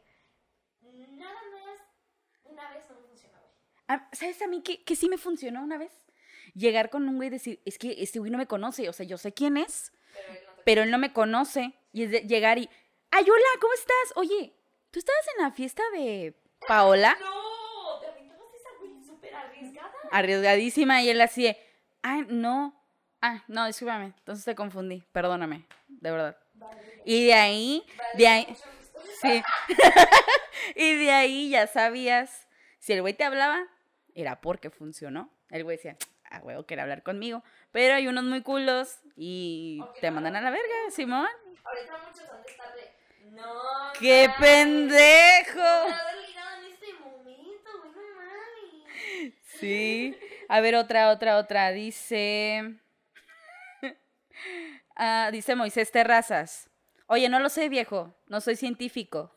Nada 0.82 1.40
más, 1.52 1.91
una 2.52 2.70
vez 2.74 2.84
no 2.90 2.96
me 2.96 3.02
funcionó, 3.08 3.38
güey. 3.40 3.54
Ah, 3.88 4.10
¿Sabes 4.14 4.42
a 4.42 4.48
mí 4.48 4.62
que, 4.62 4.84
que 4.84 4.96
sí 4.96 5.10
me 5.10 5.18
funcionó 5.18 5.64
una 5.64 5.78
vez? 5.78 5.92
Llegar 6.54 6.90
con 6.90 7.08
un 7.08 7.16
güey 7.18 7.28
y 7.28 7.32
decir, 7.32 7.62
es 7.66 7.78
que 7.78 7.96
este 8.04 8.20
güey 8.20 8.32
no 8.32 8.38
me 8.38 8.48
conoce, 8.48 8.90
o 8.90 8.94
sea, 8.94 9.06
yo 9.06 9.18
sé 9.18 9.34
quién 9.34 9.58
es, 9.58 9.92
Pero 10.14 10.34
él 10.34 10.42
no 10.46 10.54
te 10.54 10.62
pero 10.66 10.84
él 10.84 10.92
no 10.92 10.98
me 10.98 11.14
conoce. 11.14 11.74
Y 11.94 12.04
es 12.04 12.12
de 12.12 12.22
llegar 12.22 12.58
y, 12.58 12.70
ay, 13.12 13.24
hola, 13.24 13.46
¿cómo 13.60 13.74
estás? 13.74 14.14
Oye, 14.16 14.54
¿tú 14.92 15.00
estabas 15.00 15.26
en 15.38 15.44
la 15.44 15.52
fiesta 15.52 15.84
de 15.94 16.36
Paola, 16.68 17.18
No, 17.20 18.00
te 18.00 18.08
aventabas 18.08 18.46
esa 18.56 18.70
güey 18.80 19.04
súper 19.04 19.34
arriesgada. 19.36 19.92
arriesgadísima, 20.12 21.02
y 21.04 21.10
él 21.10 21.20
así 21.22 21.44
de, 21.44 21.58
ay, 22.02 22.26
no, 22.30 22.74
ah, 23.22 23.44
no, 23.48 23.66
discúlpame, 23.68 24.06
entonces 24.18 24.46
te 24.46 24.56
confundí, 24.56 25.04
perdóname, 25.12 25.66
de 25.88 26.12
verdad. 26.12 26.38
Vale, 26.56 27.02
Y 27.06 27.26
de 27.26 27.34
ahí, 27.34 27.84
vale, 27.98 28.10
de 28.18 28.28
ahí, 28.28 28.46
mucho. 28.50 28.62
Sí. 29.22 29.44
y 30.76 30.96
de 30.98 31.12
ahí 31.12 31.50
ya 31.50 31.68
sabías, 31.68 32.48
si 32.80 32.94
el 32.94 33.02
güey 33.02 33.14
te 33.14 33.24
hablaba, 33.24 33.68
era 34.16 34.42
porque 34.42 34.70
funcionó. 34.70 35.32
El 35.50 35.64
güey 35.64 35.78
decía, 35.78 35.98
ah, 36.30 36.40
huevo, 36.44 36.66
quiere 36.66 36.82
hablar 36.82 37.04
conmigo. 37.04 37.44
Pero 37.72 37.96
hay 37.96 38.08
unos 38.08 38.24
muy 38.24 38.42
culos 38.42 39.00
y 39.16 39.82
te 40.00 40.10
no. 40.10 40.16
mandan 40.16 40.36
a 40.36 40.42
la 40.42 40.50
verga, 40.50 40.76
Simón. 40.90 41.28
Ahorita 41.64 41.98
muchos 42.08 42.30
han 42.30 42.42
de 42.44 42.50
estar 42.50 42.76
de. 42.76 43.32
No. 43.32 43.54
¡Qué 44.00 44.30
pendejo! 44.40 45.88
en 45.88 46.72
este 46.74 46.94
momento. 47.00 47.72
Sí. 49.44 50.18
A 50.50 50.60
ver, 50.60 50.76
otra, 50.76 51.12
otra, 51.12 51.38
otra. 51.38 51.72
Dice. 51.72 52.76
Ah, 55.04 55.30
dice 55.32 55.56
Moisés 55.56 55.92
Terrazas. 55.92 56.71
Oye, 57.12 57.28
no 57.28 57.42
lo 57.42 57.50
sé, 57.50 57.68
viejo. 57.68 58.16
No 58.28 58.40
soy 58.40 58.56
científico. 58.56 59.36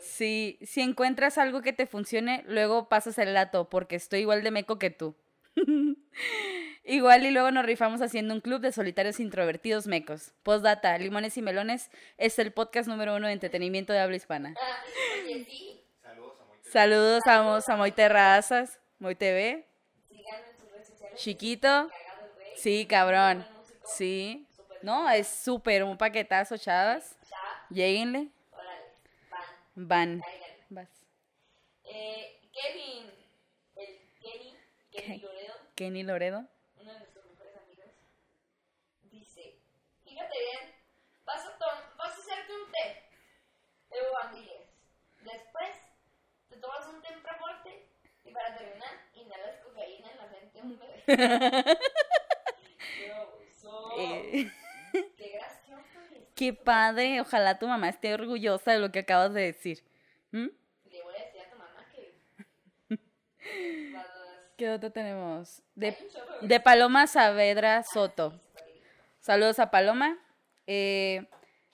Sí, 0.00 0.58
si 0.60 0.80
encuentras 0.80 1.38
algo 1.38 1.62
que 1.62 1.72
te 1.72 1.86
funcione, 1.86 2.42
luego 2.48 2.88
pasas 2.88 3.16
el 3.18 3.32
dato, 3.32 3.70
porque 3.70 3.94
estoy 3.94 4.22
igual 4.22 4.42
de 4.42 4.50
meco 4.50 4.76
que 4.76 4.90
tú. 4.90 5.14
igual 6.84 7.26
y 7.26 7.30
luego 7.30 7.52
nos 7.52 7.64
rifamos 7.64 8.02
haciendo 8.02 8.34
un 8.34 8.40
club 8.40 8.60
de 8.60 8.72
solitarios 8.72 9.20
introvertidos 9.20 9.86
mecos. 9.86 10.32
Postdata, 10.42 10.98
Limones 10.98 11.36
y 11.36 11.42
Melones 11.42 11.92
es 12.18 12.40
el 12.40 12.52
podcast 12.52 12.88
número 12.88 13.14
uno 13.14 13.28
de 13.28 13.34
entretenimiento 13.34 13.92
de 13.92 14.00
habla 14.00 14.16
hispana. 14.16 14.56
Oye, 15.22 15.44
sí. 15.44 15.80
Saludos 16.02 16.40
a 16.40 16.44
Moite. 16.44 16.70
Saludos 16.70 17.68
a, 17.68 17.76
Moy 17.76 17.92
Terrazas, 17.92 18.80
Moy 18.98 19.14
TV. 19.14 19.64
Chiquito. 21.14 21.88
Sí, 22.56 22.84
cabrón. 22.86 23.46
Sí. 23.84 24.48
No, 24.84 25.08
es 25.08 25.26
súper 25.28 25.82
un 25.82 25.96
paquetazo, 25.96 26.58
chavas. 26.58 27.16
Ya, 27.30 27.38
Lléguenle. 27.70 28.28
órale. 28.52 28.84
Van, 29.76 30.18
Van. 30.20 30.22
Vas. 30.68 30.88
Eh, 31.84 32.38
Kevin. 32.52 33.10
El 33.76 33.98
Kenny. 34.20 34.58
Kenny. 34.92 35.18
Loredo. 35.20 35.54
Kenny 35.74 36.02
Loredo. 36.02 36.44
uno 36.80 36.92
de 36.92 36.98
nuestros 36.98 37.24
mejores 37.24 37.56
amigos, 37.56 37.86
dice, 39.10 39.56
fíjate 40.04 40.38
bien, 40.38 40.74
vas 41.24 41.46
a, 41.46 41.56
vas 41.96 42.18
a 42.18 42.20
hacerte 42.20 42.52
un 42.52 42.70
té 42.70 43.02
de 43.88 44.06
bugambilias. 44.06 44.64
Después, 45.22 45.70
te 46.50 46.56
tomas 46.58 46.86
un 46.88 47.00
té 47.00 47.08
fuerte 47.38 47.88
y 48.22 48.30
para 48.32 48.54
terminar, 48.54 49.00
inhalas 49.14 49.56
cocaína 49.64 50.10
en 50.10 50.16
la 50.18 50.26
frente 50.26 50.60
un 50.60 50.78
bebé. 50.78 51.78
Eh, 53.96 54.50
¡Qué 55.16 55.28
gracioso 55.34 55.98
es! 56.14 56.28
qué 56.34 56.52
padre. 56.52 57.20
Ojalá 57.20 57.58
tu 57.58 57.66
mamá 57.66 57.88
esté 57.88 58.14
orgullosa 58.14 58.72
de 58.72 58.78
lo 58.78 58.92
que 58.92 59.00
acabas 59.00 59.32
de 59.34 59.42
decir. 59.42 59.84
¿Mm? 60.30 60.48
Le 60.90 61.02
voy 61.02 61.14
a 61.16 61.24
decir 61.24 61.40
a 61.40 61.50
tu 61.50 61.56
mamá 61.58 61.86
que... 61.94 62.94
¿Qué 64.56 64.70
otro 64.70 64.92
tenemos? 64.92 65.62
De, 65.74 66.60
Paloma 66.60 67.06
Saavedra 67.06 67.82
Soto. 67.82 68.40
Saludos 69.18 69.58
a 69.58 69.70
Paloma. 69.70 70.18
Eh, 70.66 71.26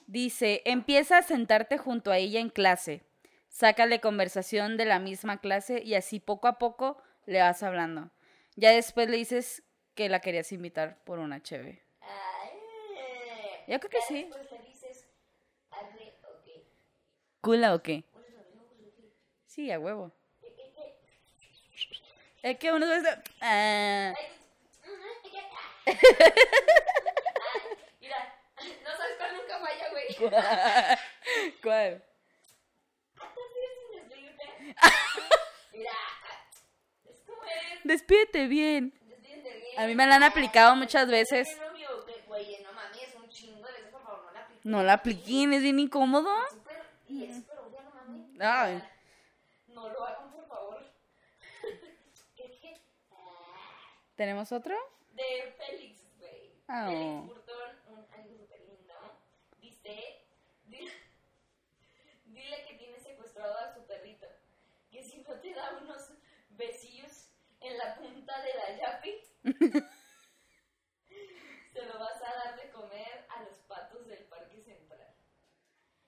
dice, 0.07 0.63
empieza 0.65 1.19
a 1.19 1.23
sentarte 1.23 1.77
junto 1.77 2.11
a 2.11 2.19
ella 2.19 2.41
en 2.41 2.49
clase. 2.49 3.03
Sácale 3.49 4.01
conversación 4.01 4.77
de 4.77 4.85
la 4.87 4.99
misma 4.99 5.41
clase 5.41 5.83
y 5.85 5.95
así 5.95 6.21
poco 6.21 6.49
a 6.49 6.59
poco 6.59 7.03
le 7.27 7.41
vas 7.41 7.63
hablando. 7.63 8.11
Ya 8.57 8.71
después 8.71 9.11
le 9.11 9.17
dices 9.17 9.63
que 9.95 10.09
la 10.09 10.21
querías 10.21 10.53
invitar 10.53 11.03
por 11.05 11.19
una 11.19 11.43
cheve. 11.43 11.83
Yo 13.71 13.79
creo 13.79 13.91
que 13.91 14.01
sí. 14.03 14.29
¿Cula 17.41 17.75
o 17.75 17.83
qué? 17.83 18.03
Sí, 19.47 19.71
a 19.71 19.79
huevo. 19.79 20.11
Es 22.43 22.59
que 22.59 22.73
uno 22.73 22.87
veces... 22.89 23.17
Ah, 23.43 24.13
Mira, 28.01 28.35
no 28.85 28.91
sabes 28.97 29.17
cuál 29.19 29.37
nunca 29.37 29.59
falla, 29.59 29.91
güey. 29.91 30.07
¿Cuál? 31.63 32.05
Mira, 35.73 35.93
es 37.09 37.21
como 37.21 37.43
es. 37.45 37.85
Despídete 37.85 38.47
bien. 38.47 38.93
Despídete 39.09 39.57
bien. 39.57 39.79
A 39.81 39.87
mí 39.87 39.95
me 39.95 40.07
la 40.07 40.17
han 40.17 40.23
aplicado 40.25 40.75
muchas 40.77 41.09
veces. 41.09 41.49
Ay, 41.49 41.69
novio, 41.69 42.05
que, 42.07 42.21
Güey, 42.27 42.63
no 42.63 42.73
mames, 42.73 43.15
un 43.17 43.29
chingo 43.29 43.67
de 43.67 43.73
veces, 43.73 43.91
por 43.91 44.03
favor, 44.03 44.25
no 44.65 44.83
la 44.83 44.95
apliquen, 44.95 45.53
es 45.53 45.63
bien 45.63 45.79
incómodo. 45.79 46.31
Súper, 46.51 46.83
y 47.09 47.25
es 47.25 47.37
súper 47.37 47.59
obvia, 47.59 47.83
no 47.83 47.91
mames. 47.91 48.41
Ay. 48.41 48.83
No 49.69 49.89
lo 49.89 50.05
hagan, 50.05 50.31
por 50.31 50.47
favor. 50.47 50.85
¿Qué? 52.37 52.81
Ah, 53.13 53.17
¿Tenemos 54.17 54.53
otro? 54.53 54.77
De 55.13 55.55
Félix, 55.59 56.01
güey. 56.19 56.53
Ah. 56.69 56.87
Félix 56.89 57.27
Burtón, 57.27 57.71
un 57.89 58.07
amigo 58.15 58.39
súper 58.39 58.61
lindo. 58.61 58.95
Dice, 59.61 60.23
dile, 60.67 60.93
dile 62.27 62.65
que 62.67 62.75
tiene 62.75 62.99
secuestrado 63.01 63.57
a 63.59 63.75
su 63.75 63.83
perrito. 63.87 64.27
Que 64.91 65.03
si 65.03 65.19
no 65.19 65.35
te 65.35 65.55
da 65.55 65.79
unos 65.81 66.11
besillos 66.51 67.31
en 67.61 67.79
la 67.79 67.95
punta 67.97 68.43
de 68.43 68.55
la 68.55 68.77
yapi, 68.77 69.15
se 71.73 71.87
lo 71.87 71.99
vas 71.99 72.23
a 72.23 72.35
dar 72.35 72.57
de 72.57 72.71
comer 72.71 73.27
a 73.29 73.43
los 73.43 73.59
patos 73.69 74.07
del 74.07 74.25
parque 74.25 74.61
central. 74.61 75.15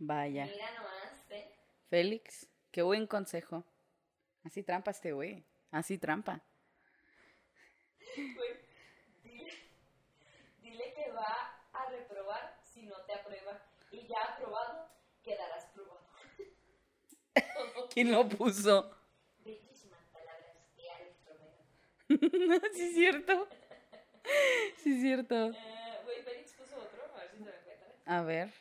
Vaya. 0.05 0.47
Mira 0.47 0.71
nomás, 0.73 1.31
¿eh? 1.31 1.49
Félix, 1.89 2.49
qué 2.73 2.83
buen 2.83 3.07
consejo. 3.07 3.65
Así 4.45 4.63
trampa 4.65 4.91
este 4.91 5.13
güey. 5.13 5.45
Así 5.71 5.97
trampa. 5.97 6.41
Güey, 8.17 8.51
dile, 9.23 9.53
dile 10.61 10.93
que 10.95 11.13
va 11.13 11.55
a 11.73 11.89
reprobar 11.91 12.59
si 12.65 12.83
no 12.83 12.97
te 13.07 13.15
aprueba. 13.15 13.63
Y 13.93 14.07
ya 14.09 14.21
aprobado, 14.35 14.89
quedarás 15.23 15.67
probado. 15.67 16.05
¿Quién 17.95 18.11
lo 18.11 18.29
puso? 18.29 18.91
Bellísimas 19.45 20.01
palabras 20.13 20.57
de 20.77 20.91
Alex 20.91 21.17
Romero. 21.27 22.61
sí, 22.75 22.83
es 22.83 22.95
cierto. 22.95 23.49
Sí, 24.83 24.95
es 24.95 25.01
cierto. 25.01 25.51
Eh, 25.51 26.01
Güey, 26.05 26.23
Félix 26.23 26.53
puso 26.55 26.77
otro, 26.77 27.05
a 27.15 27.19
ver 27.21 27.31
si 27.31 27.45
se 27.45 27.51
encuentra. 27.51 27.95
A 28.07 28.23
ver. 28.23 28.53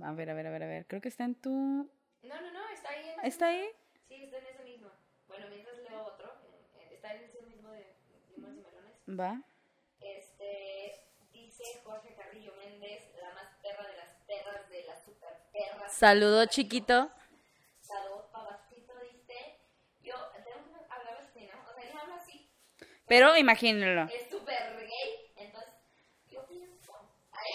A 0.00 0.12
ver, 0.12 0.30
a 0.30 0.34
ver, 0.34 0.46
a 0.46 0.50
ver, 0.50 0.62
a 0.62 0.66
ver. 0.66 0.86
Creo 0.86 1.00
que 1.00 1.08
está 1.08 1.24
en 1.24 1.34
tu. 1.34 1.50
No, 1.50 2.40
no, 2.40 2.50
no, 2.52 2.68
está 2.70 2.90
ahí. 2.90 3.08
En 3.10 3.18
ese 3.20 3.28
¿Está 3.28 3.50
mismo. 3.50 3.66
ahí? 3.66 3.70
Sí, 4.08 4.24
está 4.24 4.38
en 4.38 4.46
ese 4.46 4.64
mismo. 4.64 4.88
Bueno, 5.28 5.46
mientras 5.50 5.76
leo 5.78 6.02
otro, 6.04 6.32
eh, 6.78 6.88
está 6.92 7.14
en 7.14 7.24
ese 7.24 7.42
mismo 7.42 7.70
de 7.70 7.94
Limones 8.36 8.58
y 8.58 8.70
Melones. 8.70 9.20
Va. 9.20 9.42
Este, 10.00 11.04
dice 11.32 11.64
Jorge 11.84 12.14
Carrillo 12.14 12.54
Méndez, 12.56 13.02
la 13.20 13.32
más 13.34 13.48
perra 13.62 13.86
de 13.86 13.96
las 13.96 14.08
perras 14.26 14.68
de 14.70 14.84
las 14.84 15.04
super 15.04 15.36
perras. 15.52 15.92
Saludo 15.92 16.46
chiquito. 16.46 17.10
Saludos, 17.80 18.26
papacito, 18.32 18.92
dice. 19.12 19.58
Yo, 20.02 20.14
tengo 20.32 20.64
que 20.72 20.92
hablar 20.92 21.16
así, 21.18 21.46
¿no? 21.46 21.70
O 21.70 21.74
sea, 21.74 21.84
él 21.84 21.96
habla 21.96 22.16
así. 22.16 22.48
Pero 23.06 23.36
imagínenlo. 23.36 24.04
Es 24.04 24.30
súper 24.30 24.76
gay, 24.78 25.32
entonces, 25.36 25.74
yo 26.30 26.46
pienso. 26.46 26.92
Ay, 27.32 27.52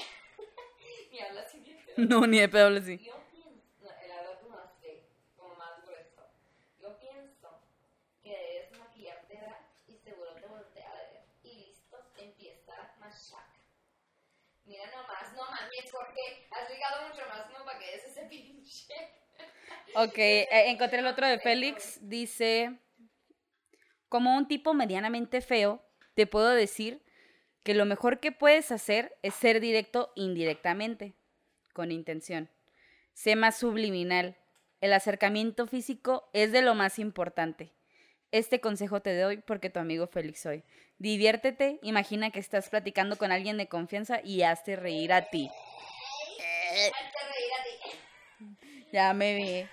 y 1.12 1.20
habla 1.20 1.42
así 1.42 1.60
bien 1.60 1.78
feo. 1.80 1.87
No, 2.10 2.26
ni 2.28 2.40
de 2.40 2.50
pedo 2.50 2.68
así. 2.78 2.98
Yo 2.98 3.14
pienso, 3.32 3.50
no, 3.82 3.90
él 3.90 4.12
habla 4.12 4.40
como 4.42 4.56
más 4.58 4.82
gay, 4.82 5.02
como 5.36 5.56
más 5.56 5.82
grueso. 5.84 6.22
Yo 6.82 7.00
pienso 7.00 7.50
que 8.24 8.30
debes 8.30 8.72
maquillarte 8.80 9.40
y 9.88 9.98
seguro 9.98 10.34
te 10.36 10.48
voltea 10.48 10.90
a 10.90 10.96
ver. 10.96 11.22
Y 11.44 11.56
listo, 11.68 11.98
empieza 12.18 12.74
machaca. 13.00 13.54
Mira 14.66 14.86
nomás, 14.92 15.34
no 15.34 15.44
mames, 15.50 15.92
Jorge, 15.92 16.48
has 16.52 16.70
ligado 16.70 17.08
mucho 17.08 17.22
más 17.28 17.46
como 17.52 17.66
para 17.66 17.80
que 17.80 17.92
des 17.92 18.04
ese 18.06 18.24
pinche. 18.26 18.94
Ok, 19.96 20.18
eh, 20.18 20.48
encontré 20.72 21.00
el 21.00 21.08
otro 21.08 21.28
de 21.28 21.40
Félix. 21.40 22.00
Dice, 22.02 22.80
como 24.10 24.36
un 24.38 24.48
tipo 24.48 24.74
medianamente 24.74 25.42
feo, 25.42 25.84
te 26.16 26.28
puedo 26.28 26.50
decir 26.50 27.04
que 27.64 27.74
lo 27.76 27.86
mejor 27.86 28.20
que 28.20 28.32
puedes 28.32 28.72
hacer 28.72 29.18
es 29.24 29.36
ser 29.36 29.60
directo 29.60 30.12
indirectamente, 30.16 31.16
con 31.78 31.92
intención. 31.92 32.50
Sé 33.14 33.36
más 33.36 33.60
subliminal. 33.60 34.36
El 34.82 34.94
acercamiento 34.94 35.68
físico 35.68 36.28
es 36.34 36.52
de 36.52 36.64
lo 36.64 36.74
más 36.74 36.98
importante. 36.98 37.72
Este 38.32 38.60
consejo 38.60 39.04
te 39.04 39.16
doy 39.16 39.38
porque 39.38 39.70
tu 39.70 39.80
amigo 39.80 40.08
Félix 40.08 40.42
soy. 40.42 40.64
Diviértete, 40.98 41.78
imagina 41.84 42.32
que 42.32 42.40
estás 42.40 42.70
platicando 42.70 43.16
con 43.16 43.32
alguien 43.32 43.58
de 43.58 43.68
confianza 43.68 44.22
y 44.24 44.42
hazte 44.42 44.76
reír 44.76 45.14
a 45.14 45.30
ti. 45.30 45.50
Hazte 45.50 47.20
reír 47.32 47.52
a 47.60 47.64
ti. 47.64 47.70
Ya 48.92 49.14
me 49.14 49.36
vi. 49.36 49.44
Oye, 49.44 49.70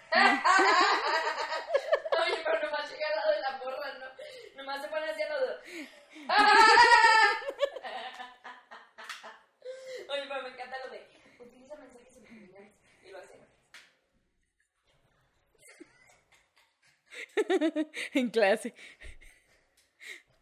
pero 2.45 2.63
nomás 2.65 2.91
llega 2.91 3.07
al 3.09 3.17
lado 3.17 3.31
de 3.31 3.41
la 3.41 3.53
morra, 3.65 3.95
¿no? 3.99 4.05
Nomás 4.57 4.83
se 4.83 4.89
pone 4.89 5.07
así 5.07 5.23
al 5.23 5.31
lado. 5.31 5.59
Oye, 10.11 10.25
pero 10.29 10.43
me 10.43 10.51
encanta 10.51 10.77
lo 10.85 10.91
de 10.91 11.15
utiliza 11.45 11.75
mensajes 11.77 12.15
subliminales 12.15 12.73
y 13.05 13.11
lo 13.11 13.19
hace. 13.19 13.35
en 18.15 18.31
clase. 18.31 18.75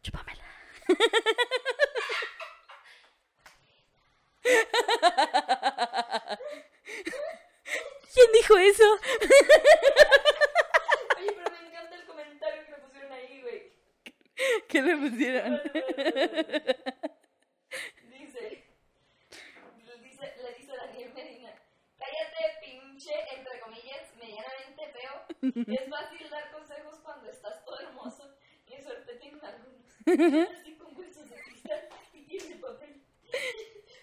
Chúpamela. 0.03 0.43
¿Quién 8.15 8.33
dijo 8.33 8.59
eso? 8.59 8.85
Oye, 11.17 11.33
pero 11.33 11.51
me 11.51 11.69
encanta 11.69 11.95
el 11.97 12.05
comentario 12.05 12.65
que 12.65 12.71
me 12.73 12.79
pusieron 12.79 13.13
ahí, 13.13 13.41
güey. 13.43 13.73
¿Qué 14.69 14.83
le 14.83 14.97
pusieron? 14.97 15.63
Dice, 18.11 18.65
le 19.87 19.99
dice, 20.03 20.35
le 20.43 20.55
dice 20.59 20.77
Daniel 20.77 21.13
Medina, 21.15 21.55
cállate 21.99 22.59
pinche, 22.61 23.15
entre 23.37 23.61
comillas, 23.61 24.15
medianamente 24.17 24.93
feo. 24.93 25.25
Es 25.75 25.89
fácil 25.89 26.29
dar 26.31 26.51
consejos 26.51 26.99
cuando 27.03 27.31
estás 27.31 27.65
todo 27.65 27.81
hermoso. 27.81 28.37
Qué 28.67 28.83
suerte 28.83 29.15
tienen 29.17 29.41
algunos. 30.25 30.49
Así 30.61 30.75
con 30.77 30.97
huesos 30.99 31.29
de 31.31 31.37
cristal 31.37 31.89
y 32.15 32.25
tiene 32.27 32.57
papel. 32.57 33.03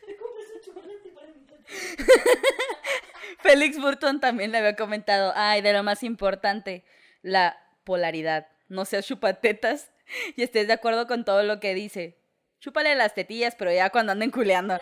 Me 0.08 0.16
compras 0.16 0.46
un 0.56 0.62
chocolate 0.62 1.10
para 1.10 1.28
mi 1.28 1.46
tata. 1.46 1.64
Félix 3.40 3.80
Burton 3.80 4.20
también 4.20 4.52
le 4.52 4.58
había 4.58 4.76
comentado, 4.76 5.34
ay, 5.36 5.62
de 5.62 5.74
lo 5.74 5.84
más 5.84 6.04
importante, 6.04 6.84
la 7.22 7.58
polaridad. 7.84 8.48
No 8.68 8.86
seas 8.86 9.08
chupatetas 9.08 9.92
y 10.36 10.44
estés 10.44 10.68
de 10.68 10.74
acuerdo 10.74 11.08
con 11.08 11.26
todo 11.26 11.44
lo 11.44 11.60
que 11.60 11.74
dice. 11.74 12.20
Chúpale 12.60 12.94
las 12.96 13.14
tetillas, 13.14 13.56
pero 13.56 13.72
ya 13.72 13.90
cuando 13.90 14.12
anden 14.12 14.32
culeando. 14.32 14.78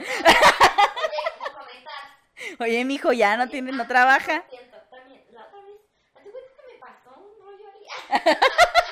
Oye, 2.60 2.84
mijo, 2.86 3.14
ya 3.14 3.38
no 3.38 3.48
tiene, 3.50 3.72
no 3.72 3.86
trabaja. 3.88 4.44
Siento, 4.50 4.78
también, 4.90 5.24
la 5.32 5.46
otra 5.46 5.62
vez, 5.62 5.82
¿te 6.14 6.20
acuerdas 6.20 6.52
que 6.58 6.74
me 6.74 6.80
pasó 6.80 7.14
un 7.20 7.40
rollo 7.40 7.66
ahí? 7.70 8.38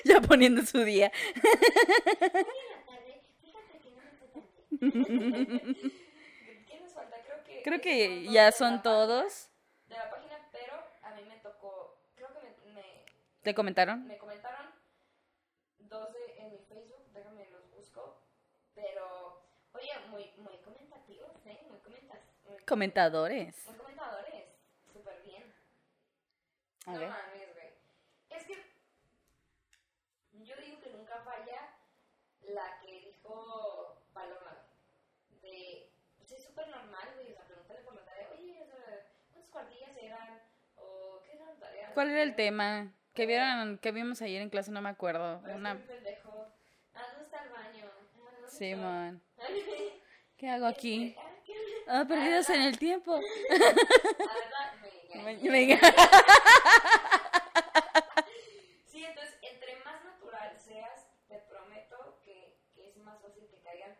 ya 0.04 0.20
poniendo 0.20 0.62
su 0.64 0.78
día. 0.84 1.10
No 1.36 1.50
me 1.50 2.38
fue 2.38 2.84
tan 2.86 3.04
bien. 3.04 3.20
¿Qué 6.66 6.80
nos 6.80 6.92
falta? 6.92 7.16
Creo 7.22 7.44
que. 7.44 7.62
Creo 7.62 7.80
que 7.80 8.24
ya 8.30 8.52
son 8.52 8.82
todos. 8.82 9.48
De 9.88 9.96
la 9.96 10.10
página, 10.10 10.48
pero 10.52 10.74
a 11.02 11.14
mí 11.14 11.22
me 11.28 11.36
tocó. 11.38 11.98
Creo 12.14 12.28
que 12.32 12.40
me, 12.40 12.72
me, 12.74 13.04
¿Te 13.42 13.54
comentaron? 13.54 14.06
me 14.06 14.16
comentaron 14.18 14.66
dos 15.80 16.12
de, 16.12 16.38
en 16.38 16.50
mi 16.52 16.58
Facebook, 16.58 17.04
déjame 17.12 17.48
los 17.50 17.68
busco. 17.72 18.20
Pero, 18.74 19.42
oye, 19.72 19.90
muy, 20.10 20.30
muy 20.38 20.56
comentativos, 20.58 21.32
¿eh? 21.46 21.60
Muy 21.68 21.78
comentas. 21.80 22.18
Muy, 22.48 22.58
Comentadores. 22.64 23.66
muy 23.66 23.76
comentadores. 23.76 24.44
Súper 24.92 25.20
bien. 25.24 25.52
A 26.86 26.92
no 26.92 27.00
ver. 27.00 27.08
mames, 27.10 27.54
güey. 27.54 27.68
Es 28.30 28.44
que 28.46 28.54
yo 30.50 30.56
digo 30.62 30.80
que 30.80 30.90
nunca 30.90 31.20
falla 31.24 31.68
la 32.42 32.80
que 32.80 33.00
dijo 33.00 33.96
Paloma. 34.12 34.66
De, 35.42 35.90
pues 36.18 36.32
es 36.32 36.42
súper 36.44 36.68
normal, 36.68 37.08
güey. 37.14 37.30
O 37.32 37.34
sea, 37.34 37.44
pregúntale 37.46 37.80
por 37.80 37.94
la 37.94 38.04
tarea, 38.04 38.28
oye, 38.32 38.60
o 38.62 38.66
sea, 38.66 39.06
¿cuántas 39.32 39.50
cuartillas 39.50 39.96
eran? 39.96 40.42
O 40.76 41.22
qué 41.24 41.32
eran 41.34 41.58
tareas. 41.58 41.92
¿Cuál 41.94 42.10
era 42.10 42.22
el 42.22 42.34
tema? 42.34 42.92
Que 43.14 43.26
vieron, 43.26 43.78
que 43.78 43.92
vimos 43.92 44.20
ayer 44.22 44.42
en 44.42 44.50
clase, 44.50 44.70
no 44.70 44.82
me 44.82 44.88
acuerdo. 44.88 45.40
Pero 45.44 45.56
Una... 45.56 45.76
pendejo. 45.78 46.46
Ah, 46.94 47.02
¿dónde 47.12 47.24
está 47.24 47.44
el 47.44 47.50
baño? 47.50 47.84
Ah, 47.86 48.30
¿dónde 48.34 48.48
Simón. 48.50 49.22
está? 49.38 49.52
¿Qué 50.36 50.48
hago 50.48 50.66
aquí? 50.66 51.14
Ah, 51.18 51.30
¿qué? 51.44 51.54
Ah, 51.86 52.04
perdidos 52.08 52.48
en 52.50 52.62
el 52.62 52.78
tiempo. 52.78 53.20
Me 55.14 55.32
engañé. 55.32 55.50
me- 55.50 55.80
Sí, 58.86 59.04
entonces, 59.04 59.36
entre 59.42 59.76
más 59.84 60.02
natural 60.04 60.56
seas, 60.58 61.06
te 61.28 61.36
prometo 61.40 62.20
que, 62.24 62.56
que 62.74 62.88
es 62.88 62.96
más 62.98 63.20
fácil 63.20 63.46
que 63.48 63.58
caigan. 63.60 63.94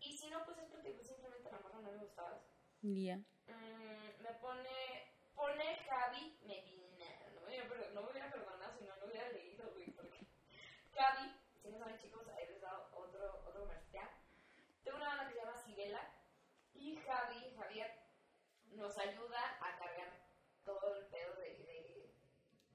Y 0.00 0.16
si 0.30 0.36
no, 0.36 0.44
pues 0.44 0.58
es 0.58 0.68
porque 0.70 0.90
pues, 0.90 1.08
simplemente 1.08 1.50
la 1.50 1.58
morra 1.58 1.80
no 1.80 1.90
me 1.90 1.98
gustabas. 1.98 2.40
Ya. 2.82 3.16
Mm, 3.16 4.22
me 4.22 4.32
pone, 4.34 5.10
pone 5.34 5.76
Javi 5.88 6.38
Medina. 6.46 7.06
No 7.34 7.40
me, 7.40 7.48
hubiera, 7.48 7.90
no 7.90 8.02
me 8.02 8.10
hubiera 8.10 8.30
perdonado 8.30 8.72
si 8.78 8.84
no 8.84 8.94
lo 8.94 9.06
hubiera 9.06 9.28
leído, 9.30 9.72
güey, 9.72 9.90
porque 9.90 10.24
Javi, 10.94 11.34
si 11.60 11.68
no 11.68 11.78
saben 11.78 11.98
chicos, 11.98 12.28
ahí 12.28 12.46
les 12.46 12.60
da 12.60 12.90
otro, 12.94 13.42
otro 13.44 13.62
comercial. 13.62 14.08
Tengo 14.84 14.98
una 14.98 15.08
banda 15.08 15.26
que 15.26 15.34
se 15.34 15.40
llama 15.40 15.56
Sibela 15.64 16.14
y 16.74 16.94
Javi, 16.94 17.52
Javier, 17.56 17.90
nos 18.70 18.96
ayuda 18.98 19.58
a 19.60 19.78
cargar 19.78 20.12
todo 20.64 20.94
el 20.94 21.06
pedo 21.06 21.34
de, 21.40 21.58
de, 21.58 22.14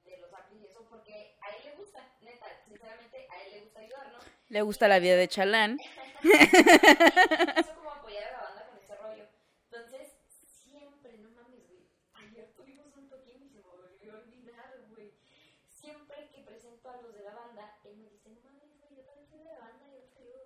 de 0.04 0.18
los 0.18 0.34
amplis 0.34 0.62
y 0.62 0.66
eso 0.66 0.86
porque 0.90 1.38
a 1.42 1.56
él 1.56 1.64
le 1.64 1.76
gusta, 1.78 2.18
neta, 2.20 2.48
sinceramente 2.68 3.28
a 3.32 3.44
él 3.44 3.54
le 3.54 3.62
gusta 3.62 3.80
ayudarnos. 3.80 4.24
Le 4.50 4.62
gusta 4.62 4.90
la 4.90 5.00
vida 5.00 5.16
de 5.16 5.30
Chalán. 5.30 5.78
Quiso 7.56 7.76
como 7.76 7.92
apoyar 7.92 8.24
a 8.24 8.32
la 8.32 8.42
banda 8.44 8.66
con 8.68 8.78
ese 8.80 8.96
rollo. 8.96 9.26
Entonces, 9.70 10.14
siempre, 10.46 11.18
no 11.20 11.30
mames, 11.32 11.68
güey. 11.68 11.86
Ayer 12.14 12.52
tuvimos 12.56 12.96
un 12.98 13.10
toquín 13.10 13.44
y 13.44 13.50
se 13.50 13.60
me 13.60 13.64
volvió 13.64 14.14
a 14.14 14.18
olvidar, 14.20 14.74
güey. 14.90 15.14
Siempre 15.68 16.30
que 16.34 16.42
presento 16.42 16.90
a 16.90 17.02
los 17.02 17.14
de 17.14 17.24
la 17.24 17.34
banda, 17.36 17.78
él 17.84 17.98
me 17.98 18.10
dice, 18.10 18.30
no 18.30 18.40
mames, 18.42 18.70
güey, 18.80 18.96
yo 18.96 19.04
también 19.04 19.28
soy 19.30 19.40
de 19.40 19.46
la 19.46 19.60
banda, 19.60 19.86
yo 19.94 20.00
te 20.14 20.20
ayudo. 20.20 20.46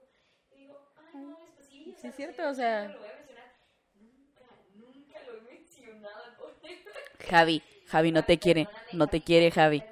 Y 0.52 0.56
digo, 0.58 0.92
ay, 0.98 1.22
no 1.22 1.28
mames, 1.30 1.50
pues 1.56 1.68
sí. 1.68 1.96
Sí, 2.02 2.08
es 2.08 2.16
cierto, 2.16 2.50
o 2.50 2.54
sea- 2.54 2.88
Lo 2.90 3.00
voy 3.00 3.08
a 3.10 3.14
mencionar. 3.16 3.54
Nunca, 3.96 4.46
nunca 4.76 5.20
lo 5.24 5.38
he 5.38 5.42
mencionado, 5.42 6.24
pobre. 6.38 6.84
Javi, 7.30 7.64
Javi 7.88 8.12
no 8.12 8.24
te 8.26 8.38
quiere. 8.40 8.68
No 8.94 9.08
te 9.08 9.22
quiere, 9.22 9.52
Javi. 9.52 9.84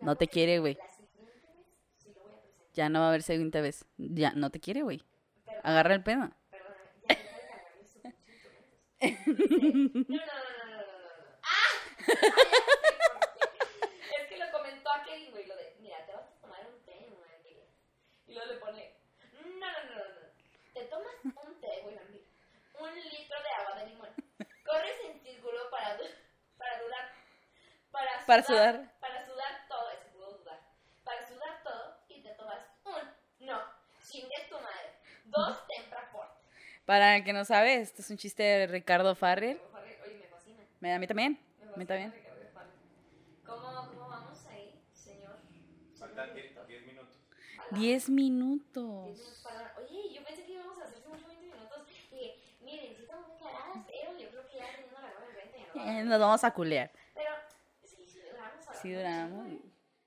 No 0.00 0.14
te 0.16 0.28
quiere, 0.28 0.58
güey. 0.60 0.74
La 0.74 0.88
siguiente 0.88 1.22
vez 1.24 1.66
sí 1.98 2.12
lo 2.14 2.22
voy 2.22 2.32
a 2.32 2.40
presentar. 2.42 2.65
Ya 2.76 2.88
no 2.90 3.00
va 3.00 3.06
a 3.06 3.08
haber 3.08 3.22
segunda 3.22 3.60
vez. 3.62 3.86
Ya, 3.96 4.32
no 4.32 4.50
te 4.50 4.60
quiere, 4.60 4.82
güey. 4.82 5.02
Agarra 5.62 5.94
el 5.94 6.02
pedo. 6.02 6.30
¡Ah! 6.30 6.34
Es 14.20 14.28
que 14.28 14.36
lo 14.36 14.50
comentó 14.52 14.90
a 14.90 15.02
Kevin, 15.04 15.30
güey, 15.30 15.46
lo 15.46 15.56
de, 15.56 15.74
mira, 15.80 16.04
te 16.04 16.12
vas 16.12 16.24
a 16.24 16.40
tomar 16.40 16.66
un 16.66 16.84
té, 16.84 17.08
güey. 17.08 17.64
Y 18.26 18.34
luego 18.34 18.52
le 18.52 18.58
pone, 18.58 18.94
no, 19.32 19.66
no, 19.72 19.84
no, 19.84 19.96
no. 19.96 20.20
Te 20.74 20.82
tomas 20.84 21.14
un 21.24 21.60
té, 21.60 21.80
güey, 21.82 21.96
un 22.78 22.94
litro 22.94 23.42
de 23.42 23.50
agua 23.58 23.80
de 23.80 23.86
limón. 23.86 24.10
Corres 24.64 25.00
en 25.04 25.20
círculo 25.22 25.70
para, 25.70 25.96
para 26.58 26.82
durar, 26.82 27.06
para 28.26 28.42
sudar. 28.42 28.92
Para 29.00 29.26
sudar 29.26 29.66
ese 29.94 30.10
pudo 30.12 30.38
dudar. 30.38 30.60
Para 31.04 31.26
sudar 31.26 31.62
todo 31.62 31.96
y 32.08 32.22
te 32.22 32.30
tomas 32.30 32.58
un, 32.84 33.46
no, 33.46 33.62
chingues 34.02 34.48
tu 34.48 34.56
madre. 34.56 34.92
Dos 35.26 35.66
Temprafort. 35.66 36.32
Para 36.86 37.16
el 37.16 37.24
que 37.24 37.32
no 37.32 37.44
sabe, 37.44 37.76
este 37.80 38.02
es 38.02 38.10
un 38.10 38.16
chiste 38.16 38.42
de 38.42 38.66
Ricardo 38.68 39.14
Farrell. 39.14 39.60
Oye, 39.74 40.18
me 40.20 40.26
fascina. 40.28 40.62
Me- 40.80 40.94
A 40.94 40.98
mí 40.98 41.06
también. 41.06 41.32
Me 41.32 41.64
A 41.64 41.76
mí 41.76 41.84
fascina 41.84 41.86
también. 41.86 42.14
¿Cómo, 43.44 43.62
¿Cómo 43.88 44.08
vamos 44.08 44.46
ahí, 44.46 44.80
señor? 44.92 45.36
Faltan 45.98 46.32
Señor 46.32 46.66
10 46.66 46.86
minutos. 46.86 47.16
Ala, 47.58 47.66
Diez 47.70 48.06
10 48.06 48.08
minutos 48.08 48.84
minutos. 49.16 49.40
para- 49.42 49.74
Oye, 49.78 50.14
yo 50.14 50.22
pensé 50.24 50.44
que 50.44 50.52
íbamos 50.52 50.78
a 50.80 50.84
hacer 50.84 50.98
mucho 51.08 51.26
20 51.26 51.44
minutos. 51.46 51.86
Y 52.12 52.40
miren, 52.64 52.96
sí 52.96 53.02
estamos 53.02 53.28
muy 53.28 53.36
cagadas, 53.38 53.78
pero 53.86 54.18
yo 54.18 54.28
creo 54.30 54.46
que 54.48 54.56
ya 54.58 54.66
teniendo 54.72 55.00
la 55.00 55.08
hora 55.08 55.26
de 55.26 55.34
20 55.34 55.58
ya 55.58 55.66
no 55.74 55.82
a 55.82 56.00
Eh, 56.00 56.04
nos 56.04 56.20
vamos 56.20 56.44
a 56.44 56.54
culear. 56.54 56.90
Pero 57.14 57.30
sí, 57.82 58.04
sí 58.06 58.20
duramos. 58.20 58.64
Sí 58.80 58.94
hablando 58.94 59.36
duramos. 59.42 59.62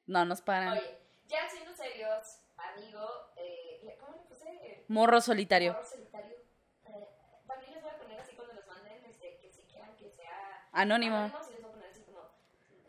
No 0.08 0.26
nos 0.26 0.42
paran. 0.42 0.78
Oye, 0.78 0.98
ya 1.28 1.50
siendo 1.50 1.74
serios, 1.76 2.40
amigo, 2.58 3.32
eh, 3.38 3.98
¿cómo 4.00 4.16
le 4.16 4.24
puse? 4.24 4.86
Morro 4.88 5.20
solitario. 5.22 5.74
Morro 5.74 5.86
solitario. 5.86 6.36
Eh, 6.88 7.08
también 7.48 7.74
les 7.74 7.84
voy 7.84 7.92
a 7.92 7.98
poner 7.98 8.20
así 8.20 8.34
cuando 8.36 8.54
les 8.56 8.66
manden 8.68 9.06
este, 9.06 9.38
que 9.38 9.52
si 9.52 9.62
quieran 9.64 9.96
que 9.98 10.10
sea 10.10 10.59
Anónimo. 10.72 11.15
anónimo, 11.17 11.43
sí 11.43 11.51
les 11.51 11.61
voy 11.61 11.70
a 11.70 11.74
poner 11.74 11.89
así 11.89 12.01
como 12.03 12.22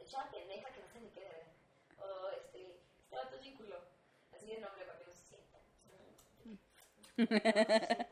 esa 0.00 0.30
pendeja 0.30 0.70
que 0.72 0.80
no 0.80 0.88
se 0.88 1.00
ni 1.00 1.08
qué 1.10 1.20
de 1.20 1.28
ver. 1.28 1.46
O 1.98 2.30
este, 2.30 2.80
culo. 3.56 3.76
Así 4.34 4.46
de 4.46 4.60
nombre 4.60 4.84
para 4.84 4.98
que 4.98 5.04
no 5.06 5.12
se 5.12 5.24
sienta. 5.24 5.58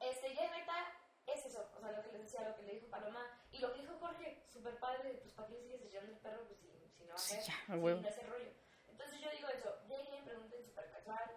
este, 0.00 0.34
ya 0.34 0.50
neta, 0.50 0.92
es 1.26 1.46
eso. 1.46 1.70
O 1.76 1.80
sea, 1.80 1.92
lo 1.92 2.02
que 2.02 2.12
les 2.12 2.22
decía, 2.22 2.48
lo 2.48 2.56
que 2.56 2.62
le 2.62 2.74
dijo 2.74 2.88
Paloma 2.88 3.26
y 3.52 3.58
lo 3.58 3.72
que 3.72 3.80
dijo 3.80 3.96
Jorge, 4.00 4.42
súper 4.52 4.78
padre, 4.78 5.18
pues 5.22 5.32
para 5.34 5.48
qué 5.48 5.56
sigues 5.58 5.82
echando 5.82 6.12
el 6.12 6.18
perro, 6.18 6.44
pues 6.46 6.58
si, 6.58 6.68
si 6.96 7.04
no 7.04 7.10
va 7.10 7.14
a 7.14 7.18
Sí, 7.18 7.34
ser, 7.34 7.42
ya, 7.44 7.54
a 7.68 7.76
si 7.76 7.78
huevo. 7.78 8.00
no 8.00 8.08
es 8.08 8.18
el 8.18 8.26
rollo. 8.26 8.50
Entonces 8.88 9.20
yo 9.20 9.30
digo 9.30 9.48
eso, 9.48 9.76
lleguen, 9.88 10.24
pregunten 10.24 10.64
súper 10.64 10.90
casual, 10.90 11.30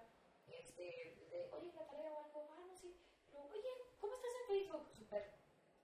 este, 0.47 0.83
de, 1.31 1.49
oye, 1.53 1.71
la 1.73 1.85
tarea 1.87 2.11
o 2.11 2.25
algo, 2.25 2.47
ah, 2.51 2.59
no, 2.67 2.75
sí, 2.75 2.99
pero, 3.25 3.43
oye, 3.51 3.69
¿cómo 3.99 4.13
estás 4.15 4.31
en 4.41 4.47
Facebook? 4.47 4.89
Súper 4.95 5.33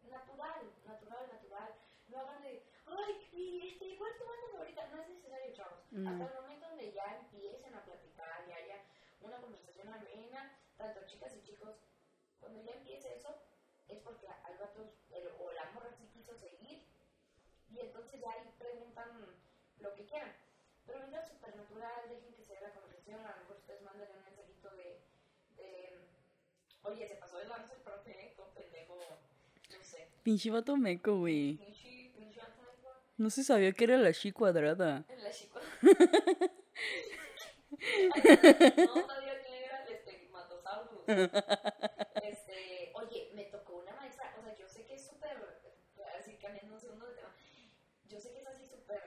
natural, 0.03 0.61
no 2.13 2.19
hagan 2.21 2.41
de, 2.43 2.63
ay, 2.85 3.27
y 3.31 3.67
este, 3.67 3.97
¿cuál 3.97 4.11
es? 4.11 4.23
No 4.91 5.01
es 5.01 5.09
necesario, 5.09 5.53
chavos. 5.53 5.79
Mm. 5.91 6.07
Hasta 6.07 6.25
el 6.25 6.41
momento 6.41 6.67
donde 6.69 6.91
ya 6.91 7.17
empiecen 7.17 7.73
a 7.73 7.83
platicar 7.83 8.45
y 8.47 8.51
haya 8.51 8.81
una 9.21 9.37
conversación 9.41 9.87
amena, 9.89 10.57
tanto 10.77 11.05
chicas 11.07 11.33
y 11.35 11.41
chicos, 11.41 11.75
cuando 12.39 12.61
ya 12.61 12.73
empiece 12.73 13.15
eso, 13.15 13.35
es 13.87 13.99
porque 13.99 14.27
al 14.27 14.57
vato 14.57 14.93
o 15.39 15.51
la 15.53 15.71
morra 15.71 15.91
sí 15.91 16.07
quiso 16.13 16.35
seguir 16.35 16.85
y 17.69 17.79
entonces 17.79 18.21
ya 18.21 18.31
ahí 18.31 18.53
preguntan 18.57 19.09
lo 19.79 19.93
que 19.95 20.05
quieran. 20.05 20.31
Pero 20.85 20.99
mientras 20.99 21.29
supernatural, 21.29 22.09
dejen 22.09 22.33
que 22.33 22.43
se 22.43 22.59
la 22.59 22.73
conversación, 22.73 23.25
a 23.25 23.31
lo 23.31 23.41
mejor 23.41 23.57
ustedes 23.57 23.81
manden 23.81 24.09
un 24.15 24.23
mensajito 24.23 24.69
de, 24.75 25.01
oye, 26.83 27.07
se 27.07 27.15
pasó 27.15 27.37
de 27.37 27.45
lanza 27.45 27.73
el 27.73 27.81
profe, 27.81 28.11
¿eh? 28.11 28.33
con 28.35 28.53
pendejo, 28.53 28.95
no 28.95 29.83
sé. 29.83 30.07
Pinche 30.23 30.51
vato 30.51 30.75
meco, 30.75 31.17
güey. 31.17 31.57
No 33.23 33.29
se 33.29 33.41
sabía 33.45 33.71
que 33.71 33.85
era 33.85 33.97
la 33.97 34.11
chi 34.11 34.33
cuadrada. 34.33 35.05
la 35.23 35.31
chica. 35.31 35.61
no 38.85 39.07
sabía 39.07 39.39
quién 39.41 39.63
era 39.63 39.85
el 39.85 39.93
estigmatosaurus. 39.93 40.99
Este, 42.21 42.91
oye, 42.93 43.31
me 43.33 43.45
tocó 43.45 43.77
una 43.77 43.95
maestra, 43.95 44.35
o 44.37 44.41
sea, 44.43 44.53
yo 44.57 44.67
sé 44.67 44.83
que 44.83 44.95
es 44.95 45.07
súper, 45.07 45.37
así 46.19 46.35
cambiando 46.35 46.73
un 46.73 46.81
segundo 46.81 47.05
de 47.07 47.15
tema, 47.15 47.33
yo 48.09 48.19
sé 48.19 48.33
que 48.33 48.41
es 48.41 48.47
así 48.47 48.67
súper 48.67 48.99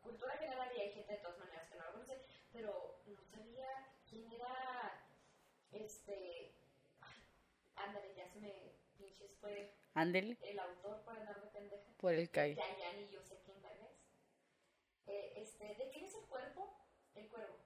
cultura 0.00 0.38
general 0.38 0.70
y 0.74 0.80
hay 0.80 0.92
gente 0.92 1.12
de 1.12 1.18
todas 1.18 1.38
maneras 1.38 1.68
que 1.68 1.76
no 1.76 1.84
lo 1.84 1.92
conoce, 1.92 2.18
pero 2.50 3.02
no 3.04 3.20
sabía 3.30 3.68
quién 4.08 4.32
era, 4.32 5.04
este, 5.72 6.54
ándale, 7.76 8.14
ya 8.16 8.26
se 8.26 8.40
me 8.40 8.72
pinches 8.96 9.36
fue 9.38 9.74
Ándele 9.94 10.36
el 10.42 10.58
autor 10.60 11.02
para 11.04 11.24
pendeja. 11.24 11.47
Por 11.98 12.12
el 12.14 12.30
calle. 12.30 12.54
Ya, 12.54 12.76
ya 12.78 12.92
ni 12.94 13.08
yo 13.10 13.22
sé 13.22 13.38
quién 13.44 13.60
tal 13.60 13.72
es. 13.72 13.92
Eh, 15.06 15.32
este, 15.36 15.74
¿De 15.74 15.88
quién 15.90 16.04
es 16.04 16.14
el 16.14 16.24
cuerpo? 16.26 16.74
El 17.14 17.28
cuervo. 17.28 17.56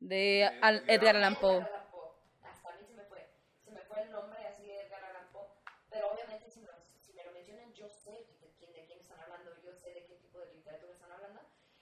De 0.00 0.44
Al- 0.62 0.84
Edgar 0.88 1.16
Allan 1.16 1.36
Poe. 1.36 1.56
Edgar 1.56 1.72
Allan 1.72 1.90
Poe. 1.90 2.08
Hasta 2.42 2.68
a 2.68 2.76
mí 2.76 2.84
se 2.86 2.94
me 2.94 3.04
fue. 3.04 3.28
Se 3.64 3.70
me 3.70 3.80
fue 3.82 4.02
el 4.02 4.10
nombre 4.12 4.46
así 4.46 4.66
de 4.66 4.80
Edgar 4.82 5.04
Allan 5.04 5.28
Poe. 5.32 5.48
Pero 5.90 6.12
obviamente 6.12 6.50
si 6.50 6.60
me, 6.60 6.66
lo, 6.66 6.74
si 7.00 7.12
me 7.14 7.24
lo 7.24 7.32
mencionan, 7.32 7.72
yo 7.72 7.88
sé 7.88 8.26
de 8.40 8.52
quién, 8.58 8.72
de 8.72 8.84
quién 8.86 9.00
están 9.00 9.20
hablando, 9.20 9.56
yo 9.62 9.72
sé 9.74 9.90
de 9.94 10.04
qué 10.06 10.16
tipo 10.16 10.38
de 10.40 10.52
literatura 10.54 10.92
están 10.92 11.10
hablando. 11.12 11.40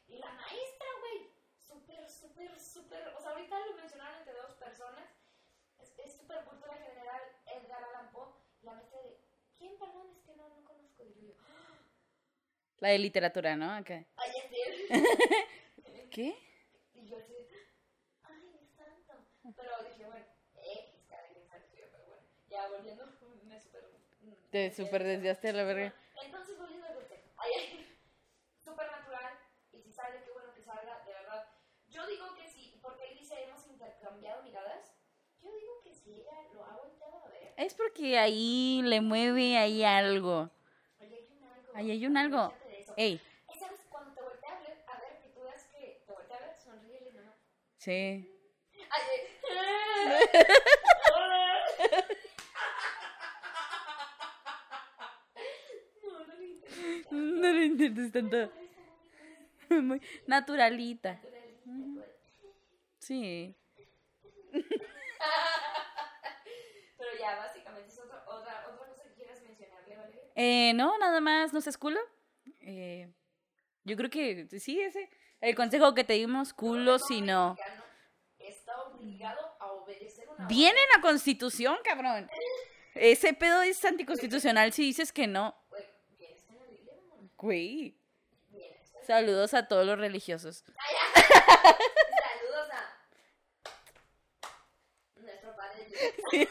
Y 0.09 0.19
la 0.19 0.33
maestra, 0.33 0.87
güey, 1.01 1.31
súper, 1.59 2.09
súper, 2.09 2.59
súper. 2.61 3.09
O 3.09 3.21
sea, 3.21 3.31
ahorita 3.33 3.59
lo 3.67 3.75
mencionaron 3.75 4.19
entre 4.21 4.35
dos 4.35 4.55
personas. 4.55 5.05
Es 5.79 6.15
súper 6.17 6.45
cultura 6.45 6.75
general, 6.75 7.23
Edgar 7.47 7.83
Allan 7.83 8.13
Poe. 8.13 8.29
La 8.63 8.75
maestra 8.75 9.01
de, 9.03 9.19
¿quién, 9.59 9.77
perdón? 9.79 10.09
Es 10.13 10.23
que 10.23 10.37
no, 10.37 10.49
no 10.49 10.65
conozco. 10.65 11.03
Y 11.05 11.27
yo. 11.27 11.35
La 12.81 12.89
de 12.91 12.99
literatura, 12.99 13.57
¿no? 13.57 13.73
Acá. 13.73 14.05
ay, 14.17 14.31
ya 14.37 14.49
sé. 14.49 15.49
¿Qué? 16.11 16.37
Y 16.95 17.07
yo 17.09 17.17
así, 17.19 17.33
ay, 18.23 18.41
Dios 18.53 18.71
santo. 18.77 19.15
Pero 19.57 19.71
dije, 19.89 20.05
bueno, 20.05 20.27
X, 20.55 21.05
cada 21.09 21.29
quien 21.29 21.47
sabe 21.47 21.65
pero 21.73 21.89
bueno. 22.07 22.23
Ya 22.49 22.69
volviendo, 22.69 23.07
me 23.45 23.61
super. 23.61 23.85
Te 24.51 24.71
super 24.71 25.05
desviaste 25.05 25.49
a 25.49 25.53
la 25.55 25.65
verga. 25.65 25.95
Entonces, 26.23 26.59
volviendo 26.59 26.87
al 26.87 26.95
consejo. 26.95 27.23
Ay, 27.39 27.97
súper 28.65 28.91
natural. 28.91 29.39
Y 29.73 29.81
si 29.81 29.93
sale, 29.93 30.23
qué 30.25 30.31
bueno 30.33 30.53
que 30.55 30.63
salga, 30.63 31.03
de 31.07 31.13
verdad. 31.13 31.47
Yo 31.89 32.07
digo 32.07 32.35
que 32.35 32.47
sí, 32.49 32.79
porque 32.83 33.11
él 33.11 33.19
dice, 33.19 33.43
hemos 33.43 33.67
intercambiado 33.67 34.43
miradas. 34.43 34.93
Yo 35.41 35.51
digo 35.51 35.81
que 35.83 35.95
si 35.95 36.13
ella 36.13 36.33
lo 36.53 36.65
ha 36.65 36.77
volteado 36.77 37.25
a 37.25 37.29
ver. 37.29 37.55
Es 37.57 37.75
porque 37.75 38.19
ahí 38.19 38.83
le 38.85 39.01
mueve 39.01 39.57
ahí 39.57 39.83
algo. 39.83 40.51
Ahí 40.99 41.15
hay 41.15 41.27
un 41.31 41.45
algo. 41.45 41.73
Ahí 41.75 41.91
hay 41.91 42.07
un 42.07 42.17
algo. 42.17 42.66
Ey, 42.97 43.21
¿Sabes? 43.59 43.81
Cuando 43.91 44.13
te 44.15 44.23
voltea 44.23 44.51
a 44.57 44.61
ver, 44.61 44.85
a 44.89 45.01
ver, 45.01 45.21
que 45.23 45.29
tú 45.31 45.43
veas 45.43 45.63
que 45.69 46.03
te 46.07 46.13
voltea 46.13 46.37
a 46.37 46.41
ver, 46.41 46.57
sonríele 46.59 47.13
nomás. 47.13 47.35
sí. 47.79 48.29
Ay, 48.91 49.03
No, 57.11 57.53
lo 57.53 57.63
intentes 57.63 58.13
tanto. 58.13 58.51
Muy 59.71 60.01
naturalita. 60.27 61.21
Sí. 62.99 63.55
Pero 66.99 67.11
ya, 67.21 67.37
básicamente 67.37 67.89
es 67.93 67.99
otra, 67.99 68.25
otra, 68.27 68.67
otra 68.73 68.87
cosa 68.89 69.03
que 69.05 69.13
quieras 69.15 69.41
mencionarle, 69.43 69.97
Valeria. 69.97 70.23
Eh, 70.35 70.73
no, 70.75 70.97
nada 70.99 71.21
más, 71.21 71.53
no 71.53 71.61
seas 71.61 71.77
culo. 71.79 72.01
Eh, 72.67 73.09
yo 73.85 73.97
creo 73.97 74.11
que 74.11 74.49
sí, 74.59 74.81
ese. 74.81 75.09
El 75.41 75.55
consejo 75.55 75.95
que 75.95 76.03
te 76.03 76.15
dimos, 76.15 76.53
culo 76.53 76.99
si 76.99 77.21
no. 77.23 77.57
Está 78.39 78.83
obligado 78.83 79.57
a 79.61 79.73
obedecer 79.73 80.29
una 80.29 80.49
Viene 80.49 80.79
en 80.79 80.89
la 80.97 81.01
constitución, 81.01 81.77
cabrón. 81.85 82.29
Ese 82.95 83.35
pedo 83.35 83.63
es 83.63 83.85
anticonstitucional 83.85 84.73
si 84.73 84.83
dices 84.83 85.13
que 85.13 85.27
no. 85.27 85.55
Güey, 85.69 85.85
mamá. 86.49 87.31
Güey. 87.37 88.01
Saludos 89.07 89.55
a 89.55 89.69
todos 89.69 89.87
los 89.87 89.99
religiosos. 89.99 90.65
Saludos 91.15 92.71
a 92.73 92.99
nuestro 95.21 95.55
padre 95.55 95.87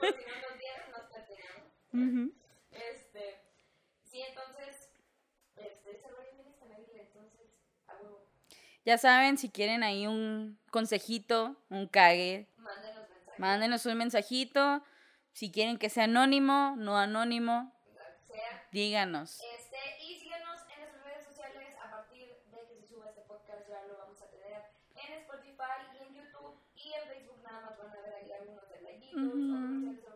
no 0.00 0.08
nos 0.10 0.58
vieron, 0.58 0.90
nos. 0.92 1.62
Ujú. 1.92 2.43
Sí, 4.14 4.22
entonces, 4.22 4.92
este, 5.56 5.90
entonces, 5.90 7.50
a 7.88 7.96
huevo, 7.96 8.28
Ya 8.84 8.96
saben, 8.96 9.38
si 9.38 9.50
quieren 9.50 9.82
ahí 9.82 10.06
un 10.06 10.56
consejito, 10.70 11.56
un 11.68 11.88
cague, 11.88 12.46
mándenos 12.56 13.08
mándenos 13.38 13.86
un 13.86 13.98
mensajito. 13.98 14.84
Si 15.32 15.50
quieren 15.50 15.78
que 15.78 15.90
sea 15.90 16.04
anónimo, 16.04 16.76
no 16.76 16.96
anónimo, 16.96 17.72
sea. 18.30 18.68
díganos. 18.70 19.40
Este, 19.58 19.78
y 20.04 20.20
síganos 20.20 20.60
en 20.70 20.78
nuestras 20.78 21.04
redes 21.06 21.24
sociales. 21.26 21.74
A 21.84 21.90
partir 21.90 22.28
de 22.28 22.66
que 22.68 22.76
se 22.76 22.86
suba 22.86 23.08
este 23.08 23.22
podcast, 23.22 23.68
ya 23.68 23.82
lo 23.82 23.98
vamos 23.98 24.22
a 24.22 24.30
tener 24.30 24.62
en 24.94 25.12
Spotify 25.22 25.90
y 25.92 26.06
en 26.06 26.14
YouTube. 26.14 26.54
Y 26.76 26.92
en 26.92 27.08
Facebook 27.08 27.42
nada 27.42 27.62
más 27.62 27.78
van 27.78 27.90
a 27.90 28.00
ver 28.00 28.14
ahí 28.14 28.30
algunos 28.30 28.68
detallitos 28.68 29.24
o 29.26 29.30
comerciales 29.32 30.13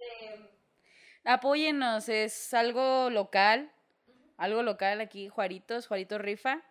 Este... 0.00 0.50
Apóyennos, 1.24 2.08
es 2.08 2.54
algo 2.54 3.10
local, 3.10 3.70
algo 4.36 4.62
local 4.62 5.00
aquí, 5.00 5.28
Juaritos, 5.28 5.86
Juarito 5.86 6.18
Rifa. 6.18 6.62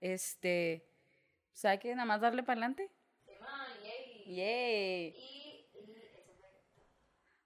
Este, 0.00 0.84
pues 1.50 1.58
o 1.58 1.60
sea, 1.60 1.78
que 1.78 1.94
nada 1.94 2.06
más 2.06 2.20
darle 2.20 2.42
para 2.42 2.60
adelante. 2.60 2.90
Yay. 3.84 4.34
Yay. 4.34 5.14
Y. 5.16 5.66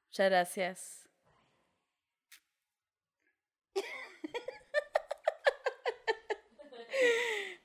Muchas 0.07 0.31
gracias. 0.31 1.09